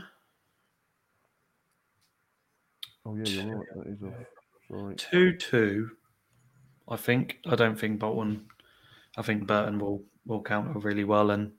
Oh, 3.07 3.15
yeah, 3.15 3.23
you're 3.23 3.55
right. 3.55 3.67
That 3.75 3.87
is 3.87 4.03
off. 4.03 4.97
Two 4.97 5.37
two. 5.37 5.91
I 6.89 6.97
think. 6.97 7.39
I 7.47 7.55
don't 7.55 7.79
think 7.79 7.99
Bolton. 7.99 8.45
I 9.17 9.21
think 9.21 9.47
Burton 9.47 9.79
will 9.79 10.03
will 10.25 10.43
counter 10.43 10.77
really 10.79 11.05
well, 11.05 11.31
and 11.31 11.53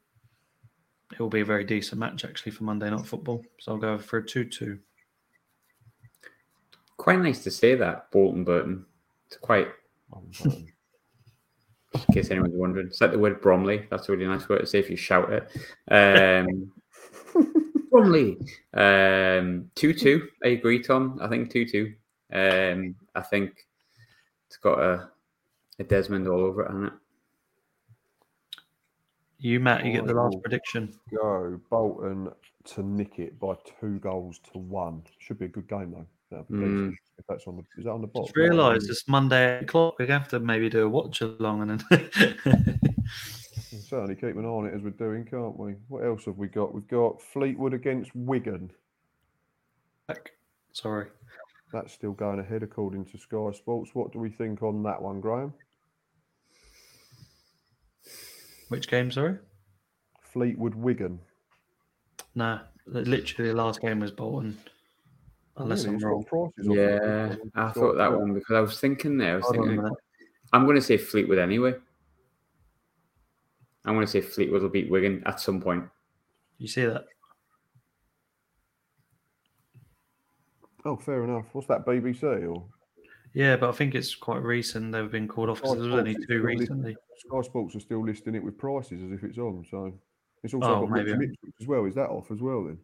it 1.13 1.19
will 1.19 1.31
be 1.31 1.41
a 1.41 1.47
very 1.47 1.65
decent 1.65 2.01
match 2.01 2.27
actually 2.27 2.53
for 2.53 2.65
Monday 2.65 2.91
Night 2.91 3.07
Football. 3.07 3.43
So 3.61 3.73
I'll 3.73 3.79
go 3.79 3.99
for 3.99 4.19
a 4.19 4.27
two 4.27 4.45
two. 4.45 4.79
Quite 6.99 7.21
nice 7.21 7.43
to 7.45 7.51
say 7.51 7.75
that, 7.77 8.11
Bolton 8.11 8.45
Burton. 8.45 8.85
It's 9.29 9.39
quite, 9.39 9.69
Burton. 10.11 10.69
In 11.95 12.15
case 12.15 12.31
anyone's 12.31 12.55
wondering, 12.55 12.87
it's 12.89 13.01
like 13.01 13.13
the 13.13 13.19
word 13.19 13.41
Bromley. 13.41 13.87
That's 13.91 14.09
a 14.09 14.13
really 14.13 14.27
nice 14.27 14.49
word 14.49 14.59
to 14.61 14.67
say 14.67 14.79
if 14.79 14.91
you 14.91 14.97
shout 14.97 15.31
it. 15.33 15.49
Um, 15.91 16.73
Bromley. 17.91 18.37
Um, 18.75 19.71
2 19.75 19.95
2. 19.95 20.29
I 20.45 20.49
agree, 20.49 20.83
Tom. 20.83 21.19
I 21.23 21.29
think 21.29 21.51
2 21.51 21.67
2. 21.67 21.95
Um, 22.33 22.95
I 23.15 23.23
think 23.23 23.67
it's 24.47 24.59
got 24.59 24.79
a, 24.79 25.09
a 25.79 25.85
Desmond 25.85 26.29
all 26.29 26.41
over 26.41 26.63
it, 26.63 26.69
hasn't 26.69 26.87
it? 26.87 26.93
You 29.41 29.61
Matt, 29.61 29.85
you 29.87 29.93
get 29.93 30.05
the 30.07 30.15
last 30.15 30.35
Oh. 30.37 30.41
prediction. 30.41 30.93
Go 31.15 31.61
Bolton 31.71 32.31
to 32.65 32.83
nick 32.83 33.19
it 33.21 33.39
by 33.39 33.55
two 33.81 33.99
goals 34.01 34.41
to 34.53 34.59
one. 34.59 35.03
Should 35.19 35.39
be 35.39 35.45
a 35.47 35.49
good 35.49 35.69
game 35.69 35.93
though. 35.93 36.07
That'd 36.31 36.49
be 36.49 36.55
Mm. 36.55 36.95
If 37.17 37.27
that's 37.27 37.47
on 37.47 37.57
the 37.57 37.63
is 37.79 37.85
that 37.85 37.91
on 37.91 38.01
the 38.01 38.07
bottom? 38.07 38.27
Just 38.27 38.37
realised 38.37 38.91
it's 38.91 39.09
Monday 39.09 39.61
o'clock. 39.61 39.99
We 39.99 40.07
have 40.07 40.29
to 40.29 40.41
maybe 40.41 40.69
do 40.69 40.85
a 40.85 40.89
watch 40.89 41.21
along 41.21 41.63
and 41.63 41.81
then. 41.91 42.81
Certainly 43.81 44.17
keep 44.17 44.37
an 44.37 44.45
eye 44.45 44.49
on 44.49 44.67
it 44.67 44.75
as 44.75 44.83
we're 44.83 44.91
doing, 44.91 45.25
can't 45.25 45.59
we? 45.59 45.75
What 45.89 46.05
else 46.05 46.27
have 46.27 46.37
we 46.37 46.49
got? 46.49 46.75
We've 46.75 46.87
got 46.87 47.23
Fleetwood 47.23 47.73
against 47.73 48.15
Wigan. 48.15 48.71
Sorry. 50.73 51.07
That's 51.73 51.93
still 51.93 52.13
going 52.13 52.39
ahead 52.39 52.63
according 52.63 53.07
to 53.07 53.19
Sky 53.19 53.51
Sports. 53.53 53.91
What 53.95 54.13
do 54.13 54.19
we 54.19 54.31
think 54.31 54.63
on 54.63 54.83
that 54.85 55.01
one, 55.01 55.21
Graham? 55.21 55.53
Which 58.69 58.89
game, 58.89 59.11
sorry? 59.11 59.39
Fleetwood 60.23 60.75
Wigan. 60.75 61.19
No, 62.35 62.61
literally 62.87 63.51
the 63.51 63.57
last 63.57 63.81
game 63.81 64.01
was 64.01 64.11
Bolton. 64.11 64.57
Unless 65.59 65.85
Really? 65.85 65.97
I'm 65.97 66.03
wrong. 66.05 66.25
prices 66.25 66.69
on 66.69 66.79
it. 66.79 67.03
Yeah, 67.03 67.35
I 67.55 67.71
thought 67.71 67.97
that 67.97 68.13
one 68.13 68.33
because 68.35 68.55
I 68.57 68.61
was 68.61 68.79
thinking 68.81 69.19
there. 69.19 69.33
I 69.35 69.37
was 69.37 69.45
Hold 69.47 69.57
thinking, 69.57 69.91
I'm 70.53 70.65
going 70.65 70.77
to 70.77 70.83
say 70.83 70.97
Fleetwood 70.97 71.39
anyway. 71.39 71.75
I'm 73.85 73.95
going 73.95 74.07
to 74.07 74.11
say 74.11 74.21
Fleetwood 74.21 74.63
will 74.63 74.69
beat 74.69 74.91
Wigan 74.91 75.23
at 75.27 75.41
some 75.41 75.61
point. 75.61 75.85
You 76.59 76.69
say 76.69 76.87
that? 76.87 77.07
Oh, 80.85 80.97
fair 80.97 81.25
enough. 81.25 81.47
What's 81.53 81.67
that, 81.69 81.85
BBC 81.85 82.23
or 82.49 82.65
Yeah, 83.35 83.57
but 83.57 83.69
I 83.69 83.73
think 83.73 83.95
it's 83.95 84.15
quite 84.15 84.43
recent. 84.43 84.93
They've 84.93 85.11
been 85.11 85.29
called 85.29 85.51
off 85.51 85.61
because 85.61 85.79
Sky 85.79 85.81
there 85.89 85.99
only 85.99 86.17
two 86.29 86.41
recently. 86.43 86.97
Sky 87.17 87.41
Sports 87.43 87.75
are 87.77 87.81
still 87.81 88.05
listing 88.05 88.35
it 88.35 88.43
with 88.43 88.57
prices 88.59 89.03
as 89.03 89.13
if 89.13 89.25
it's 89.25 89.39
on. 89.39 89.65
So 89.71 89.93
it's 90.45 90.55
also 90.55 90.67
Oh, 90.69 90.81
got 90.83 90.91
maybe. 90.91 91.11
Wrexham 91.13 91.23
Ipswich 91.33 91.55
as 91.61 91.67
well. 91.67 91.85
Is 91.85 91.95
that 91.97 92.11
off 92.11 92.31
as 92.31 92.41
well 92.41 92.65
then? 92.65 92.79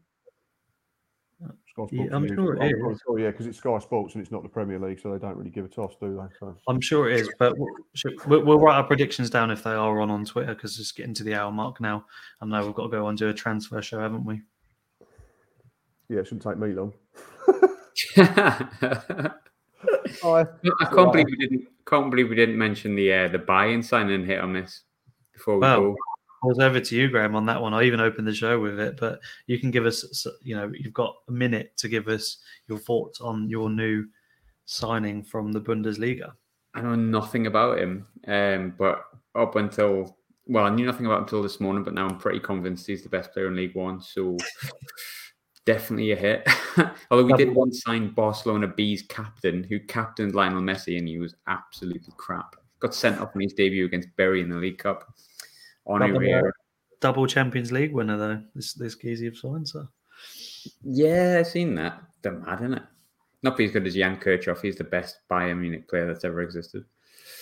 Sky 1.41 1.53
Sports. 1.73 1.93
Yeah, 1.93 2.07
I'm 2.13 2.27
sure 2.27 2.55
it 2.57 2.65
is. 2.65 2.81
sorry, 2.81 2.97
sorry, 3.07 3.23
yeah, 3.25 3.31
because 3.31 3.47
it's 3.47 3.59
Sky 3.59 3.79
Sports 3.79 4.15
and 4.15 4.23
it's 4.23 4.31
not 4.33 4.43
the 4.43 4.49
Premier 4.49 4.79
League, 4.79 5.01
so 5.01 5.13
they 5.13 5.19
don't 5.19 5.37
really 5.37 5.51
give 5.51 5.65
a 5.65 5.69
toss, 5.69 5.95
do 6.01 6.15
they? 6.17 6.37
So 6.39 6.57
I'm 6.69 6.81
sure 6.81 7.09
it 7.11 7.21
is, 7.21 7.31
but 7.39 7.59
we'll, 7.59 7.69
we'll, 8.27 8.45
we'll 8.45 8.59
write 8.61 8.77
our 8.77 8.85
predictions 8.85 9.31
down 9.31 9.51
if 9.51 9.63
they 9.63 9.73
are 9.73 10.01
on 10.01 10.11
on 10.11 10.25
Twitter 10.25 10.55
because 10.55 10.79
it's 10.79 10.93
getting 10.93 11.15
to 11.15 11.25
the 11.25 11.35
hour 11.35 11.51
mark 11.53 11.81
now. 11.81 12.05
I 12.41 12.47
know 12.47 12.65
we've 12.65 12.75
got 12.75 12.85
to 12.85 12.89
go 12.91 13.09
and 13.09 13.19
do 13.19 13.29
a 13.29 13.35
transfer 13.35 13.83
show, 13.83 13.99
haven't 14.01 14.25
we? 14.25 14.43
yeah, 16.09 16.21
it 16.21 16.27
shouldn't 16.27 16.43
take 16.43 16.59
me 16.59 16.73
long. 16.73 16.93
I 18.17 19.35
Hi. 20.23 20.45
can't 20.93 21.13
believe 21.13 21.27
we 21.27 21.37
didn't. 21.37 21.69
Can't 21.87 22.11
believe 22.11 22.29
we 22.31 22.37
didn't 22.37 22.57
mention 22.57 22.95
the 22.95 23.13
uh, 23.13 23.29
the 23.29 23.39
buy-in 23.39 23.83
sign 23.83 24.09
and 24.11 24.25
hit 24.25 24.41
on 24.41 24.53
this 24.53 24.83
before 25.33 25.55
we 25.57 25.61
Well, 25.61 25.81
go. 25.81 25.97
Was 26.45 26.59
over 26.59 26.81
to 26.81 26.97
you, 26.97 27.09
Graham, 27.09 27.35
on 27.35 27.47
that 27.47 27.61
one. 27.61 27.75
I 27.75 27.85
even 27.85 28.01
opened 28.01 28.27
the 28.27 28.35
show 28.35 28.61
with 28.61 28.79
it, 28.79 28.99
but 28.99 29.21
you 29.47 29.59
can 29.59 29.71
give 29.71 29.87
us, 29.87 30.27
you 30.43 30.55
know, 30.57 30.71
you've 30.75 30.93
got 30.93 31.15
a 31.29 31.33
minute 31.33 31.77
to 31.79 31.89
give 31.89 32.09
us 32.09 32.39
your 32.69 32.79
thoughts 32.79 33.21
on 33.21 33.49
your 33.49 33.71
new 33.71 34.05
signing 34.67 35.23
from 35.23 35.53
the 35.53 35.61
Bundesliga. 35.61 36.33
I 36.75 36.83
know 36.83 36.95
nothing 36.95 37.47
about 37.47 37.79
him, 37.79 38.07
um, 38.27 38.75
but 38.77 39.05
up 39.35 39.57
until 39.57 40.17
well, 40.47 40.65
I 40.65 40.71
knew 40.71 40.85
nothing 40.85 41.07
about 41.07 41.19
him 41.19 41.23
until 41.25 41.43
this 41.43 41.61
morning, 41.61 41.85
but 41.85 41.95
now 41.95 42.07
I'm 42.07 42.19
pretty 42.19 42.41
convinced 42.41 42.87
he's 42.87 43.03
the 43.03 43.09
best 43.09 43.33
player 43.33 43.47
in 43.47 43.57
League 43.57 43.75
One. 43.75 44.01
So 44.01 44.37
definitely 45.67 46.13
a 46.13 46.17
hit. 46.17 46.47
Although 47.11 47.25
we 47.25 47.33
did 47.35 47.55
once 47.55 47.83
sign 47.83 48.11
Barcelona 48.11 48.69
B's 48.69 49.03
captain, 49.03 49.65
who 49.65 49.81
captained 49.81 50.35
Lionel 50.35 50.63
Messi, 50.63 50.99
and 50.99 51.09
he 51.09 51.19
was 51.19 51.35
absolutely 51.47 52.13
crap. 52.17 52.57
Got 52.81 52.95
sent 52.95 53.21
off 53.21 53.35
in 53.35 53.41
his 53.41 53.55
debut 53.55 53.87
against 53.87 54.15
Bury 54.17 54.43
in 54.43 54.51
the 54.51 54.57
League 54.57 54.79
Cup. 54.79 55.15
On 55.87 56.01
Double, 56.01 56.19
Riera. 56.19 56.53
double 57.01 57.27
Champions 57.27 57.73
League 57.73 57.93
winner, 57.93 58.17
though. 58.17 58.43
This 58.55 58.75
this 58.75 58.97
Geezy 58.97 59.29
of 59.29 59.37
signed, 59.37 59.69
so. 59.69 59.87
Yeah, 60.83 61.37
I've 61.41 61.47
seen 61.47 61.75
that. 61.75 62.03
They're 62.23 62.33
mad, 62.33 62.61
isn't 62.61 62.75
it? 62.75 62.83
Not 63.43 63.59
be 63.59 63.67
as 63.67 63.73
good 63.73 63.87
as 63.87 63.95
Jan 63.95 64.17
Kirchhoff. 64.19 64.63
He's 64.63 64.77
the 64.77 64.85
best 64.85 65.19
Bayern 65.31 65.61
Munich 65.61 65.89
player 65.89 66.07
that's 66.07 66.25
ever 66.25 66.41
existed. 66.41 66.85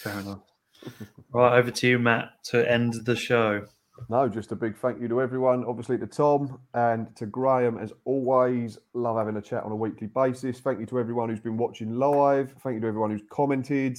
Fair 0.02 0.18
enough. 0.18 0.40
right, 1.32 1.56
over 1.56 1.70
to 1.70 1.86
you, 1.86 1.98
Matt, 1.98 2.42
to 2.46 2.68
end 2.68 2.94
the 3.04 3.14
show. 3.14 3.64
No, 4.08 4.28
just 4.28 4.52
a 4.52 4.56
big 4.56 4.76
thank 4.76 5.00
you 5.00 5.08
to 5.08 5.20
everyone, 5.20 5.64
obviously 5.64 5.98
to 5.98 6.06
Tom 6.06 6.58
and 6.74 7.14
to 7.16 7.26
Graham 7.26 7.78
as 7.78 7.92
always. 8.04 8.78
Love 8.94 9.16
having 9.16 9.36
a 9.36 9.42
chat 9.42 9.62
on 9.62 9.70
a 9.70 9.76
weekly 9.76 10.08
basis. 10.08 10.60
Thank 10.60 10.80
you 10.80 10.86
to 10.86 10.98
everyone 10.98 11.28
who's 11.28 11.40
been 11.40 11.56
watching 11.56 11.96
live. 11.96 12.54
Thank 12.62 12.74
you 12.74 12.80
to 12.80 12.86
everyone 12.88 13.10
who's 13.10 13.22
commented. 13.30 13.98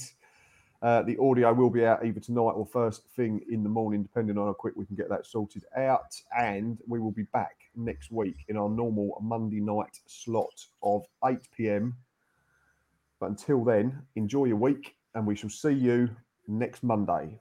Uh, 0.84 1.00
the 1.00 1.16
audio 1.16 1.50
will 1.50 1.70
be 1.70 1.86
out 1.86 2.04
either 2.04 2.20
tonight 2.20 2.52
or 2.52 2.66
first 2.66 3.08
thing 3.16 3.40
in 3.50 3.62
the 3.62 3.70
morning, 3.70 4.02
depending 4.02 4.36
on 4.36 4.46
how 4.46 4.52
quick 4.52 4.74
we 4.76 4.84
can 4.84 4.94
get 4.94 5.08
that 5.08 5.24
sorted 5.24 5.64
out. 5.78 6.14
And 6.38 6.78
we 6.86 7.00
will 7.00 7.10
be 7.10 7.22
back 7.32 7.56
next 7.74 8.12
week 8.12 8.44
in 8.48 8.58
our 8.58 8.68
normal 8.68 9.18
Monday 9.22 9.60
night 9.60 9.98
slot 10.06 10.66
of 10.82 11.04
8 11.24 11.38
p.m. 11.56 11.96
But 13.18 13.30
until 13.30 13.64
then, 13.64 14.02
enjoy 14.14 14.44
your 14.44 14.58
week, 14.58 14.94
and 15.14 15.26
we 15.26 15.34
shall 15.34 15.48
see 15.48 15.72
you 15.72 16.10
next 16.48 16.82
Monday. 16.82 17.40